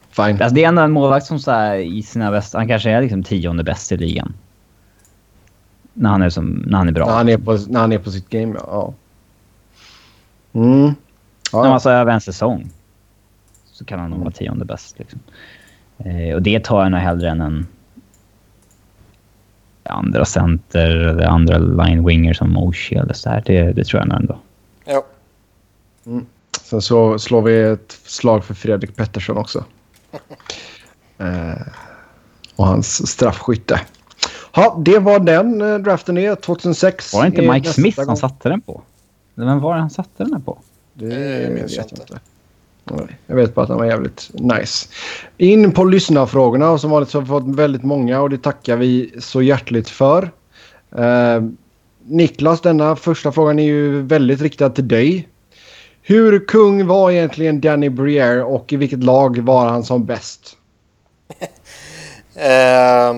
[0.09, 0.41] Fine.
[0.41, 2.57] Alltså det är ändå en målvakt som så här, i sina bästa...
[2.57, 4.33] Han kanske är liksom tionde bäst i ligan.
[5.93, 7.05] När han är, som, när han är bra.
[7.05, 8.63] När han är på, när han är på sitt game, ja.
[8.71, 8.93] ja.
[10.59, 10.81] Mm.
[10.81, 10.93] När
[11.51, 12.69] Ja, man så över en säsong
[13.79, 14.99] så kan han nog vara tionde bäst.
[14.99, 15.19] Liksom.
[15.97, 17.67] Eh, och det tar jag nog hellre än en
[19.83, 23.43] andra center eller andra line winger som Oshie eller så här.
[23.45, 24.39] Det, det tror jag nog ändå.
[24.87, 25.03] Jo.
[26.61, 29.63] Sen så slår vi ett slag för Fredrik Pettersson också.
[31.17, 31.61] eh,
[32.55, 33.81] och hans straffskytte.
[34.55, 36.35] Ja, det var den eh, draften är.
[36.35, 37.13] 2006.
[37.13, 38.07] Var det inte Mike Smith gång.
[38.07, 38.81] han satte den på?
[39.35, 40.57] Vem var det han satte den på?
[40.93, 42.19] Det Det minns vet jag jag inte.
[43.27, 44.87] Jag vet bara att han var jävligt nice.
[45.37, 48.77] In på lyssnarfrågorna och som vanligt så har vi fått väldigt många och det tackar
[48.77, 50.31] vi så hjärtligt för.
[50.97, 51.41] Eh,
[52.03, 55.27] Niklas, denna första frågan är ju väldigt riktad till dig.
[56.01, 60.57] Hur kung var egentligen Danny Briere och i vilket lag var han som bäst?
[62.35, 63.13] eh,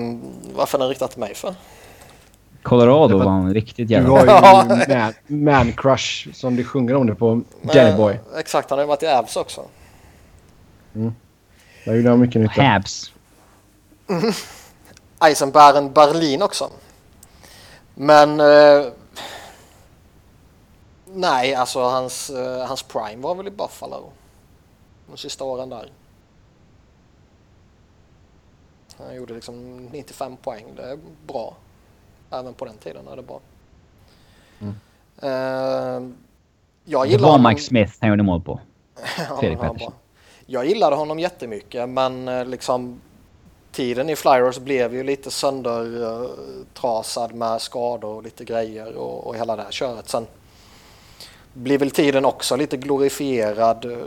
[0.54, 1.54] varför är den riktad till mig för?
[2.62, 4.40] Colorado var- han riktigt Du jävla...
[4.40, 4.68] har ju
[4.98, 5.12] man,
[5.44, 8.18] man crush som du sjunger om det på Danny Boy.
[8.36, 9.64] Exakt, han har ju varit i Avs också.
[11.84, 12.62] Där gjorde han mycket nytta.
[12.62, 13.12] Habs.
[15.24, 16.70] Eisenbären Berlin också.
[17.94, 18.40] Men...
[18.40, 18.86] Eh,
[21.14, 24.10] nej, alltså hans, eh, hans prime var väl i Buffalo.
[25.10, 25.90] De sista åren där.
[28.98, 30.64] Han gjorde liksom 95 poäng.
[30.76, 31.56] Det är bra.
[32.32, 33.40] Även på den tiden är det bra.
[34.60, 34.74] Mm.
[35.22, 35.28] Eh,
[36.84, 38.60] jag Det gillar var honom- Mike Smith han gjorde mål på.
[39.28, 39.92] Ja, Fredrik var Pettersson.
[40.46, 43.00] Jag gillade honom jättemycket men eh, liksom
[43.72, 49.56] tiden i Flyers blev ju lite söndertrasad med skador och lite grejer och, och hela
[49.56, 50.08] det här köret.
[50.08, 50.26] Sen
[51.54, 53.98] blir väl tiden också lite glorifierad eh,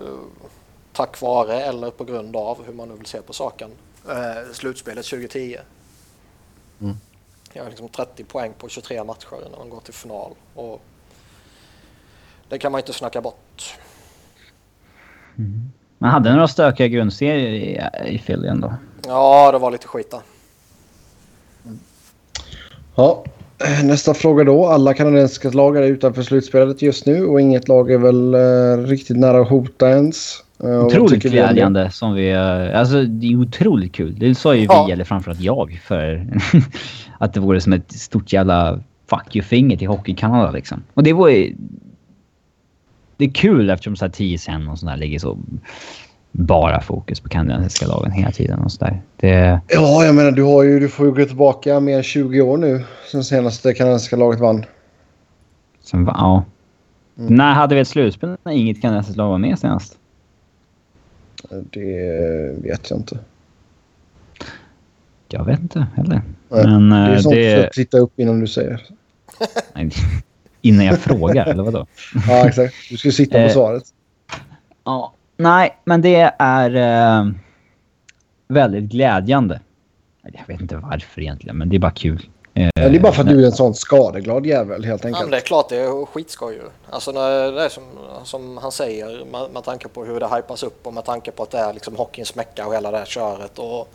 [0.93, 3.69] tack vare eller på grund av hur man nu vill se på saken.
[4.09, 5.57] Eh, slutspelet 2010.
[6.81, 6.95] Mm.
[7.55, 10.31] Jag har liksom 30 poäng på 23 matcher när man går till final.
[10.55, 10.81] Och
[12.49, 13.75] det kan man inte snacka bort.
[15.97, 17.81] Man hade några stökiga grundserier i,
[18.15, 18.73] i Philly ändå.
[19.07, 20.19] Ja, det var lite skit där.
[22.95, 23.23] Ja,
[23.65, 24.65] eh, nästa fråga då.
[24.67, 29.17] Alla kanadensiska lag är utanför slutspelet just nu och inget lag är väl eh, riktigt
[29.17, 30.43] nära att hota ens.
[30.63, 32.31] Eh, Otroligt glädjande som vi...
[32.31, 34.19] eh, Alltså det är otroligt kul.
[34.19, 34.85] Det sa ju Ja.
[34.87, 36.27] vi, eller framförallt jag, för
[37.25, 38.79] att det vore som ett stort jävla
[39.09, 40.83] fuck you-finger till Hockey-Kanada liksom.
[40.93, 41.55] Och det var ju...
[43.17, 45.37] Det är kul eftersom så här TSN och sånt där ligger så
[46.31, 49.01] bara fokus på kanadensiska lagen hela tiden och sådär.
[49.17, 49.59] Det...
[49.67, 52.57] Ja, jag menar du, har ju, du får ju gå tillbaka mer än 20 år
[52.57, 54.65] nu sen senaste kanadensiska laget vann.
[55.81, 56.43] Som, va- ja.
[57.17, 57.35] Mm.
[57.35, 59.97] När hade vi ett slutspel när inget kanadensiskt lag var med senast?
[61.49, 63.19] Det vet jag inte.
[65.29, 66.21] Jag vet inte heller.
[66.49, 67.65] Nej, Men Det är eh, sånt det...
[67.67, 68.81] att titta upp innan du säger.
[69.73, 69.91] Nej,
[70.61, 71.87] innan jag frågar, eller vadå?
[72.27, 72.73] Ja, exakt.
[72.89, 73.83] Du ska sitta på Eh, svaret.
[74.83, 77.31] Ja, nej, men det är eh,
[78.47, 79.59] väldigt glädjande.
[80.33, 82.29] Jag vet inte varför egentligen, men det är bara kul.
[82.53, 85.07] Eh, Ja, det är bara för att du är en sån skadeglad jävel helt Ja,
[85.09, 85.31] men enkelt.
[85.31, 86.61] det är klart det är skitskoj ju.
[86.89, 87.83] Alltså när det är som,
[88.23, 91.43] som han säger med, med tanke på hur det hypas upp och med tanke på
[91.43, 93.59] att det är liksom hockeyns mecka och hela det här köret.
[93.59, 93.93] Och,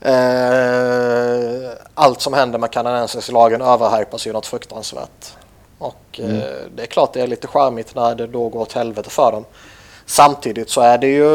[0.00, 5.36] eh, allt som händer med kanadensiska lagen överhypas ju något fruktansvärt.
[5.78, 6.42] Och eh,
[6.76, 9.44] det är klart det är lite charmigt när det då går åt helvete för dem.
[10.06, 11.26] Samtidigt så är det ju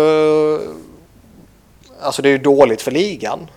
[2.01, 3.49] Alltså det är ju dåligt för ligan.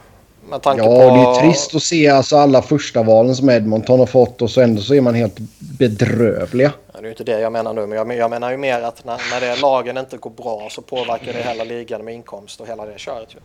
[0.51, 0.73] Ja, på...
[0.73, 4.61] det är trist att se alltså alla första valen som Edmonton har fått och så
[4.61, 5.39] ändå så är man helt
[5.79, 6.73] bedrövliga.
[6.93, 8.83] Ja, det är ju inte det jag menar nu, men jag, jag menar ju mer
[8.83, 12.61] att när, när det lagen inte går bra så påverkar det hela ligan med inkomst
[12.61, 13.39] och hela det köret ju.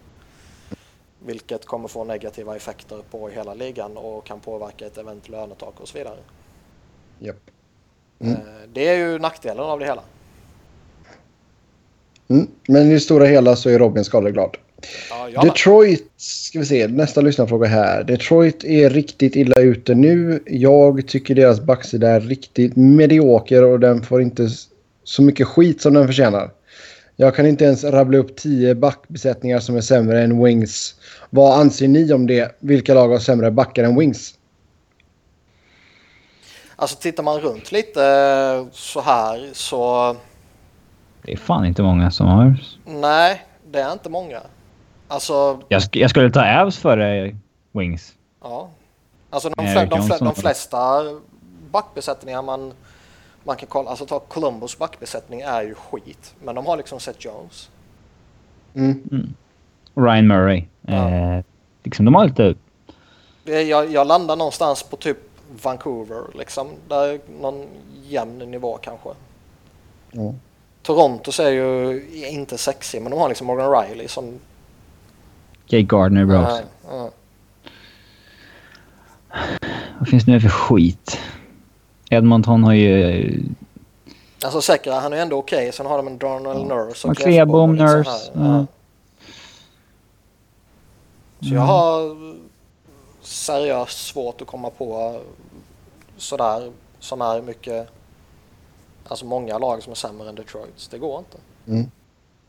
[1.25, 5.87] Vilket kommer få negativa effekter på hela ligan och kan påverka ett eventuellt lönetak och
[5.87, 6.17] så vidare.
[7.19, 7.35] Japp.
[8.19, 8.31] Eh,
[8.73, 10.01] Det är ju nackdelen av det hela.
[12.27, 12.47] Mm.
[12.67, 14.57] Men i det stora hela så är Robin skadeglad.
[15.33, 15.41] Ja.
[15.41, 18.03] Detroit, ska vi se, nästa lyssnarfråga här.
[18.03, 20.43] Detroit är riktigt illa ute nu.
[20.45, 24.49] Jag tycker deras backsida är riktigt medioker och den får inte
[25.03, 26.51] så mycket skit som den förtjänar.
[27.21, 30.95] Jag kan inte ens rabbla upp tio backbesättningar som är sämre än Wings.
[31.29, 32.55] Vad anser ni om det?
[32.59, 34.33] Vilka lag har sämre backar än Wings?
[36.75, 40.15] Alltså tittar man runt lite eh, så här så
[41.21, 42.55] Det är fan inte många som har...
[42.85, 44.41] nej, det är inte många.
[45.07, 47.35] Alltså, Jag, sk- jag skulle ta Avs före
[47.71, 48.13] Wings.
[48.41, 48.69] ja.
[49.29, 50.17] Alltså de, fle- de, Johnson.
[50.27, 51.03] de flesta
[51.71, 52.73] backbesättningar man,
[53.43, 56.35] man kan kolla, alltså ta Columbus backbesättning är ju skit.
[56.43, 57.69] Men de har liksom Seth Jones.
[58.73, 59.33] Mm.
[59.95, 60.63] Ryan Murray.
[60.81, 61.09] Ja.
[61.09, 61.43] Eh,
[61.83, 62.55] liksom, de har lite...
[63.43, 65.17] Det- Jag, jag landar någonstans på typ
[65.63, 66.67] Vancouver liksom.
[66.87, 67.65] Där är någon
[68.03, 69.09] jämn nivå kanske.
[70.11, 70.33] Ja.
[70.83, 74.39] Toronto är ju inte sexig men de har liksom Morgan Riley som...
[75.67, 76.63] Jake Gardner bra också.
[79.99, 81.19] Vad finns det nu för skit?
[82.09, 83.43] Edmonton har ju...
[84.43, 85.71] Alltså Sekera han är ändå okej.
[85.71, 88.65] Sen har de en Darnell Nurse och Klebom, lite Nurse, ja.
[91.41, 92.15] Så jag har
[93.21, 95.19] seriöst svårt att komma på
[96.17, 97.89] sådär som är mycket...
[99.07, 100.87] Alltså många lag som är sämre än Detroit.
[100.91, 101.37] Det går inte.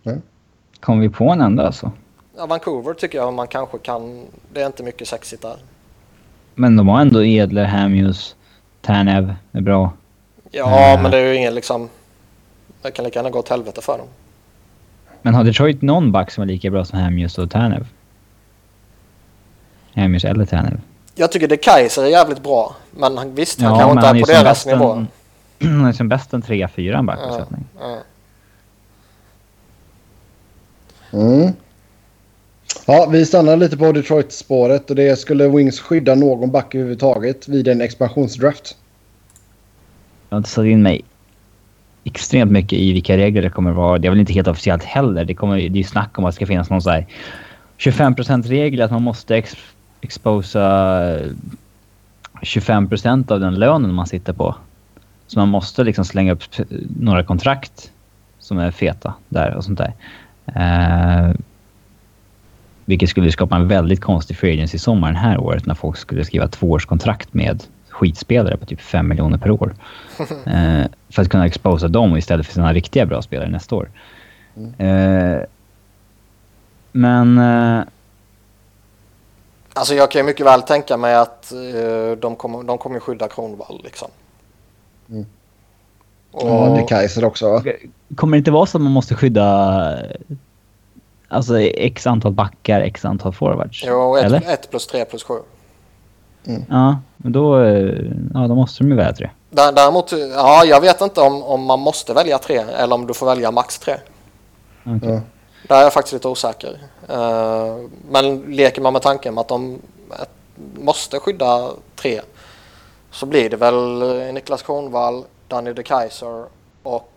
[0.05, 0.23] Mm.
[0.81, 1.93] Kom vi på en enda alltså?
[2.37, 4.24] Ja, Vancouver tycker jag man kanske kan...
[4.53, 5.57] Det är inte mycket sexigt där.
[6.55, 8.35] Men de har ändå Edler, Hamuse,
[8.81, 9.93] Tanev är bra.
[10.51, 11.02] Ja, Mm.
[11.02, 11.89] men det är ju ingen liksom...
[12.82, 14.07] Det kan lika gärna gå åt helvete för dem.
[15.23, 17.86] Men har Detroit någon back som är lika bra som Hamuse och Tanev?
[19.94, 20.81] Hamuse eller Tanev?
[21.15, 22.77] Jag tycker det Kaiser är jävligt bra.
[22.90, 24.93] Men han- visst, han Ja, kanske inte han är på deras bäst nivå.
[24.93, 25.09] en,
[25.81, 27.65] han är som bäst en 3-4 en backuppsättning.
[27.81, 27.98] Ja.
[31.12, 31.52] Mm.
[32.87, 37.69] Ja, vi stannar lite på Detroit-spåret och det skulle Wings skydda någon back överhuvudtaget vid
[37.69, 38.77] en expansionsdraft.
[40.29, 41.05] Jag har inte satt in mig
[42.05, 43.99] extremt mycket i vilka regler det kommer vara.
[43.99, 45.25] Det är väl inte helt officiellt heller.
[45.25, 47.07] Det, kommer, det är ju snack om att det ska finnas någon så här
[47.79, 49.57] 25% regel att man måste ex,
[50.01, 50.61] exposa
[52.43, 54.55] 25% av den lönen man sitter på.
[55.27, 56.43] Så man måste liksom slänga upp
[57.01, 57.91] några kontrakt
[58.39, 59.93] som är feta där och sånt där.
[60.57, 61.35] Uh,
[62.91, 66.25] vilket skulle skapa en väldigt konstig free agency sommar den här året när folk skulle
[66.25, 69.75] skriva tvåårskontrakt med skitspelare på typ 5 miljoner per år.
[70.47, 73.91] Eh, för att kunna exposa dem istället för sina riktiga bra spelare nästa år.
[74.79, 75.39] Eh,
[76.93, 77.39] men...
[77.39, 77.85] Eh,
[79.73, 83.29] Alltså jag kan ju mycket väl tänka mig att eh, de kommer de kommer skydda
[83.29, 84.09] Kronwall liksom.
[85.11, 85.27] Mm.
[86.31, 87.62] Och, Ja, det Kaiser också.
[88.15, 89.97] kommer det inte vara så att man måste skydda
[91.31, 93.82] alltså x antal backar, x antal forwards?
[93.86, 94.36] Jo, Eller?
[94.36, 95.35] ett, ett plus tre plus sju.
[96.69, 97.94] Ja, men då, eh,
[98.35, 99.31] ja, då måste de ju välja tre.
[99.51, 103.15] Dä- Däremot, ja jag vet inte om, om man måste välja tre eller om du
[103.15, 103.94] får välja max tre.
[104.85, 105.11] Okej.
[105.11, 105.20] Ja.
[105.69, 106.78] Där är jag faktiskt lite osäker.
[107.09, 107.77] Eh,
[108.11, 109.78] men leker man med tanken att de
[110.74, 112.20] måste skydda tre
[113.11, 114.02] så blir det väl
[114.35, 116.44] Niklas Kronwall, Danny de Kaiser
[116.82, 117.12] och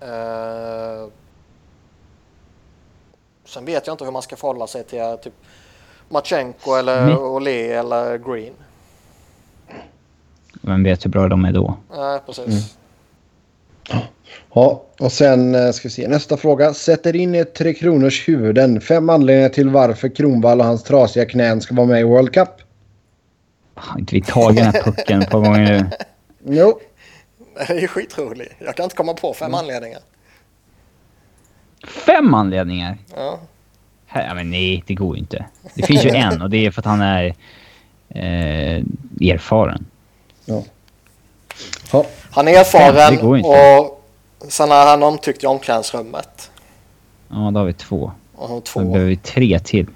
[0.00, 1.08] eh,
[3.48, 5.32] sen vet jag inte hur man ska förhålla sig till eh, typ
[6.08, 8.52] Machenko eller Mitt- Olé eller Green.
[10.62, 11.76] Vem vet hur bra de är då?
[11.96, 12.46] Nej, precis.
[12.46, 14.04] Mm.
[14.54, 16.74] Ja, och sen eh, ska vi se nästa fråga.
[16.74, 18.80] Sätter in i ett Tre Kronors huvuden.
[18.80, 22.48] Fem anledningar till varför Kronwall och hans trasiga knän ska vara med i World Cup.
[23.74, 25.90] Har inte vi tagit den här pucken par gånger nu?
[26.56, 26.78] Jo.
[27.66, 28.54] Det är ju skitroligt.
[28.58, 30.00] Jag kan inte komma på fem anledningar.
[31.86, 32.98] Fem anledningar?
[33.16, 33.38] Ja.
[34.14, 35.46] Ja, men nej, det går ju inte.
[35.74, 37.24] Det finns ju en och det är för att han är
[38.08, 38.82] eh,
[39.30, 39.86] erfaren.
[40.44, 40.62] Ja.
[42.30, 43.48] Han är Ja, erfaren det går inte.
[43.48, 44.04] och
[44.48, 46.50] sen är han omtyckt i omklädningsrummet.
[47.28, 48.12] Ja, då har vi två.
[48.34, 48.80] Och har Då två.
[48.80, 49.86] behöver vi tre till.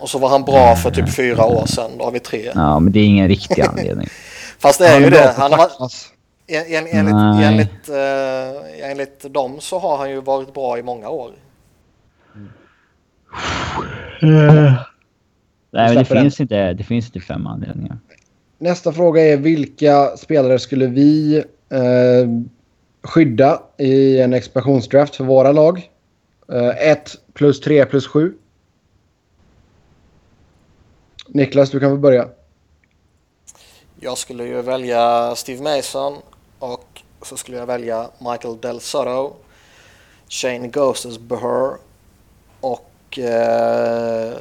[0.00, 1.90] Och så var han bra för typ fyra år sedan.
[1.98, 2.50] Då har vi tre.
[2.54, 4.08] Ja, men det är ingen riktig anledning.
[4.58, 5.34] Fast det är ju bra det.
[5.36, 6.12] Han har, varit-.
[6.46, 7.44] En, en, enligt, Nej.
[7.44, 11.32] enligt, eh, enligt dem så har han ju varit bra i många år.
[14.20, 14.80] Nej,
[15.70, 16.22] men det den.
[16.22, 17.98] finns, inte, det finns inte fem anledningar.
[18.58, 21.36] Nästa fråga är vilka spelare skulle vi
[21.68, 22.28] eh,
[23.02, 25.90] skydda i en expansionsdraft för våra lag?
[26.80, 28.34] 1 plus 3 plus 7.
[31.28, 32.28] Niklas, du kan få börja.
[34.00, 36.16] Jag skulle ju välja Steve Mason
[36.58, 39.36] och så skulle jag välja Michael Del Soto,
[40.28, 41.76] Shane Ghosts Behör
[42.60, 44.36] och eh,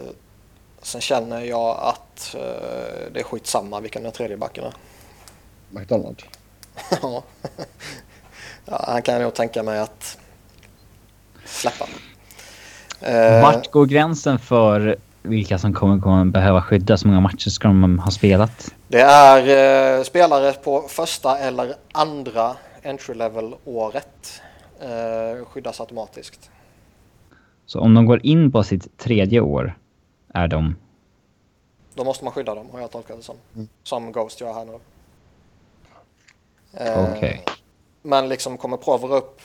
[0.81, 4.73] sen känner jag att eh, det är skitsamma vilken den tredje backen är.
[5.69, 6.23] McDonald.
[7.01, 7.23] Ja.
[8.65, 10.17] ja, han kan nog tänka mig att
[11.45, 11.87] släppa.
[12.99, 17.03] Eh, Vart går gränsen för vilka som kommer, kommer behöva skyddas.
[17.03, 18.73] Hur många matcher ska de ha spelat?
[18.87, 24.41] Det är eh, spelare på första eller andra entry level-året.
[24.81, 26.49] Eh, skyddas automatiskt.
[27.65, 29.77] Så om de går in på sitt tredje år
[30.33, 30.75] är de...
[31.93, 33.35] Då måste man skydda dem har jag tolkat det som.
[33.55, 33.67] Mm.
[33.83, 34.79] Som Ghost gör här nu.
[37.13, 37.43] Okej.
[37.45, 37.53] Eh,
[38.01, 39.41] Men liksom kommer prover upp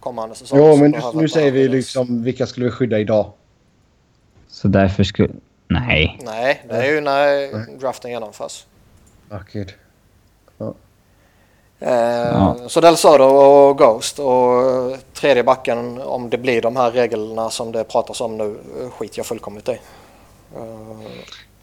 [0.00, 0.58] kommande säsong.
[0.58, 3.32] Jo, men nu inte säger vi liksom vilka skulle vi skydda idag?
[4.52, 5.28] Så därför skulle...
[5.68, 6.18] Nej.
[6.22, 8.66] Nej, det är ju när draften genomförs.
[9.28, 9.74] Vackert.
[11.80, 11.92] Eh,
[12.32, 12.56] Ja.
[12.68, 17.50] Så Del Soto och Ghost och eh, tredje backen om det blir de här reglerna
[17.50, 19.80] som det pratas om nu eh, skiter jag fullkomligt i.
[20.56, 21.00] Uh,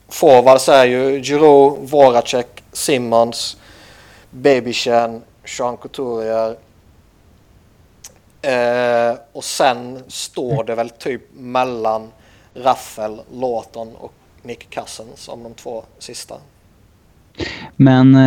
[0.07, 3.57] Forwards är ju Giroud, Voracek, Simmons,
[4.29, 6.57] Babychan, Sean Couturier.
[8.41, 12.11] Eh, och sen står det väl typ mellan
[12.63, 14.13] Raffel, Lawton och
[14.43, 16.35] Nick Cousins om de två sista.
[17.75, 18.21] Men eh,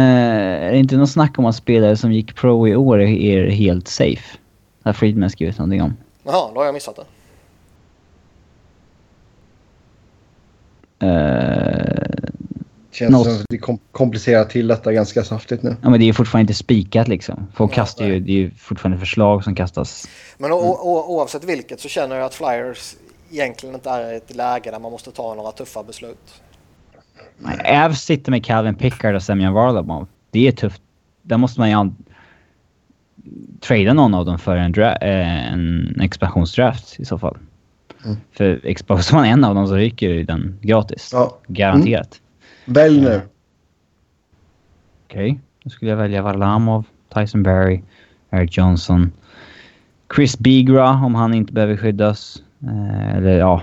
[0.66, 3.88] är det inte något snack om att spelare som gick pro i år är, helt
[3.88, 4.38] safe?
[4.82, 5.96] Det har Friedman skrivit någonting om.
[6.24, 7.04] Jaha, då har jag missat det.
[11.06, 12.09] Eh,
[12.90, 15.76] Känns Något- som att vi kom komplicerar till detta ganska saftigt nu.
[15.82, 17.46] ja, men det är ju fortfarande inte spikat liksom.
[17.54, 18.20] Folk Ja, kastar ju...
[18.20, 20.09] Det är ju fortfarande förslag som kastas.
[20.38, 22.94] Men o- o- oavsett vilket så känner jag att Flyers
[23.32, 26.42] egentligen inte är i ett läge där man måste ta några tuffa beslut.
[27.38, 30.06] Nej, Avs sitter med Calvin Pickard och Semyon Varlamov.
[30.30, 30.82] Det är tufft.
[31.22, 31.96] Där måste man ju an-
[33.60, 37.38] trada någon av dem för en, dra- eh, en expansionsdraft i så fall.
[38.04, 38.16] Mm.
[38.32, 41.10] För exposar man en av dem så ryker ju den gratis.
[41.12, 41.38] Ja.
[41.46, 42.20] Garanterat.
[42.64, 43.20] Välj nu.
[45.04, 46.84] Okej, då skulle jag välja Varlamov,
[47.14, 47.82] Tyson Berry,
[48.30, 49.12] Eric Johnson,
[50.16, 52.42] Chris Bigra om han inte behöver skyddas.
[52.66, 53.62] Eh, eller ja...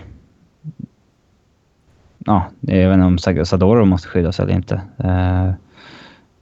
[2.25, 4.81] Ja, jag vet inte om Sadoro måste skyddas eller inte.
[4.97, 5.51] Eh,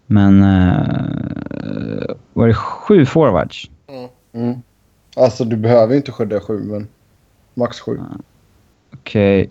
[0.06, 0.44] men...
[0.44, 3.70] Eh, var det sju forwards?
[3.88, 4.10] Mm.
[4.34, 4.62] Mm.
[5.16, 6.88] Alltså du behöver inte skydda sju, men
[7.54, 8.00] max sju.
[8.94, 9.50] Okej.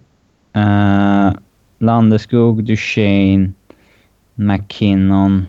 [0.53, 1.33] Eh,
[1.79, 3.53] Landeskog, Duchene,
[4.35, 5.47] McKinnon.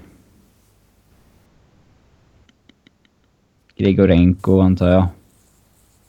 [3.76, 5.08] Grigorenko antar jag.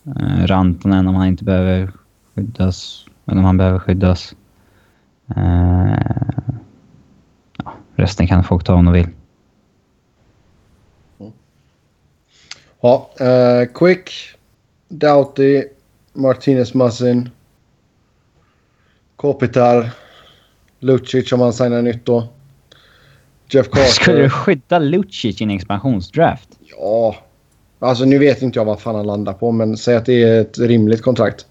[0.09, 1.91] Uh, Rantanen om han inte behöver
[2.35, 3.05] skyddas.
[3.25, 4.35] Eller om han behöver skyddas.
[5.35, 5.93] Eh,
[7.57, 9.07] ja, resten kan folk ta om de vill.
[12.81, 14.11] Ja, eh, Quick,
[14.87, 15.63] Doughty,
[16.13, 17.29] Martinez Massin,
[19.15, 19.89] Kopitar,
[20.79, 22.27] Lucic om han signar nytt då.
[23.49, 24.29] Jeff Skulle du Carter.
[24.29, 26.49] skydda Lucic i en expansionsdraft?
[26.77, 27.15] Ja.
[27.79, 30.41] Alltså nu vet inte jag vad fan han landar på, men säg att det är
[30.41, 31.45] ett rimligt kontrakt.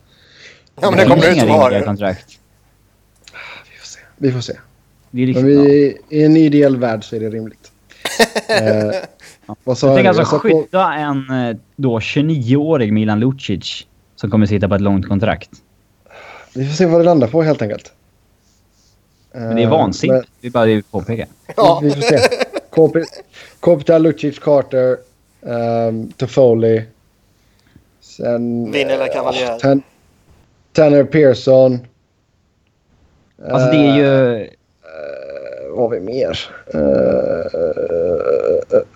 [0.80, 1.82] Ja, men det kommer det inte vara.
[1.82, 2.26] kontrakt.
[3.72, 4.00] Vi får se.
[4.16, 4.52] Vi får se.
[5.10, 7.72] Det är liksom, Men vi, i en ideell värld så är det rimligt.
[8.48, 8.90] eh,
[9.64, 13.86] vad sa Jag tänker alltså sa på- skydda en eh, då 29-årig Milan Lucic
[14.16, 15.50] som kommer sitta på ett långt kontrakt.
[16.54, 17.92] Vi får se vad det landar på helt enkelt.
[19.32, 20.28] Men det är vansinnigt.
[20.40, 21.26] Det är bara det vi påpekar.
[21.56, 21.80] Ja.
[21.82, 22.18] Vi får se.
[22.70, 23.04] Kopi-
[23.60, 24.96] Kopitar, Lucic, Carter,
[25.40, 26.82] um, Toffoli.
[28.00, 28.72] Sen...
[28.72, 29.52] Vin eller eh, Cavalier.
[29.52, 29.82] oh, Tan-
[30.72, 31.78] Tanner Pearson.
[33.50, 34.42] Alltså det är ju...
[34.42, 34.48] Eh,
[35.70, 36.38] vad har vi mer?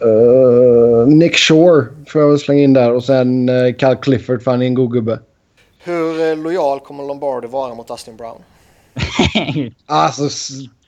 [0.01, 2.93] Eh, Nick Shore får jag väl slänga in där.
[2.93, 5.19] Och sen uh, Cal Clifford för han är en god gubbe.
[5.85, 8.43] Hur lojal kommer Lombardi vara mot Dustin Brown?
[9.87, 10.29] Alltså,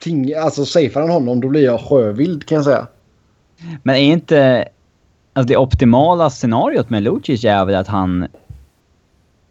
[0.01, 2.87] ting, alltså safear han honom då blir jag sjövild kan jag säga.
[3.83, 4.69] Men är inte...
[5.37, 8.27] Alltså det optimala scenariot med Lucic är väl att han...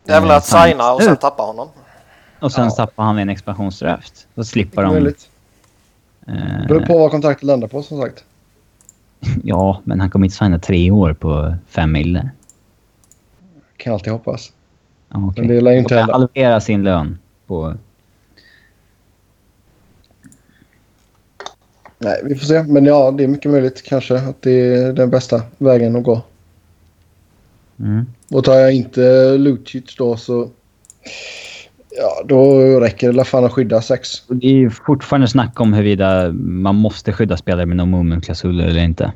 [0.05, 1.67] Det är väl eh, att signa och sen tappa honom.
[2.39, 2.71] Och sen Ja.
[2.71, 4.27] tappar han vid en expansionsdraft.
[4.35, 4.93] Då slipper de...
[4.93, 5.29] Möjligt.
[6.27, 8.23] Eh, Beror på vad kontraktet landar på som sagt.
[9.43, 12.29] ja, men han kommer inte signa tre år på fem mille.
[13.77, 14.51] Kan alltid hoppas.
[15.09, 15.45] Ja, okej.
[15.47, 16.13] Men det lär ju inte hända.
[16.13, 17.73] halvera sin lön på...
[22.03, 22.63] Nej, vi får se.
[22.63, 26.21] Men ja, det är mycket möjligt kanske att det är den bästa vägen att gå.
[27.79, 28.05] Mm.
[28.31, 30.49] Och tar jag inte Lucic då så...
[31.97, 34.09] Ja, då räcker det i alla fall att skydda sex.
[34.27, 39.11] Det är fortfarande snack om huruvida man måste skydda spelare med no movement-klausuler eller inte.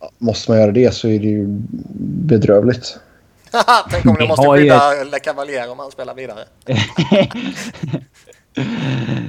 [0.00, 1.46] Ja, Måste man göra det så är det ju
[2.28, 2.98] bedrövligt.
[3.90, 6.44] Tänk om Vi måste skydda Le Cavalier om han spelar vidare.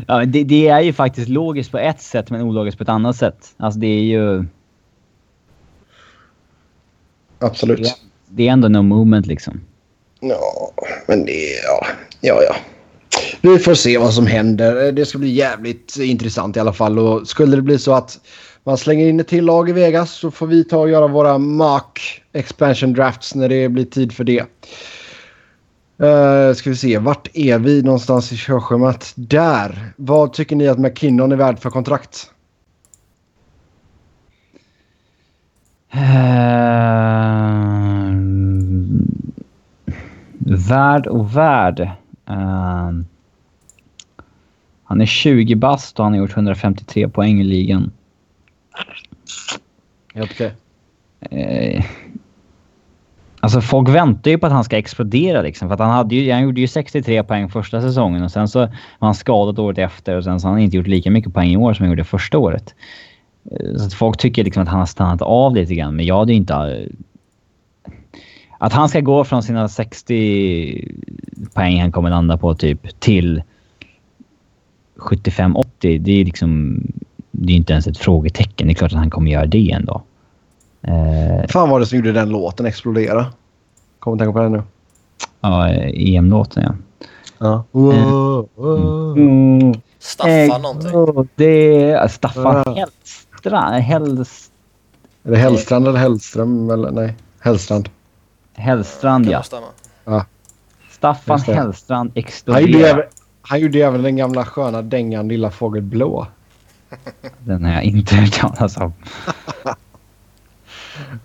[0.08, 3.16] ja, det, det är ju faktiskt logiskt på ett sätt men ologiskt på ett annat
[3.16, 3.56] sätt.
[3.58, 4.45] Alltså det är ju...
[7.40, 7.84] Absolut.
[7.84, 7.95] Det,
[8.30, 9.62] det är ändå no movement liksom.
[10.20, 10.72] Ja,
[11.08, 11.62] men det.
[11.64, 11.86] Ja,
[12.22, 12.41] ja.
[12.44, 12.56] ja.
[13.41, 14.91] Vi får se vad som händer.
[14.91, 17.00] Det ska bli jävligt intressant i alla fall.
[17.00, 18.20] Och skulle det bli så att
[18.64, 21.38] man slänger in ett till lag i Vegas så får vi ta och göra våra
[21.38, 24.45] mock expansion drafts när det blir tid för det.
[26.03, 29.13] Uh, ska vi se, vart är vi någonstans i körschemat?
[29.15, 29.93] Där!
[29.95, 32.31] Vad tycker ni att McKinnon är värd för kontrakt?
[35.95, 36.01] Uh,
[40.69, 41.80] värd och värd.
[42.30, 42.91] Uh,
[44.84, 47.91] han är 20 bast och han har gjort 153 poäng i ligan.
[50.13, 50.53] Helt okej.
[53.44, 55.68] Alltså folk väntar ju på att han ska explodera liksom.
[55.68, 58.60] För att han, hade ju, han gjorde ju 63 poäng första säsongen och sen så
[58.60, 61.49] var han skadad året efter och sen så har han inte gjort lika mycket poäng
[61.49, 62.76] i år som han gjorde första året.
[63.52, 66.18] Eh, så att folk tycker liksom att han har stannat av lite grann, men jag
[66.18, 66.53] hade ju inte...
[66.53, 67.91] Eh,
[68.57, 70.88] att han ska gå från sina 60
[71.53, 73.44] poäng han kommer landa på typ till
[74.98, 75.64] 75-80,
[75.99, 76.82] det är liksom...
[77.32, 78.68] Det är inte ens ett frågetecken.
[78.68, 80.03] Det är klart att han kommer göra det ändå.
[80.88, 83.26] Eh, Fan var det som gjorde den låten explodera?
[83.99, 84.64] Kommer tänka på den nu.
[85.41, 86.76] Ja, EM-låten ja.
[87.38, 87.64] Ja.
[87.73, 87.99] Mm.
[89.18, 89.73] Mm.
[89.99, 91.30] Staffan någonting.
[91.35, 92.73] Det är Staffan ja.
[92.76, 93.76] Hellstrand.
[93.76, 94.51] Helst...
[95.23, 96.69] Är det Hellstrand eller Hellström?
[96.69, 97.89] Eller, nej, Hellstrand.
[98.53, 99.43] Hellstrand ja.
[100.05, 100.26] ja.
[100.91, 103.07] Staffan Hellstrand exploderar.
[103.41, 106.27] Han gjorde även den gamla sköna dängan Lilla Fågel Blå.
[107.39, 108.93] Den har jag inte hört talas om.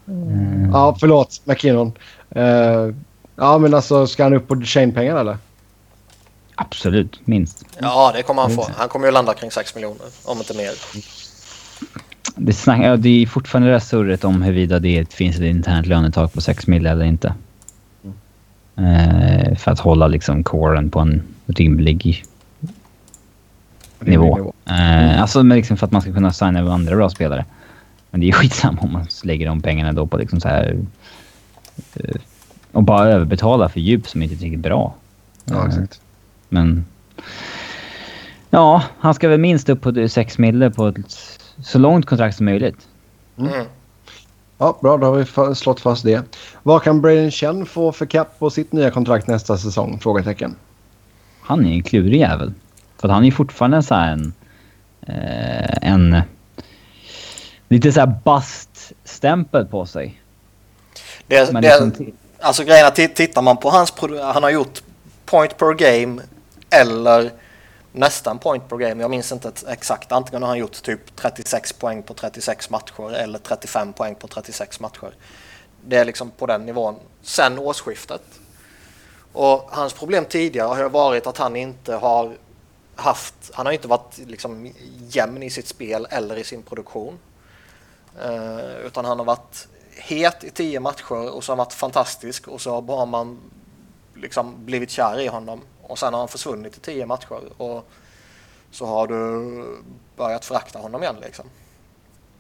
[0.09, 0.71] Mm.
[0.73, 1.41] Ja, förlåt.
[1.45, 1.93] McKinnon.
[2.37, 2.95] Uh,
[3.37, 5.37] ja, men alltså ska han upp på Shane-pengar eller?
[6.55, 7.65] Absolut, minst.
[7.81, 8.69] Ja, det kommer han få.
[8.77, 10.71] Han kommer ju landa kring 6 miljoner, om inte mer.
[12.37, 16.33] Det, snack, ja, det är fortfarande det surret om huruvida det finns ett internt lönetak
[16.33, 17.35] på 6 mil eller inte.
[18.75, 19.51] Mm.
[19.51, 22.25] Uh, för att hålla liksom coren på en rimlig
[23.99, 24.37] nivå.
[24.37, 24.53] nivå.
[24.71, 27.45] Uh, alltså liksom för att man ska kunna signa andra bra spelare.
[28.11, 30.79] Men det är skitsamma om man lägger de pengarna då på liksom så här...
[32.01, 32.17] Uh,
[32.73, 34.95] och bara överbetala för djup som inte är riktigt bra.
[35.45, 36.01] Ja, exakt.
[36.49, 36.85] Men...
[38.51, 40.97] Ja, han ska väl minst upp på 6 mille på ett
[41.63, 42.89] så långt kontrakt som möjligt.
[43.39, 43.53] Mm.
[43.53, 43.67] mm.
[44.59, 44.97] Ja, bra.
[44.97, 46.37] Då har vi slått fast det.
[46.63, 49.99] Vad kan Braden Chen få för cap på sitt nya kontrakt nästa säsong?
[49.99, 50.55] Frågetecken.
[51.41, 52.53] Han är en klurig jävel.
[53.01, 54.33] För han är fortfarande så en...
[55.01, 56.23] Eh, en...
[57.69, 60.23] Lite så här bust-stämpel på sig.
[61.27, 63.93] Det, det, liksom alltså grejen tittar man på hans...
[64.21, 64.83] Han har gjort
[65.25, 66.23] point per game
[66.71, 67.33] eller
[67.93, 69.03] nästan point per game.
[69.03, 70.13] Jag minns inte exakt.
[70.13, 74.81] Antingen har han gjort typ 36 poäng på 36 matcher eller 35 poäng på 36
[74.81, 75.15] matcher.
[75.87, 78.23] Det är liksom på den nivån sen årsskiftet.
[79.33, 82.37] Och hans problem tidigare har varit att han inte har
[82.95, 84.73] haft, han har inte varit liksom
[85.09, 87.19] jämn i sitt spel eller i sin produktion.
[88.25, 92.49] Eh, utan han har varit het i tio matcher och så har han varit fantastisk
[92.49, 93.39] och så har man
[94.15, 97.89] liksom blivit kär i honom och sen har han försvunnit i tio matcher och
[98.71, 99.65] så har du
[100.17, 101.45] börjat förakta honom igen liksom.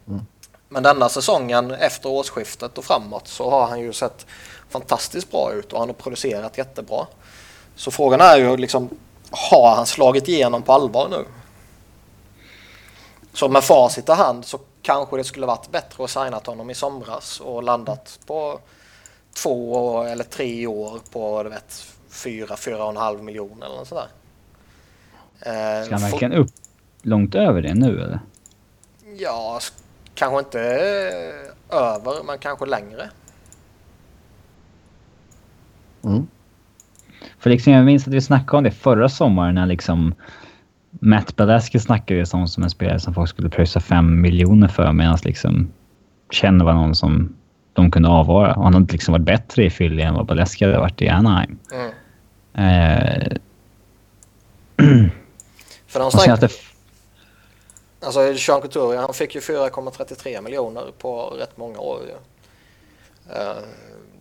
[0.09, 0.27] Mm.
[0.69, 4.27] Men denna säsongen efter årsskiftet och framåt så har han ju sett
[4.69, 7.07] fantastiskt bra ut och han har producerat jättebra.
[7.77, 8.89] Så frågan är ju liksom,
[9.31, 11.25] har han slagit igenom på allvar nu?
[13.33, 16.74] Så med facit i hand så kanske det skulle varit bättre att signat honom i
[16.74, 18.60] somras och landat på
[19.43, 23.89] två eller tre år på du vet, fyra, fyra och en halv miljon eller något
[23.89, 24.06] sådär.
[25.40, 26.51] Eh, Ska han verkligen upp
[27.02, 28.20] långt över det nu eller?
[29.16, 29.60] Ja,
[30.15, 30.60] kanske inte
[31.70, 33.10] över men kanske längre.
[36.05, 36.27] Mm.
[37.39, 40.15] För liksom jag minns att vi snackade om det förra sommaren när liksom
[40.99, 45.19] Matt Baleski snackade som, som en spelare som folk skulle pröjsa 5 miljoner för medan
[45.25, 45.73] liksom
[46.31, 47.37] Chen var någon som
[47.73, 48.55] de kunde avvara.
[48.55, 51.59] Han hade liksom varit bättre i Philly än vad Baleski hade varit i Anaheim.
[51.73, 51.91] Mm.
[52.55, 53.37] Eh,
[55.87, 56.41] för de snack...
[56.41, 56.51] det...
[58.01, 62.12] Alltså Sean Couturier, han fick ju 4,33 miljoner på rätt många år ju.
[62.12, 63.62] Uh,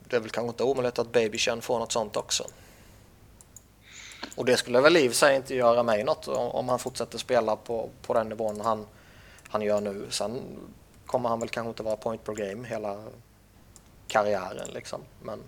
[0.10, 2.44] det är väl kanske inte omöjligt att Baby Chen får något sånt också.
[4.36, 7.90] Och det skulle väl i sig inte göra mig något om han fortsätter spela på,
[8.02, 8.86] på den nivån han,
[9.50, 10.06] han gör nu.
[10.10, 10.42] Sen
[11.06, 13.04] kommer han väl kanske inte vara point per game hela
[14.08, 15.02] karriären liksom.
[15.22, 15.40] Men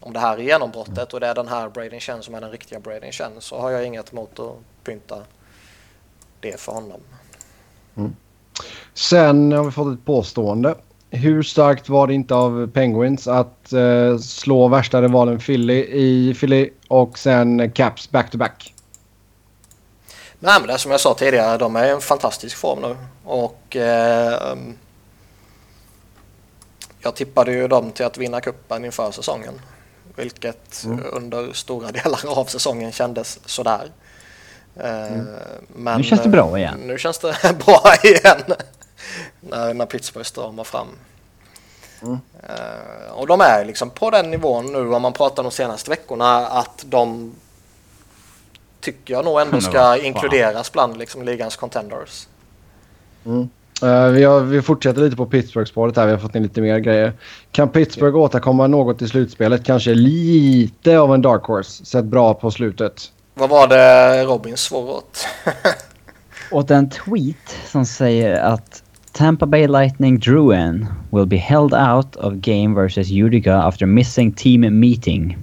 [0.00, 2.50] om det här är genombrottet och det är den här Braden Chen som är den
[2.50, 5.22] riktiga Braden Chen så har jag inget emot att pynta
[6.40, 7.00] det för honom.
[7.96, 8.16] Mm.
[8.94, 10.74] Sen har vi fått ett påstående
[11.16, 16.70] hur starkt var det inte av Penguins att uh, slå värsta rivalen Philly i Philly
[16.88, 18.74] och sen Caps back-to-back?
[20.38, 22.96] Nej, men det är som jag sa tidigare, de är i en fantastisk form nu.
[23.24, 24.56] Och eh,
[27.00, 29.60] jag tippade ju dem till att vinna kuppen inför säsongen.
[30.16, 31.02] Vilket mm.
[31.12, 33.90] under stora delar av säsongen kändes sådär.
[34.76, 35.26] Eh, mm.
[35.68, 36.78] Men, nu känns det bra igen.
[36.84, 37.36] Nu känns det
[37.66, 38.54] bra igen.
[39.40, 40.88] När, när Pittsburgh stramar fram.
[42.02, 42.12] Mm.
[42.14, 46.46] Uh, och de är liksom på den nivån nu om man pratar de senaste veckorna
[46.46, 47.32] att de
[48.80, 52.26] tycker jag nog ändå ska inkluderas bland liksom ligans contenders.
[53.24, 53.48] Mm.
[53.82, 56.06] Uh, vi, har, vi fortsätter lite på Pittsburgh-spåret här.
[56.06, 57.12] Vi har fått in lite mer grejer.
[57.52, 59.64] Kan Pittsburgh återkomma något i slutspelet?
[59.64, 61.84] Kanske lite av en dark horse.
[61.84, 63.12] Sett bra på slutet.
[63.34, 65.26] Vad var det Robin svor åt?
[66.50, 68.82] åt en tweet som säger att
[69.16, 74.80] Tampa Bay Lightning Druin will be held out of game versus Utica after missing team
[74.80, 75.38] meeting.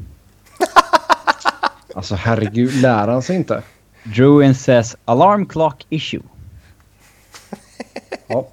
[1.96, 3.64] alltså herregud, lär han sig inte?
[4.04, 6.22] Druin says alarm clock issue.
[8.28, 8.48] ja,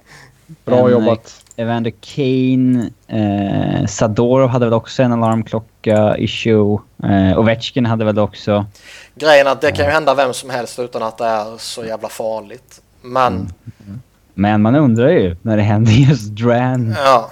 [0.65, 1.45] bra en, jobbat.
[1.55, 6.77] Evander Kane, eh, Sadorov hade väl också en alarmklocka issue.
[7.03, 8.65] Eh, Ovechkin hade väl också.
[9.15, 11.85] Grejen är att det kan ju hända vem som helst utan att det är så
[11.85, 12.81] jävla farligt.
[13.01, 13.33] Men...
[13.87, 14.01] Mm.
[14.33, 16.95] Men man undrar ju när det händer just Dran.
[16.97, 17.31] Ja.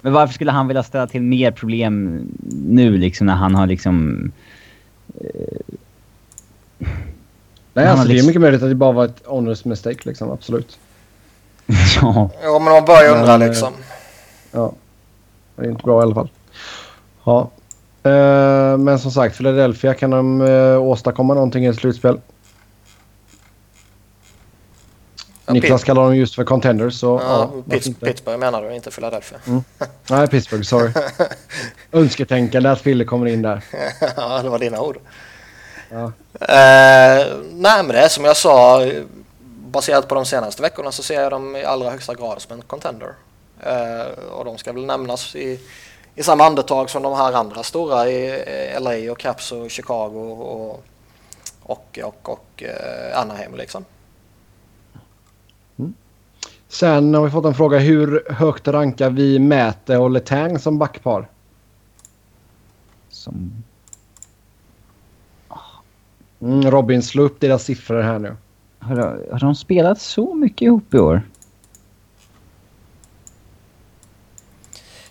[0.00, 2.26] Men varför skulle han vilja ställa till mer problem
[2.68, 4.30] nu liksom när han har liksom...
[5.20, 5.74] Eh,
[7.72, 10.30] Nej, alltså, det är liksom- mycket möjligt att det bara var ett honest mistake liksom,
[10.30, 10.78] absolut.
[12.00, 12.30] ja.
[12.42, 13.72] Ja, men man börjar undra liksom.
[14.52, 14.72] Ja.
[15.56, 16.28] Det är inte bra i alla fall.
[17.24, 17.50] Ja.
[18.06, 22.20] Uh, men som sagt, Philadelphia kan de uh, åstadkomma någonting i ett slutspel.
[25.48, 26.94] Niklas kallar dem just för contenders.
[26.94, 29.38] Så, ja, ja, Pitts, Pittsburgh menar du, inte Philadelphia.
[29.46, 29.62] Mm.
[30.10, 30.92] Nej, Pittsburgh, sorry.
[31.92, 33.64] Önsketänkande att Philly kommer in där.
[34.16, 34.98] ja, det var dina ord.
[35.90, 36.04] Ja.
[36.04, 38.86] Uh, nej, men det är som jag sa,
[39.44, 42.62] baserat på de senaste veckorna så ser jag dem i allra högsta grad som en
[42.62, 43.12] contender.
[43.66, 45.60] Uh, och de ska väl nämnas i,
[46.14, 48.44] i samma andetag som de här andra stora i
[48.80, 50.82] LA och Caps och Chicago och,
[51.62, 53.84] och, och, och uh, Anaheim liksom.
[56.68, 57.78] Sen har vi fått en fråga.
[57.78, 61.28] Hur högt rankar vi Mäte och Letang som backpar?
[63.08, 63.52] Som...
[66.40, 68.36] Mm, Robin, slå upp deras siffror här nu.
[68.78, 68.96] Har,
[69.32, 71.22] har de spelat så mycket ihop i år?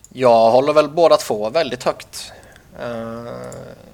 [0.09, 2.31] Jag håller väl båda två väldigt högt.
[2.79, 2.87] Uh...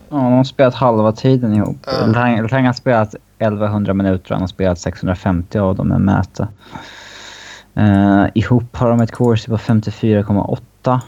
[0.09, 1.87] Ja, de har spelat halva tiden ihop.
[1.87, 2.41] Uh.
[2.41, 6.47] Letang har spelat 1100 minuter och han har spelat 650 av dem med Mäte.
[7.77, 10.99] Uh, ihop har de ett course på 54,8.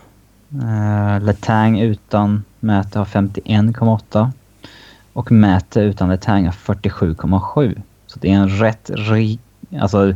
[0.53, 4.31] Uh, Letang utan Mäte har 51,8.
[5.13, 7.81] Och Mäte utan Letang har 47,7.
[8.07, 9.39] Så det är en rätt rik...
[9.79, 10.07] Alltså...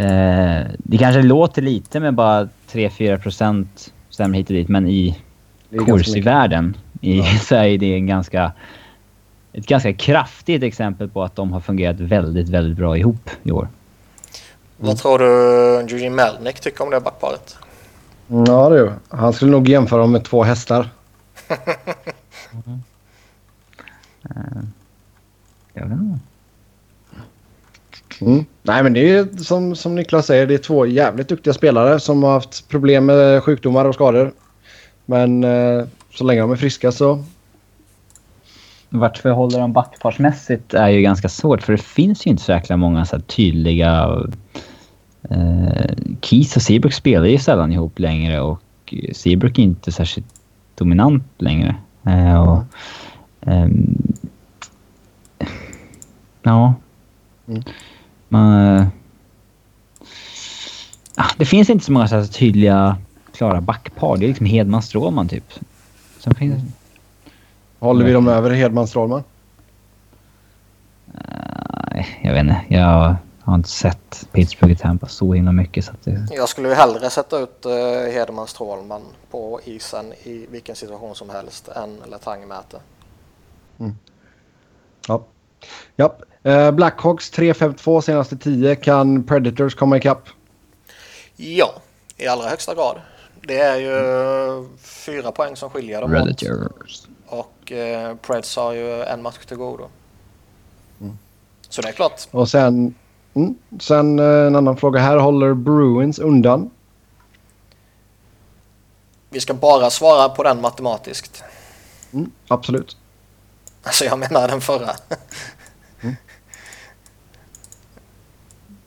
[0.00, 5.18] Uh, det kanske låter lite med bara 3-4 procent stämmer hit och dit, men i
[5.86, 7.24] kurs i världen i, ja.
[7.40, 8.52] så är det en ganska,
[9.52, 13.68] ett ganska kraftigt exempel på att de har fungerat väldigt, väldigt bra ihop i år.
[14.82, 15.26] Vad tror du
[15.80, 17.56] Eugene Melnick tycker om det backparet?
[18.26, 20.88] Ja du, han skulle nog jämföra dem med två hästar.
[22.52, 22.82] mm.
[24.30, 24.62] uh,
[25.74, 26.18] jag vet inte.
[28.20, 28.44] Mm.
[28.62, 32.22] Nej men det är som, som Niklas säger, det är två jävligt duktiga spelare som
[32.22, 34.32] har haft problem med sjukdomar och skador.
[35.06, 35.84] Men eh,
[36.14, 37.24] så länge de är friska så...
[38.88, 42.52] Vart vi håller dem backparsmässigt är ju ganska svårt för det finns ju inte så
[42.52, 44.18] jäkla många så tydliga
[45.22, 48.62] Eh, Keith och Seabrook spelar ju sällan ihop längre och
[49.12, 50.40] Seabrook är inte särskilt
[50.74, 51.76] dominant längre.
[52.06, 52.64] Eh, och,
[53.40, 53.68] eh,
[56.42, 56.74] ja.
[57.48, 57.62] Mm.
[58.28, 58.86] Man, eh,
[61.36, 62.96] det finns inte så många så tydliga,
[63.32, 64.16] klara backpar.
[64.16, 65.52] Det är liksom Hedman-Strålman typ.
[66.18, 66.62] Sen finns...
[67.78, 69.22] Håller vi dem över Hedman-Strålman?
[71.14, 72.60] Uh, jag vet inte.
[72.68, 75.84] Jag jag har inte sett Pittsburgh i Tampa så himla mycket.
[75.84, 76.28] Så det...
[76.30, 77.72] Jag skulle ju hellre sätta ut uh,
[78.12, 82.80] Hedman Strålman på isen i vilken situation som helst än Letang-Mäte.
[83.78, 83.94] Mm.
[85.08, 85.24] Ja.
[85.96, 86.16] ja.
[86.46, 88.76] Uh, Blackhawks 3-5-2 senaste 10.
[88.76, 90.28] Kan Predators komma ikapp?
[91.36, 91.74] Ja,
[92.16, 93.00] i allra högsta grad.
[93.42, 94.68] Det är ju mm.
[94.78, 97.02] fyra poäng som skiljer dem Predators.
[97.02, 97.08] åt.
[97.26, 99.88] Och uh, Preds har ju en match till godo.
[101.00, 101.18] Mm.
[101.68, 102.28] Så det är klart.
[102.30, 102.94] Och sen
[103.34, 103.54] Mm.
[103.80, 105.16] Sen eh, en annan fråga här.
[105.16, 106.70] Håller Bruins undan?
[109.32, 111.42] vi ska bara svara på den matematiskt.
[112.12, 112.96] Mm, absolut.
[113.82, 114.90] Alltså jag menar den förra.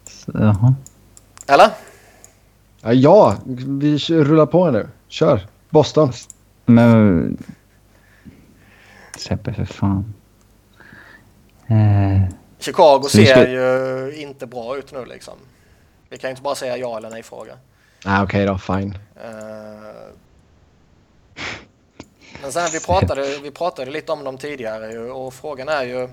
[0.08, 0.74] Så, Jaha.
[1.48, 1.70] Eller?
[2.82, 3.38] Ja, ja,
[3.68, 4.90] vi kör- rullar på nu.
[5.08, 5.48] Kör.
[5.70, 6.12] Boston.
[6.66, 7.38] Men...
[9.44, 10.14] Det för fan.
[11.68, 12.24] Eh,
[12.64, 15.34] Chicago ser ju inte bra ut nu liksom.
[16.10, 17.58] Vi kan ju inte bara säga ja eller nej fråga.
[18.06, 18.58] Nej, okej då.
[18.58, 18.98] Fine.
[19.16, 19.94] Eh,
[22.42, 26.10] Men sen vi pratade, vi pratade lite om dem tidigare och frågan är ju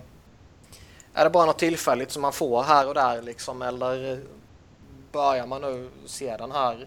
[1.15, 4.21] Är det bara något tillfälligt som man får här och där liksom eller
[5.13, 6.87] börjar man nu se den här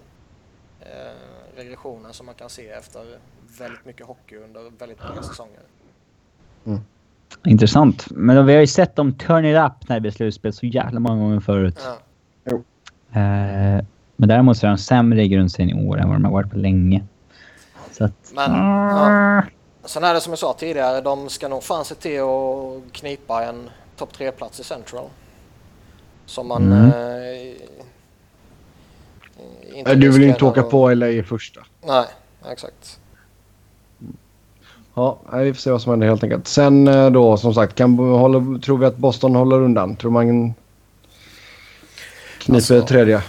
[0.80, 3.20] eh, regressionen som man kan se efter
[3.58, 5.62] väldigt mycket hockey under väldigt många säsonger?
[7.46, 8.06] Intressant.
[8.10, 11.00] Men vi har ju sett dem turn it up när det blir slutspel så jävla
[11.00, 11.80] många gånger förut.
[12.46, 12.54] Ja.
[13.22, 13.84] Eh,
[14.16, 16.52] men däremot så är de sämre i grundserien i år än vad de har varit
[16.52, 17.04] på länge.
[17.92, 18.32] Så att...
[18.36, 19.44] Men, ja.
[19.86, 23.44] Sen är det som jag sa tidigare, de ska nog fan se till att knipa
[23.44, 25.06] en topp tre plats i Central.
[26.26, 26.86] Som man Mm.
[26.90, 27.56] eh,
[29.78, 31.62] inte Du vill inte åka på LA i första.
[31.88, 32.06] Nej,
[32.52, 33.00] exakt.
[34.96, 36.48] Ja, vi får se vad som händer helt enkelt.
[36.48, 39.96] Sen eh, då som sagt, kan, håller, tror vi att Boston håller undan?
[39.96, 40.54] Tror man
[42.38, 43.24] kniper Alltså- tredje?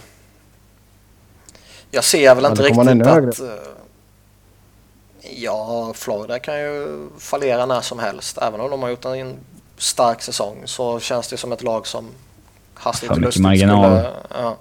[1.91, 3.41] Jag ser väl inte riktigt att...
[3.41, 3.47] eh,
[5.36, 8.39] Ja, Florida kan ju fallera när som helst.
[8.43, 9.36] Även om de har gjort en
[9.78, 12.09] stark säsong så känns det som ett lag som
[12.74, 13.99] hastigt och lustigt marginal.
[13.99, 14.12] skulle...
[14.43, 14.57] Ja.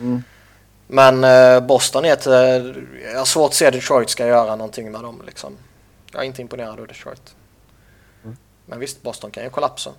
[0.00, 0.22] Mm.
[0.86, 2.26] Men eh, Boston är ett...
[3.12, 5.56] Jag har svårt att se Detroit ska göra någonting med dem liksom.
[6.12, 7.34] Jag är inte imponerad av Detroit.
[8.24, 8.36] Mm.
[8.66, 9.90] Men visst, Boston kan ju kollapsa.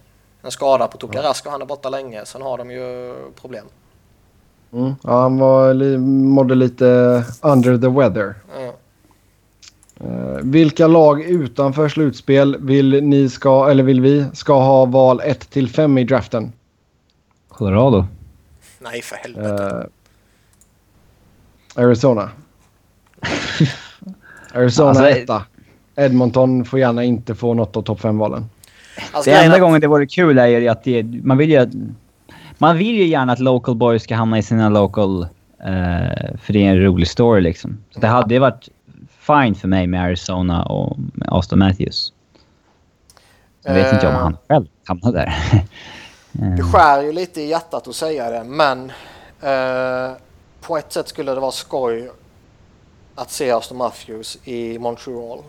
[0.41, 2.25] En skada på Tuukka Rask och han är borta länge.
[2.25, 3.65] Sen har de ju problem.
[4.73, 4.93] Mm.
[5.03, 6.85] Ja, han var, li, mådde lite
[7.41, 8.35] under the weather.
[8.59, 8.73] Ja.
[10.07, 15.49] Eh, vilka lag utanför slutspel vill ni ska, eller vill vi, ska ha val 1
[15.49, 16.53] till 5 i draften?
[17.49, 18.05] Colorado.
[18.79, 19.89] Nej, för helvete.
[21.75, 22.29] Eh, Arizona.
[24.53, 25.45] Arizona Alltså, etta.
[25.95, 28.49] Edmonton får gärna inte få något av topp 5-valen.
[29.11, 31.69] Alltså, Det enda gången det vore kul är ju att det, man vill ju.
[32.57, 35.21] Man vill ju gärna att local boys ska hamna i sina local...
[35.59, 37.77] eh, för det är en rolig story liksom.
[37.91, 38.69] Så det hade varit
[39.19, 42.13] fine för mig med Arizona och med Austin Matthews.
[43.63, 44.19] Jag vet inte om Eh.
[44.19, 45.33] han själv hamnade där.
[46.41, 48.91] Eh, Det skär ju lite i hjärtat att säga det, men
[49.41, 50.11] eh,
[50.61, 52.09] på ett sätt skulle det vara skoj
[53.15, 55.39] att se Austin Matthews i Montreal.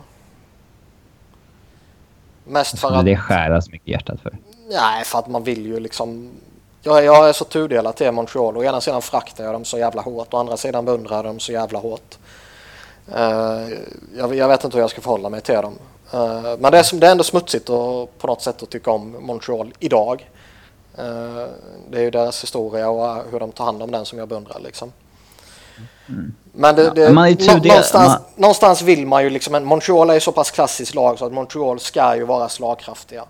[2.45, 4.37] Mest för att, det skära så mycket hjärtat för.
[4.69, 6.31] nej, för att man vill ju liksom.
[6.81, 8.57] Jag, jag är så tudelad till Montreal.
[8.57, 11.39] Å ena sidan fraktar jag dem så jävla hårt, å andra sidan beundrar jag dem
[11.39, 12.17] så jävla hårt.
[13.13, 13.67] Eh,
[14.17, 15.73] jag, jag vet inte hur jag ska förhålla mig till dem.
[16.13, 18.91] Eh, men det är, som, det är ändå smutsigt och, på något sätt att tycka
[18.91, 20.29] om Montreal idag.
[20.97, 21.45] Eh,
[21.89, 24.59] det är ju deras historia och hur de tar hand om den som jag beundrar
[24.59, 24.91] liksom.
[26.57, 29.65] Men det, Ja, det, man är nå- någonstans, Man- någonstans vill man ju liksom, en,
[29.65, 33.23] Montreal är ju så pass klassiskt lag så att Montreal ska ju vara slagkraftiga.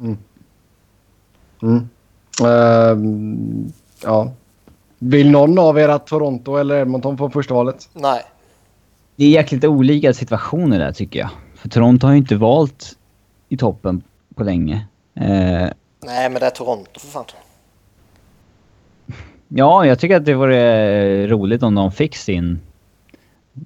[0.00, 0.18] Mm.
[2.44, 3.72] Ehm,
[4.02, 4.32] ja.
[4.98, 7.88] Vill någon av er att Toronto eller Edmonton få första valet?
[7.92, 8.22] Nej,
[9.16, 11.28] Det är jäkligt olika situationer där tycker jag.
[11.56, 12.96] För Toronto har ju inte valt
[13.48, 14.02] i toppen
[14.34, 14.86] på länge.
[15.20, 15.68] Eh,
[16.04, 17.24] nej men det är Toronto för fan.
[19.56, 22.60] Ja, jag tycker att det vore eh, roligt om de fick sin...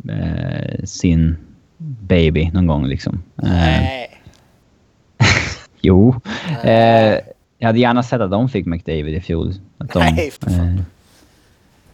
[0.08, 1.36] Eh, sin
[1.78, 3.22] baby någon gång liksom.
[3.42, 4.10] Eh, Nej.
[5.80, 6.20] jo.
[6.64, 7.18] Eh,
[7.58, 9.54] jag hade gärna sett att de fick McDavid i fjol.
[9.78, 10.74] Att de, Nej, eh,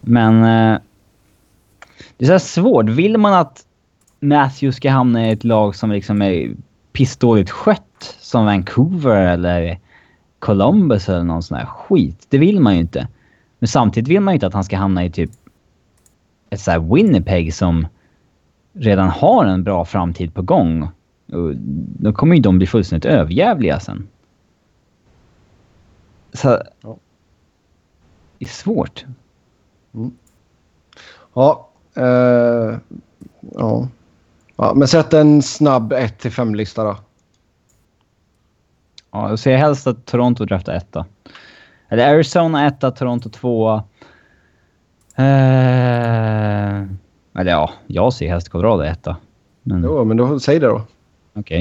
[0.01, 0.45] men...
[0.45, 0.79] Eh,
[2.16, 2.89] det är så svårt.
[2.89, 3.65] Vill man att
[4.21, 6.51] Matthews ska hamna i ett lag som liksom är
[6.93, 9.79] pissdåligt skött som Vancouver eller
[10.39, 12.27] Columbus eller någon sån här skit.
[12.29, 13.09] Det vill man ju inte.
[13.65, 15.31] Men samtidigt vill man ju inte att han ska hamna i typ
[16.51, 17.86] ett så Winnipeg som
[18.73, 20.89] redan har en bra framtid på gång.
[21.32, 21.57] Och
[22.01, 24.09] då kommer ju de bli fullständigt överjävliga sen.
[26.32, 26.62] Så...
[26.81, 26.97] Ja.
[28.39, 29.05] Det är svårt.
[31.35, 31.69] Ja.
[31.95, 32.78] eh,
[33.41, 33.89] ja.
[34.57, 34.73] ja.
[34.74, 36.97] Men sätt en snabb 1 5-lista då.
[39.11, 41.07] Ja, jag ser helst att Toronto draftar etta.
[41.89, 43.82] Eller Arizona etta, Toronto tvåa.
[45.16, 45.24] Eh,
[47.39, 49.16] eller ja, jag ser helst Colorado etta.
[49.62, 50.82] Men okej, Jo, men då, säg det då.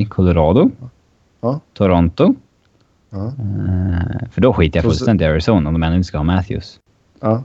[0.10, 0.72] Colorado.
[1.42, 1.60] Ja.
[1.74, 2.36] Toronto.
[3.10, 3.26] Ja.
[3.28, 6.80] Eh, för då skiter jag fullständigt i Arizona om de ännu inte ska ha Matthews.
[7.20, 7.44] Ja.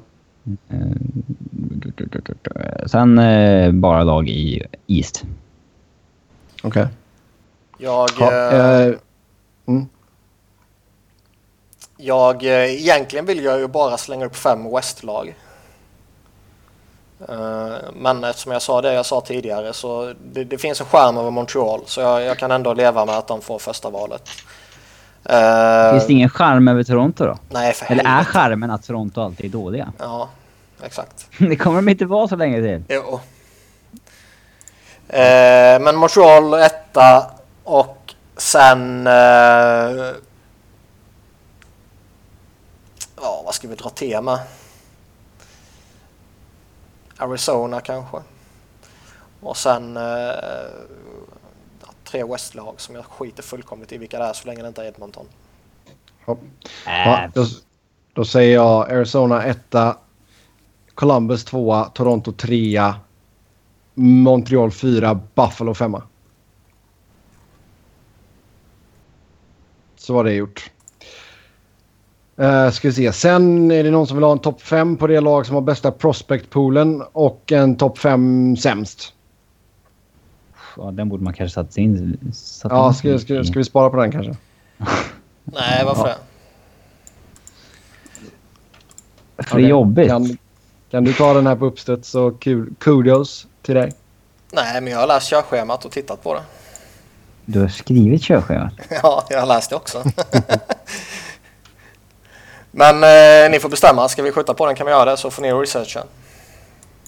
[2.86, 5.24] Sen eh, bara lag i East.
[6.62, 6.86] Okej.
[7.78, 8.08] Jag...
[8.20, 8.94] Ja, eh, eh,
[9.66, 9.86] mm.
[12.00, 15.34] Jag, eh, egentligen vill jag ju bara slänga upp fem West-lag.
[17.28, 21.16] Eh, Men eftersom jag sa det jag sa tidigare så det, det finns en skärm
[21.18, 24.28] över Montreal så jag, jag kan ändå leva med att de får första valet.
[25.24, 27.38] Eh, Finns det ingen charm över Toronto då?
[27.50, 28.30] Nej för Eller är helvete.
[28.38, 29.92] charmen att Toronto alltid är dåliga?
[29.98, 30.28] Ja,
[30.82, 31.26] exakt.
[31.38, 32.82] Det kommer de inte vara så länge till.
[32.88, 33.20] Jo.
[35.80, 37.30] Men Montreal etta
[37.64, 39.08] och sen...
[43.22, 44.38] Ja, vad ska vi dra med?
[47.16, 48.18] Arizona kanske.
[49.40, 50.02] Och sen eh,
[52.04, 54.86] tre Westlag som jag skiter fullkomligt i vilka det är så länge det inte är
[54.86, 55.26] Edmonton.
[56.24, 56.40] Hopp.
[56.86, 57.46] Äh, Ja, då,
[58.12, 59.96] då säger jag Arizona etta,
[60.94, 63.00] Columbus tvåa, Toronto trea,
[63.94, 66.02] Montreal fyra, Buffalo femma.
[69.96, 70.70] Så var det gjort.
[72.40, 73.12] Uh, ska vi se.
[73.12, 75.62] Sen är det någon som vill ha en topp fem på det lag som har
[75.62, 79.12] bästa prospect-poolen och en topp fem sämst.
[80.76, 83.90] ja, den borde man kanske satt in satt Ja, in ska, ska, ska vi spara
[83.90, 84.36] på den kanske?
[85.44, 86.14] Nej, varför Ja.
[89.36, 89.42] det?
[89.42, 90.08] För det är jobbigt.
[90.08, 90.38] Kan,
[90.90, 93.92] kan du ta den här på uppstuds så kul, kudos till dig.
[94.52, 96.40] Nej, men jag har läst körschemat och tittat på det.
[97.44, 98.72] Du har skrivit körschemat.
[99.02, 100.02] Ja, jag har läst det också.
[102.70, 104.08] Men eh, ni får bestämma.
[104.08, 106.02] Ska vi skjuta på den kan vi göra det så får ni researcha.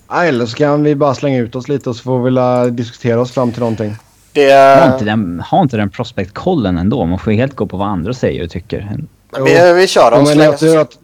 [0.09, 2.65] Ja, Eller så kan vi bara slänga ut oss lite och så får vi la
[2.66, 3.97] diskutera oss fram till någonting.
[4.32, 7.05] Det, Har inte den, har inte den prospect-kollen ändå?
[7.05, 8.97] Man får ju helt gå på vad andra säger och tycker.
[9.31, 10.51] men vi, vi kör Ja, dem men länge.
[10.51, 10.99] jag tror att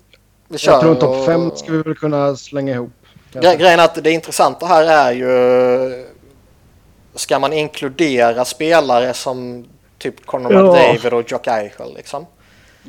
[0.49, 2.93] vi kör jag tror en topp och- fem ska vi väl kunna slänga ihop.
[3.33, 3.51] kanske.
[3.53, 6.05] Gre- Grejen är att det intressanta här är ju...
[7.15, 9.65] Ska man inkludera spelare som
[9.99, 10.59] typ Conor Ja.
[10.62, 12.27] McDavid och Jock Eichel liksom?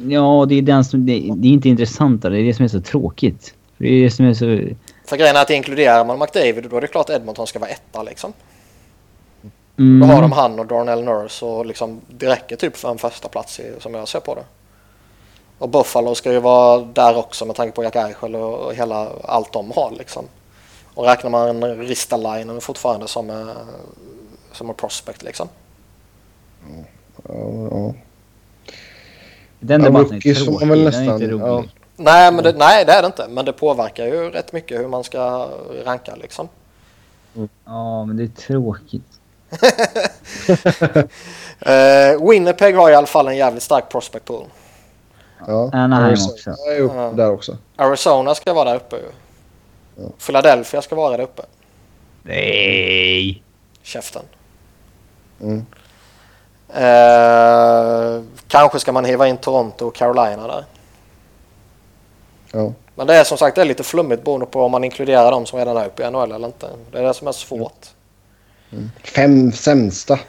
[0.07, 2.33] Ja, det är, den som, det, det är inte intressantare.
[2.33, 3.53] Det är det som är så tråkigt.
[3.77, 4.75] Det är det som är så...
[5.05, 8.03] För grejen är att inkluderar man McDavid då är det klart Edmonton ska vara etta
[8.03, 8.33] liksom.
[9.77, 12.97] Mm, Då har de han och Darnell Nurse och liksom det räcker typ för en
[12.97, 14.43] första plats i, som jag ser på det.
[15.57, 19.53] Och Buffalo ska ju vara där också med tanke på Jack Eichel och, hela allt
[19.53, 20.25] de har liksom.
[20.93, 23.47] Och räknar man Ristalainen fortfarande som, eh,
[24.51, 25.47] som en prospect liksom.
[27.27, 27.93] Ja, ja.
[29.59, 30.67] Den Ja, debatten är tråkig.
[30.67, 31.41] Den är inte nästan- rolig.
[31.47, 31.63] ja.
[31.99, 33.27] Nej, men det, nej, det är det inte.
[33.29, 35.49] Men det påverkar ju rätt mycket hur man ska
[35.85, 36.49] ranka liksom.
[37.65, 39.03] Ja, men det är tråkigt.
[41.59, 44.45] Eh, Winnipeg har i alla fall en jävligt stark prospect pool.
[45.47, 45.69] Ja.
[45.73, 46.49] Anaheim Arizona också.
[46.71, 47.11] är upp Ja.
[47.15, 47.57] där också.
[47.75, 49.01] Arizona ska vara där uppe ju.
[49.95, 50.09] Ja.
[50.25, 51.41] Philadelphia ska vara där uppe.
[52.23, 53.43] Nej!
[53.83, 54.23] Käften.
[55.41, 55.65] Mm.
[56.73, 60.65] Eh, kanske ska man hiva in Toronto och Carolina där.
[62.51, 62.71] Ja.
[62.95, 65.45] Men det är som sagt det är lite flummigt beroende på om man inkluderar de
[65.45, 66.69] som redan är uppe i NHL eller inte.
[66.91, 67.87] Det är det som är svårt.
[69.15, 70.19] Fem sämsta.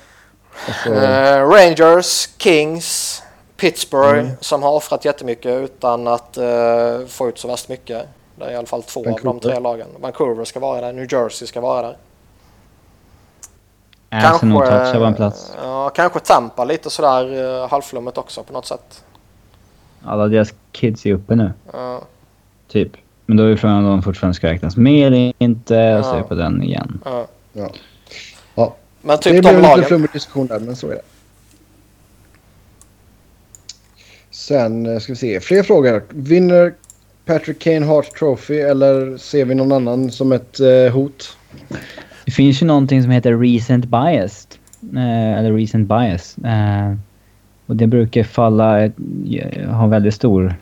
[0.67, 3.23] Alltså, Eh, Rangers, Kings,
[3.57, 4.31] Pittsburgh Mm.
[4.41, 8.07] som har offrat jättemycket utan att eh, få ut så värst mycket.
[8.37, 9.41] Det är i alla fall två av de Vancouver.
[9.41, 9.87] tre lagen.
[9.99, 11.97] Vancouver ska vara där, New Jersey ska vara där.
[14.11, 15.53] Jag ska nog toucha på en plats.
[15.63, 19.05] Ja, kanske Tampa lite sådär uh, halvflummet också på något sätt.
[20.05, 21.53] Alla deras kids är uppe nu.
[21.73, 22.01] Ja,
[22.69, 22.93] Typ.
[23.27, 25.99] Men då är frågan om de fortfarande ska räknas med eller inte.
[25.99, 26.19] Och så är Ja.
[26.19, 27.01] jag på den igen.
[27.05, 27.27] ja.
[27.53, 27.71] ja.
[28.55, 28.75] Ja.
[29.03, 29.85] Men Det typ blev de en lite lagen.
[29.85, 31.03] flummig diskussion där, men så är det.
[34.31, 35.41] Sen eh, ska vi se.
[35.41, 36.05] Fler frågor.
[36.09, 36.75] Vinner
[37.25, 41.37] Patrick Kane Hart Trophy eller ser vi någon annan som ett eh, hot?
[42.29, 44.59] Det finns ju någonting som heter recent biased.
[44.97, 46.39] Eh, eller recent bias.
[46.39, 46.95] Eh,
[47.67, 48.91] och det brukar falla, eh,
[49.71, 50.55] ha väldigt stor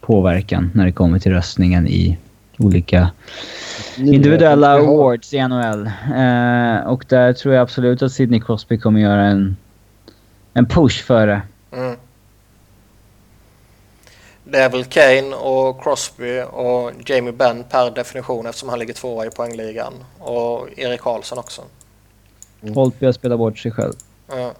[0.00, 2.18] påverkan när det kommer till röstningen i
[2.58, 3.10] olika
[3.96, 5.86] individuella awards i NHL.
[6.16, 9.56] Eh, och där tror jag absolut att Sidney Crosby kommer göra en,
[10.54, 11.42] en push för det.
[11.72, 11.96] Mm.
[14.50, 19.26] Det är väl Kane och Crosby och Jamie Benn per definition eftersom han ligger tvåa
[19.26, 20.04] i poängligan.
[20.18, 21.62] Och Erik Karlsson också.
[22.62, 22.74] Mm.
[22.74, 23.92] Holtby har spelat bort sig själv.
[24.28, 24.52] Ja.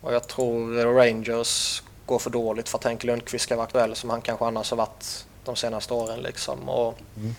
[0.00, 4.10] Och jag tror Rangers går för dåligt för att Henke Lundqvist ska vara aktuell som
[4.10, 6.20] han kanske annars har varit de senaste åren.
[6.20, 6.68] Liksom.
[6.68, 7.34] Och, Mm.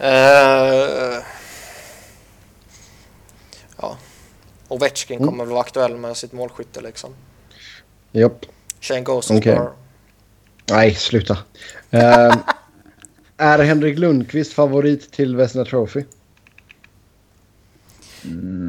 [0.00, 1.22] eh,
[3.76, 3.96] ja.
[4.68, 5.28] Ovechkin Mm.
[5.28, 7.10] kommer väl vara aktuell med sitt målskytte liksom.
[8.12, 8.44] Japp.
[8.80, 9.52] Shane Gosens Okej.
[9.60, 9.66] okay.
[10.70, 11.38] Nej, sluta.
[11.90, 12.32] Ehm,
[13.40, 16.04] Är Henrik Lundqvist favorit till Vesna Trophy?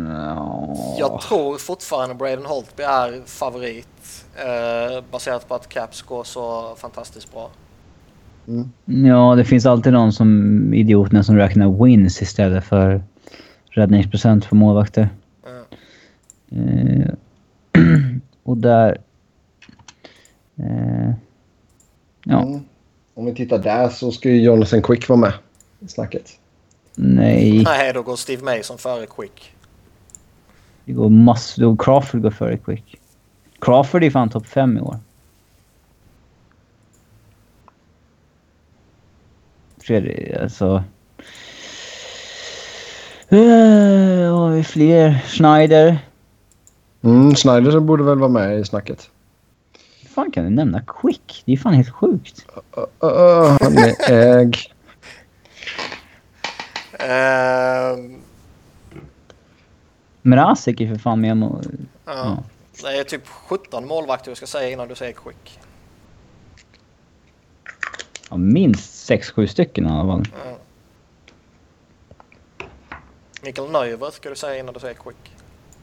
[0.07, 0.75] Ja.
[0.99, 4.25] Jag tror fortfarande Braden Holtby är favorit.
[4.35, 7.49] Eh, baserat på att Caps går så fantastiskt bra.
[8.85, 13.03] Ja, det finns alltid någon som idioterna som räknar wins istället för
[13.69, 15.09] räddningsprocent för målvakter.
[16.51, 17.01] Mm.
[17.01, 17.09] Eh,
[18.43, 18.97] och där...
[20.55, 21.13] Eh,
[22.29, 22.59] ja, Mm.
[23.13, 25.33] Om vi tittar där så ska ju Jonathan Quick vara med
[25.79, 26.39] i snacket.
[26.95, 27.63] nej.
[27.63, 29.53] Nej, då går Steve Mason före Quick.
[30.85, 31.61] Det går massor.
[31.61, 32.99] Då Crawford går före Quick.
[33.61, 34.97] Crawford är fan topp fem i år.
[39.77, 40.83] Fredrik, alltså...
[43.31, 45.23] Uh, har vi fler?
[45.27, 45.97] Schneider.
[47.01, 49.09] Mm, Schneider så borde väl vara med i snacket.
[50.19, 51.43] Fan kan du nämna Quick?
[51.45, 52.45] Det är fan helt sjukt.
[52.77, 54.51] Uh, uh, han är äg.
[56.93, 57.97] Eh,
[60.21, 61.37] Mrazek är för fan med.
[61.37, 61.61] må-
[62.05, 62.43] ja.
[62.81, 65.59] Det är typ 17 målvakter du ska säga innan du säger Quick.
[68.29, 70.27] Ja, minst 6-7 stycken i alla fall.
[70.45, 70.57] Ja.
[73.43, 75.33] Mikael Neuver ska du säga innan du säger Quick.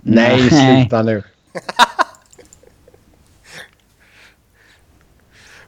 [0.00, 0.80] Nej, Nej.
[0.80, 1.22] sluta nu.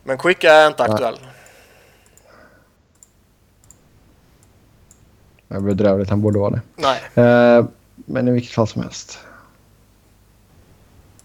[0.09, 1.19] Men Quick är inte aktuell.
[5.49, 6.61] Det är bedrövligt, han borde vara det.
[6.77, 7.01] Nej.
[7.15, 7.65] Eh,
[7.95, 9.19] men i vilket fall som helst.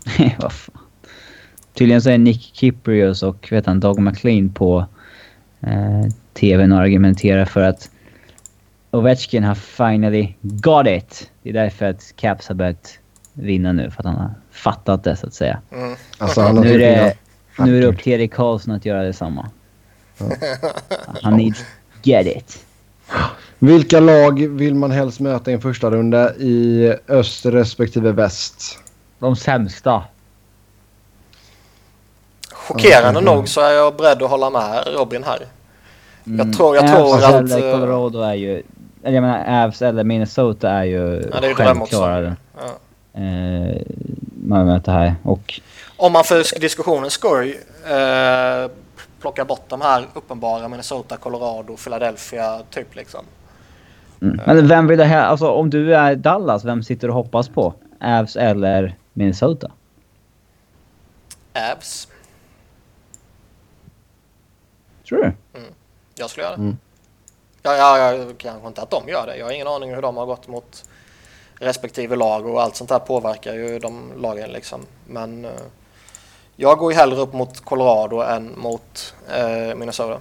[0.40, 0.78] Vad fan.
[1.74, 4.86] Tydligen så är Nick Kiprios och vet han, Doug McLean på
[5.62, 7.90] eh, TVn och argumenterar för att
[8.92, 11.32] Ovechkin har finally got it.
[11.44, 13.00] Det är därför att Caps har börjat
[13.34, 15.62] vinna nu, för att han har fattat det så att säga.
[15.72, 15.96] Mm.
[16.18, 17.14] Alltså, han har Nu är, det,
[17.60, 19.50] nu är det upp till Erik Karlsson att göra detsamma.
[21.22, 21.66] Han needs
[22.04, 22.66] get it.
[23.60, 28.80] Vilka lag vill man helst möta i en första runda i öst respektive väst?
[29.20, 30.04] De sämsta.
[32.52, 33.24] Chockerande Mm.
[33.36, 35.40] nog så är jag beredd att hålla med Robin här.
[36.28, 36.48] Mm.
[36.48, 38.64] Jag tror- jag tror att, eller eh, Colorado är ju...
[39.04, 42.36] Eller jag menar, Avs eller Minnesota är ju Ja, det är självklara.
[42.58, 43.22] Ja.
[43.22, 43.82] Eh,
[44.48, 45.16] man möter här.
[45.24, 45.62] Och
[46.04, 47.56] Om man för diskussionens skull
[47.86, 48.72] eh,
[49.22, 53.26] plockar bort de här uppenbara Minnesota, Colorado, Philadelphia typ liksom.
[54.22, 54.40] Mm.
[54.46, 55.26] Men vem vill det här?
[55.26, 57.74] Alltså om du är Dallas, vem sitter du och hoppas på?
[58.02, 59.72] Avs eller Minnesota?
[61.54, 62.08] Avs.
[65.08, 65.34] Tror du?
[66.16, 66.62] Jag skulle göra det.
[66.62, 66.78] Mm.
[67.62, 69.38] Ja, ja, ja, kanske inte att de gör det.
[69.38, 70.86] Jag har ingen aning hur de har gått mot
[71.60, 74.82] respektive lag och allt sånt här påverkar ju de lagen liksom.
[75.08, 75.52] Men eh,
[76.56, 80.20] jag går ju hellre upp mot Colorado än mot eh, Minnesota.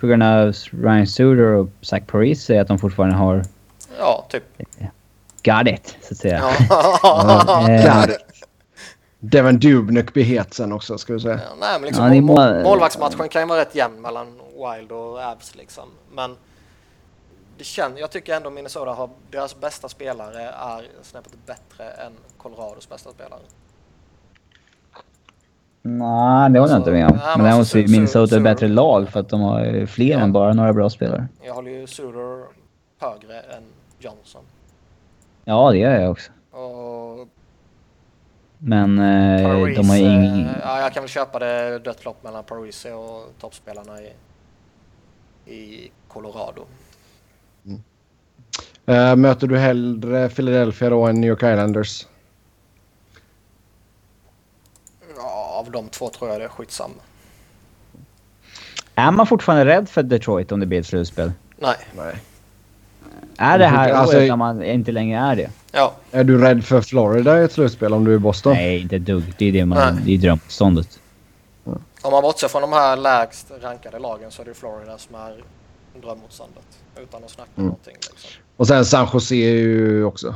[0.00, 3.42] På grund av Ryan Suter och Zach Parise säger att de fortfarande har
[3.98, 4.44] Ja, typ.
[5.44, 6.42] got it, så att säga.
[7.02, 7.66] Ja.
[7.70, 8.18] Eh, Got it.
[9.24, 11.34] Devin Dubnyk blir het sen också, ska vi säga.
[11.34, 15.18] Ja, nej, men liksom, Ja, mål- målvaktsmatchen kan ju vara rätt jämn mellan Wild och
[15.20, 15.88] Avs liksom.
[16.12, 16.36] Men
[17.58, 22.88] det känns, jag tycker ändå Minnesota har, deras bästa spelare är snäppet bättre än Colorados
[22.88, 23.40] bästa spelare.
[25.82, 27.16] Nej, det håller jag inte med om.
[27.16, 30.10] Men Men däremot så är Minnesota ett bättre lag för att de har ju fler
[30.10, 30.18] Ja.
[30.20, 31.26] än bara några bra spelare.
[31.42, 32.44] Jag håller ju Suter
[33.00, 33.62] högre än
[33.98, 34.42] Johnson.
[35.44, 36.32] Ja, det gör jag också.
[36.56, 37.28] Och
[38.58, 40.46] Men eh, de har ju ingen...
[40.46, 44.12] eh, ja, jag kan väl köpa det dött lopp mellan Parise och toppspelarna i,
[45.52, 46.62] i Colorado.
[48.86, 52.06] Eh, möter du hellre Philadelphia då än New York Islanders?
[55.16, 56.94] Ja, av de två tror jag det är skitsamma.
[58.94, 61.32] Är man fortfarande rädd för Detroit om det blir ett slutspel?
[61.58, 62.16] Nej, Nej.
[63.36, 65.50] Är det här Alltså- året när man inte längre är det?
[65.72, 65.94] ja.
[66.10, 68.52] Är du rädd för Florida i ett slutspel om du är i Boston?
[68.52, 69.34] Nej, inte ett dugg.
[69.38, 69.94] Det är det man...
[69.94, 70.02] Nej.
[70.06, 70.98] Det är drömståndet.
[72.02, 75.42] Om man bortser från de här lägst rankade lagen så är det Florida som är
[76.02, 76.64] drömmotståndet.
[77.02, 77.66] Utan att snacka Mm.
[77.66, 78.30] någonting liksom.
[78.56, 80.34] Och sen San Jose är ju också.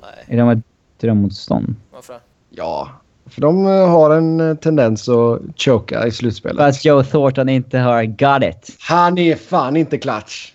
[0.00, 0.58] Nej, Är de ett
[1.00, 1.74] drömmotstånd?
[1.92, 2.20] varför det?
[2.50, 2.90] Ja.
[3.30, 6.56] För de eh, har en eh, tendens att choka i slutspelet.
[6.56, 8.76] För att Joe Thornton inte har got it.
[8.80, 10.52] Han är fan inte klatsch.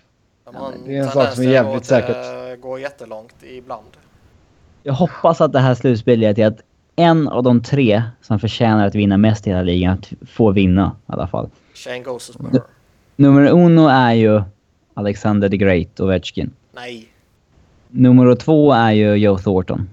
[0.86, 2.16] Det är en sak som är till jävligt att säkert.
[2.16, 3.86] eh, gå jättelångt ibland.
[4.84, 6.58] Jag hoppas att det här slutspelet är att
[6.96, 10.02] en av de tre som förtjänar att vinna mest i hela ligan
[10.32, 11.50] får vinna i alla fall.
[11.74, 12.62] Shane Gostisbehere.
[13.16, 14.42] Nummer uno är ju
[14.94, 16.52] Alexander the Great Ovechkin.
[16.76, 17.08] Nej.
[17.90, 19.90] Nummer två är ju Joe Thornton.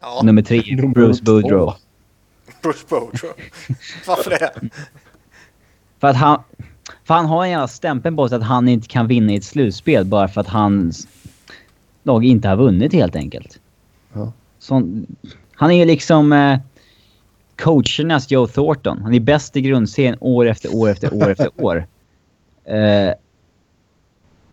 [0.00, 0.62] Ja, Nummer tre
[0.94, 1.32] Bruce två.
[1.32, 1.72] Boudreau.
[2.64, 3.32] Bruce Boudreau.
[4.06, 4.52] Varför det?
[6.00, 6.42] För att han...
[7.04, 9.44] För han har en jävla stämpel på sig att han inte kan vinna i ett
[9.44, 11.08] slutspel bara för att hans
[12.02, 13.58] lag inte har vunnit helt enkelt.
[14.12, 14.32] Ja.
[14.58, 15.06] Sån,
[15.54, 16.58] han är ju liksom eh,
[17.56, 19.02] coachernas Joe Thornton.
[19.02, 21.86] Han är bäst i grundserien år efter år efter år efter år.
[22.64, 23.10] Eh,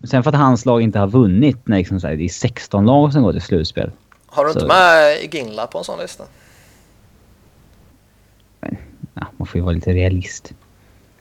[0.03, 2.85] sen för att hans lag inte har vunnit när liksom, så här, det är 16
[2.85, 3.91] lag som går till slutspel.
[4.25, 6.23] Har du inte Så- med Ginla på en sån lista?
[9.21, 10.53] Ja, man får ju vara lite realist.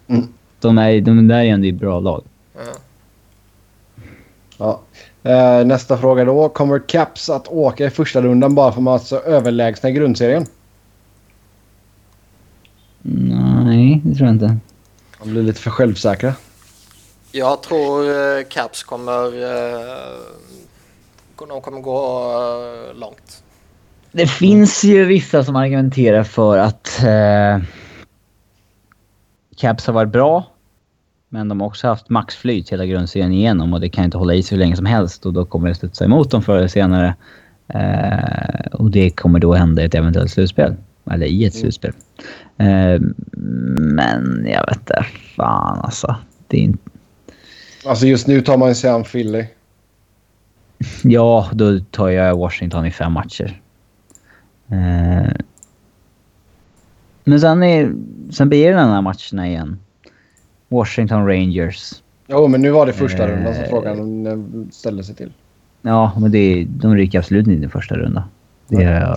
[0.07, 0.29] Mm.
[0.61, 2.25] De, är, de där är ändå bra lag.
[2.55, 2.61] Ja.
[4.59, 4.81] Ja.
[5.31, 6.49] Eh, nästa fråga då.
[6.49, 9.93] Kommer Caps att åka i första rundan bara för att man är så överlägsna i
[9.93, 10.47] grundserien?
[13.03, 14.57] Nej, det tror jag inte.
[15.23, 16.35] De blir lite för självsäkra.
[17.33, 19.25] Jag tror eh, Caps kommer...
[19.25, 20.07] Eh,
[21.49, 22.31] de kommer gå
[22.91, 23.43] eh, långt.
[24.13, 27.59] Det finns ju vissa som argumenterar för att eh,
[29.61, 30.45] Caps har varit bra.
[31.29, 34.43] Men de har också haft maxflyt hela grundserien igenom och det kan inte hålla i
[34.43, 37.15] sig hur länge som helst och då kommer det studsa emot dem förr eller senare.
[37.69, 40.75] Eh, och det kommer då hända i ett eventuellt slutspel.
[41.11, 41.93] Eller i ett slutspel.
[42.57, 43.01] Eh,
[43.77, 45.07] men jag vet inte.
[45.37, 46.17] Fan alltså.
[46.47, 46.91] Det är inte...
[47.87, 49.45] Alltså just nu tar man sig an Philly.
[51.03, 53.61] Ja, då tar jag Washington i fem matcher.
[54.69, 55.33] Eh,
[57.31, 57.93] men sen, är,
[58.31, 59.79] sen blir det den här matcherna igen.
[60.69, 62.03] Washington Rangers.
[62.27, 63.69] Jo, men nu var det första rundan som Eh.
[63.71, 64.39] frågan eh,
[64.73, 65.33] ställde sig till.
[65.83, 68.25] Ja, men det, de rycker absolut inte i första runda.
[68.69, 69.15] Det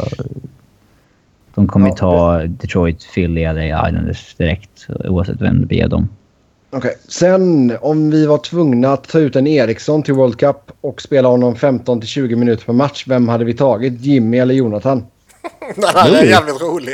[1.55, 6.09] de kommer ju Ja, ta Detroit, Philly eller Islanders direkt oavsett vem det blir dem.
[6.69, 6.95] Okej.
[7.07, 11.27] Sen om vi var tvungna att ta ut en Eriksson till World Cup och spela
[11.27, 13.03] honom 15 till 20 minuter per match.
[13.07, 14.01] Vem hade vi tagit?
[14.01, 15.03] Jimmy eller Jonathan?
[15.75, 16.93] Den här är jävligt rolig.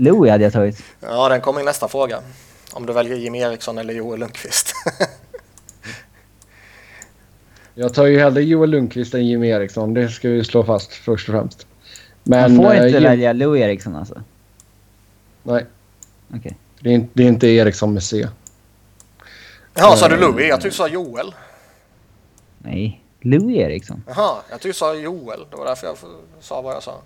[0.00, 0.82] Louis hade jag tagit.
[1.00, 2.20] Ja, den kommer i nästa fråga.
[2.72, 4.74] Om du väljer Jimmy Eriksson eller Joel Lundqvist.
[7.74, 9.94] Jag tar ju hellre Joel Lundqvist än Jimmy Eriksson.
[9.94, 11.66] Det ska vi slå fast först och främst.
[12.22, 12.56] Men...
[12.56, 14.22] Man får eh, inte Jim- välja Louis Eriksson alltså.
[15.42, 15.66] Nej,
[16.34, 16.56] Okej.
[16.80, 18.28] det är, inte, det är inte Eriksson med C.
[19.74, 20.48] Ja, sa du Louis?
[20.48, 21.34] Jag tyckte du sa Joel.
[22.58, 24.02] Nej, Louis Eriksson.
[24.06, 25.46] Jaha, jag tyckte du sa Joel.
[25.50, 25.96] Det var därför jag
[26.40, 27.00] sa vad jag sa.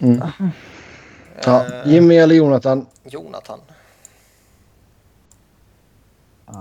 [0.00, 0.22] Mm.
[1.44, 2.86] Ja, Eh, Jimmy eller Jonathan?
[3.04, 3.58] Jonathan.
[6.46, 6.54] Ah,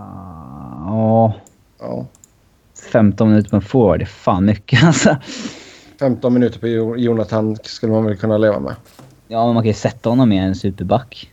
[0.86, 1.34] Ja,
[1.80, 2.06] Ja.
[2.92, 4.00] 15 minuter på en forward.
[4.00, 5.18] Det är fan mycket alltså.
[6.00, 8.76] 15 minuter på Jo- Jonathan skulle man väl kunna leva med.
[9.28, 11.32] Ja, men man kan ju sätta honom med en superback.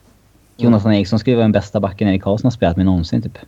[0.57, 3.39] Jonathan Eriksson skulle vara den bästa backen Erik Karlsson har spelat med någonsin typ.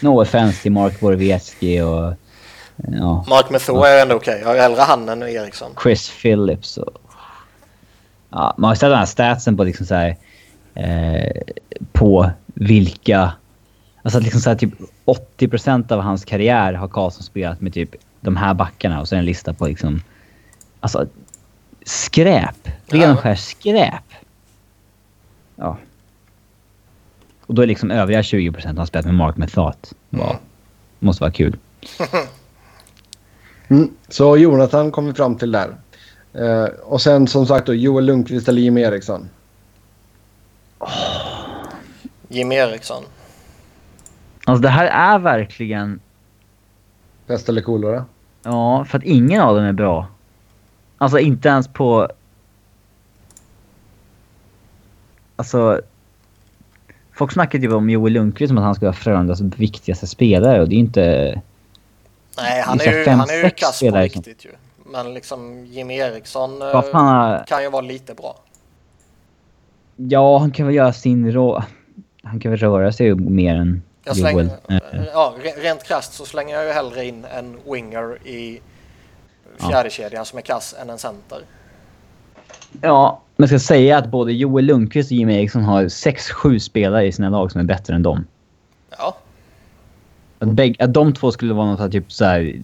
[0.02, 2.12] no offense till Mark Borowiecki och
[2.76, 4.38] ja, Mark Method är ändå okej.
[4.42, 5.70] Jag har hellre han än Eriksson.
[5.82, 6.98] Chris Phillips och...
[8.30, 10.16] Ja, man har sett den här statsen på liksom så här,
[10.74, 11.42] eh,
[11.92, 13.32] på vilka...
[14.02, 14.74] Alltså att liksom så här, typ
[15.38, 19.16] 80% av hans karriär har Karlsson spelat med typ de här backarna och så är
[19.16, 20.02] det en lista på liksom...
[20.80, 21.06] Alltså
[21.84, 22.68] skräp.
[22.86, 24.04] Ren och skär skräp.
[25.56, 25.76] Ja.
[27.46, 29.92] Och då är liksom övriga 20% har spelat med Mark Methot.
[30.10, 30.36] Wow.
[30.98, 31.56] Måste vara kul.
[33.70, 33.90] Mm.
[34.08, 35.76] Så Jonathan kom vi fram till där.
[36.32, 39.28] Eh, och sen som sagt då Joel Lundqvist eller Jimmy Eriksson.
[42.28, 43.04] Jimmy Eriksson.
[44.44, 46.00] Alltså det här är verkligen...
[47.26, 48.04] Pest eller kolera?
[48.42, 50.06] Ja, för att ingen av dem är bra.
[50.98, 52.08] Alltså inte ens på...
[55.36, 55.80] Alltså...
[57.12, 60.68] Folk snackar typ om Joel Lundqvist som att han skulle vara Frölundas viktigaste spelare och
[60.68, 61.40] det är inte...
[62.36, 64.50] Nej, han är ju, fem, han är ju kass på riktigt ju.
[64.90, 67.44] Men liksom Jimmy Eriksson eh, fan...
[67.46, 68.36] kan ju vara lite bra.
[69.96, 71.62] Ja, han kan väl göra sin rå...
[72.22, 74.50] Han kan väl röra sig mer än Jag Joel.
[74.68, 78.60] slänger, Eh, ja, re- rent krasst så slänger jag ju hellre in en winger i
[79.58, 81.38] fjärde kedjan som är kass än en center.
[82.80, 87.06] Ja, men jag ska säga att både Joel Lundqvist och Jimmy Eriksson har 6-7 spelare
[87.06, 88.26] i sina lag som är bättre än dem.
[88.98, 89.16] Ja,
[90.42, 92.54] Att, bägge, att de två skulle vara något av typ så här,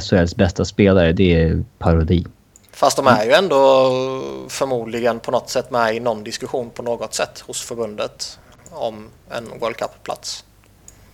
[0.00, 2.26] SHLs bästa spelare, det är parodi.
[2.72, 3.56] fast de är ju ändå
[4.48, 8.38] förmodligen på något sätt med i någon diskussion på något sätt hos förbundet
[8.70, 10.44] om en World Cup-plats.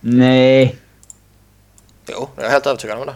[0.01, 0.75] Nej.
[2.09, 3.13] Jo, jag är helt övertygad om det.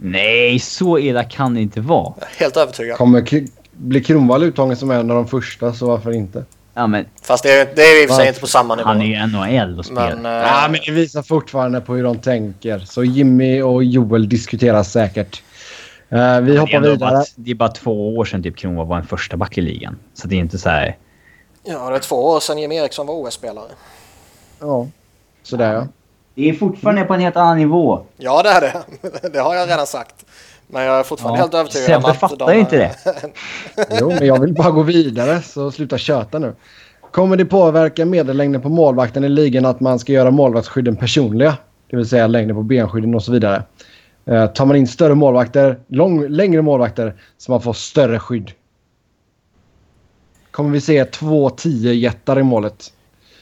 [0.00, 2.14] Nej, så illa kan det inte vara.
[2.20, 2.96] Jag är helt övertygad.
[2.98, 6.44] Kommer K- bli Kronwall uttagen som en av de första så varför inte?
[6.78, 8.88] Ja, men Fast det är, det är i och för sig inte på samma nivå.
[8.88, 10.16] han är ju NHL och spelar.
[10.16, 12.78] Men, eh, Ja, men det visar fortfarande på hur de tänker.
[12.78, 15.42] Så Jimmy och Joel diskuterar säkert.
[16.08, 16.96] Eh, vi hoppar vidare.
[16.96, 19.98] bara, det är bara två år sedan typ Kronwall var en första back i ligan.
[20.14, 20.96] Så det är inte så här...
[21.64, 23.70] Ja, det är två år sedan Jimmy Eriksson var OS-spelare.
[24.60, 24.86] Ja,
[25.42, 25.86] sådär ja.
[26.34, 28.02] Det är fortfarande på en helt annan nivå.
[28.16, 28.82] Ja, det är det.
[29.32, 30.26] Det har jag redan sagt.
[30.66, 32.94] Men jag är fortfarande Ja, helt övertygad Sebbe om att fattar de inte det.
[34.00, 36.54] Jo, men jag vill bara gå vidare så sluta köta nu.
[37.10, 41.56] Kommer det påverka medellängden på målvakten i ligan att man ska göra målvaktsskydden personliga?
[41.90, 43.62] Det vill säga längden på benskydden och så vidare.
[44.26, 48.52] Eh, tar man in större målvakter, lång, längre målvakter, så man får större skydd.
[50.50, 52.92] Kommer vi se två 10 jättar i målet?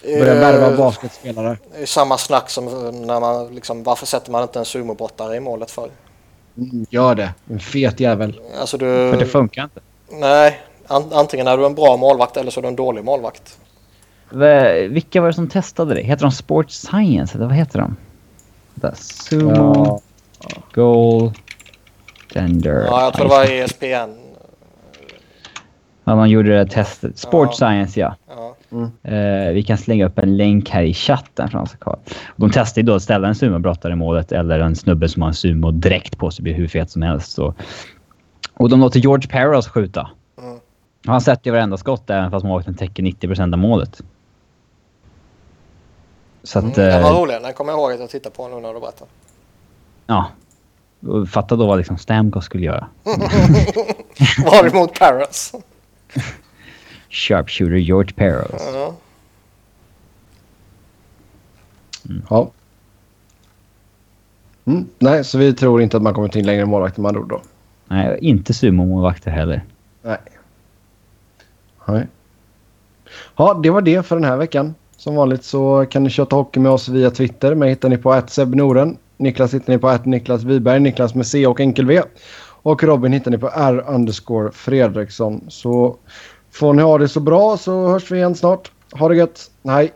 [0.03, 1.59] Börja värva Eh, basketspelare.
[1.77, 2.65] Det är samma snack som
[3.07, 5.91] när man liksom, varför sätter man inte en sumobrottare i målet för?
[6.57, 7.35] Mm, gör det.
[7.51, 8.41] En fet jävel.
[8.61, 9.81] Alltså För det du, funkar inte.
[10.11, 13.59] nej, an, antingen är du en bra målvakt eller så är du en dålig målvakt.
[14.89, 16.01] Vilka var det som testade det?
[16.03, 17.37] Heter de Sports Science?
[17.39, 17.97] Eller vad heter de?
[18.75, 20.01] Vänta, Sumo,
[20.43, 21.33] Ja, Goal,
[22.35, 22.85] Gender.
[22.87, 24.15] Ja, jag tror det var ESPN.
[26.05, 27.19] Ja, man gjorde det testet.
[27.19, 27.67] Sports Ja.
[27.67, 28.15] Science, ja.
[28.29, 28.55] Ja.
[28.83, 31.99] Eh, vi kan slänga upp en länk här i chatten för att kvar.
[32.37, 35.29] De testade ju då att ställa en sumobrottare i målet eller en snubbe som har
[35.29, 37.33] en sumo direkt på sig blir hur fet som helst.
[37.33, 37.55] Så.
[38.55, 40.11] Och de låter George Peros skjuta.
[40.43, 40.59] Mm.
[41.07, 44.03] Han sätter ju varenda skott även fast målvakten täcker 90% av målet.
[46.43, 46.65] Så att...
[46.65, 47.37] Mm, den eh, var rolig.
[47.43, 49.11] Den kommer jag ihåg att jag tittade på nu när du berättade.
[50.07, 50.27] Ja.
[51.31, 52.87] Fatta då vad liksom Stamkos skulle göra.
[54.45, 55.53] Var emot Paris.
[57.15, 58.63] Sharpshooter George Peros.
[58.75, 58.95] Ja.
[62.31, 62.51] Ja.
[64.65, 67.43] Mm, nej, så vi tror inte att man kommer till längre målvakter med andra då.
[67.89, 69.65] Nej, inte sumomålvakter heller.
[70.03, 70.19] Nej.
[71.87, 72.07] Nej.
[73.37, 74.75] Ja, det var det för den här veckan.
[74.97, 77.55] Som vanligt så kan ni köta hockey med oss via Twitter.
[77.55, 78.99] Mig hittar ni på @sebnoren.
[79.17, 82.03] Niklas hittar ni på Niklas Wiberg, Niklas med C och enkel V.
[82.63, 85.45] Och Robin hittar ni på R underscore Fredriksson.
[85.49, 85.97] Så
[86.55, 88.71] får ni ha det så bra så hörs vi igen snart.
[88.93, 89.51] Ha det gött.
[89.65, 89.93] Hej!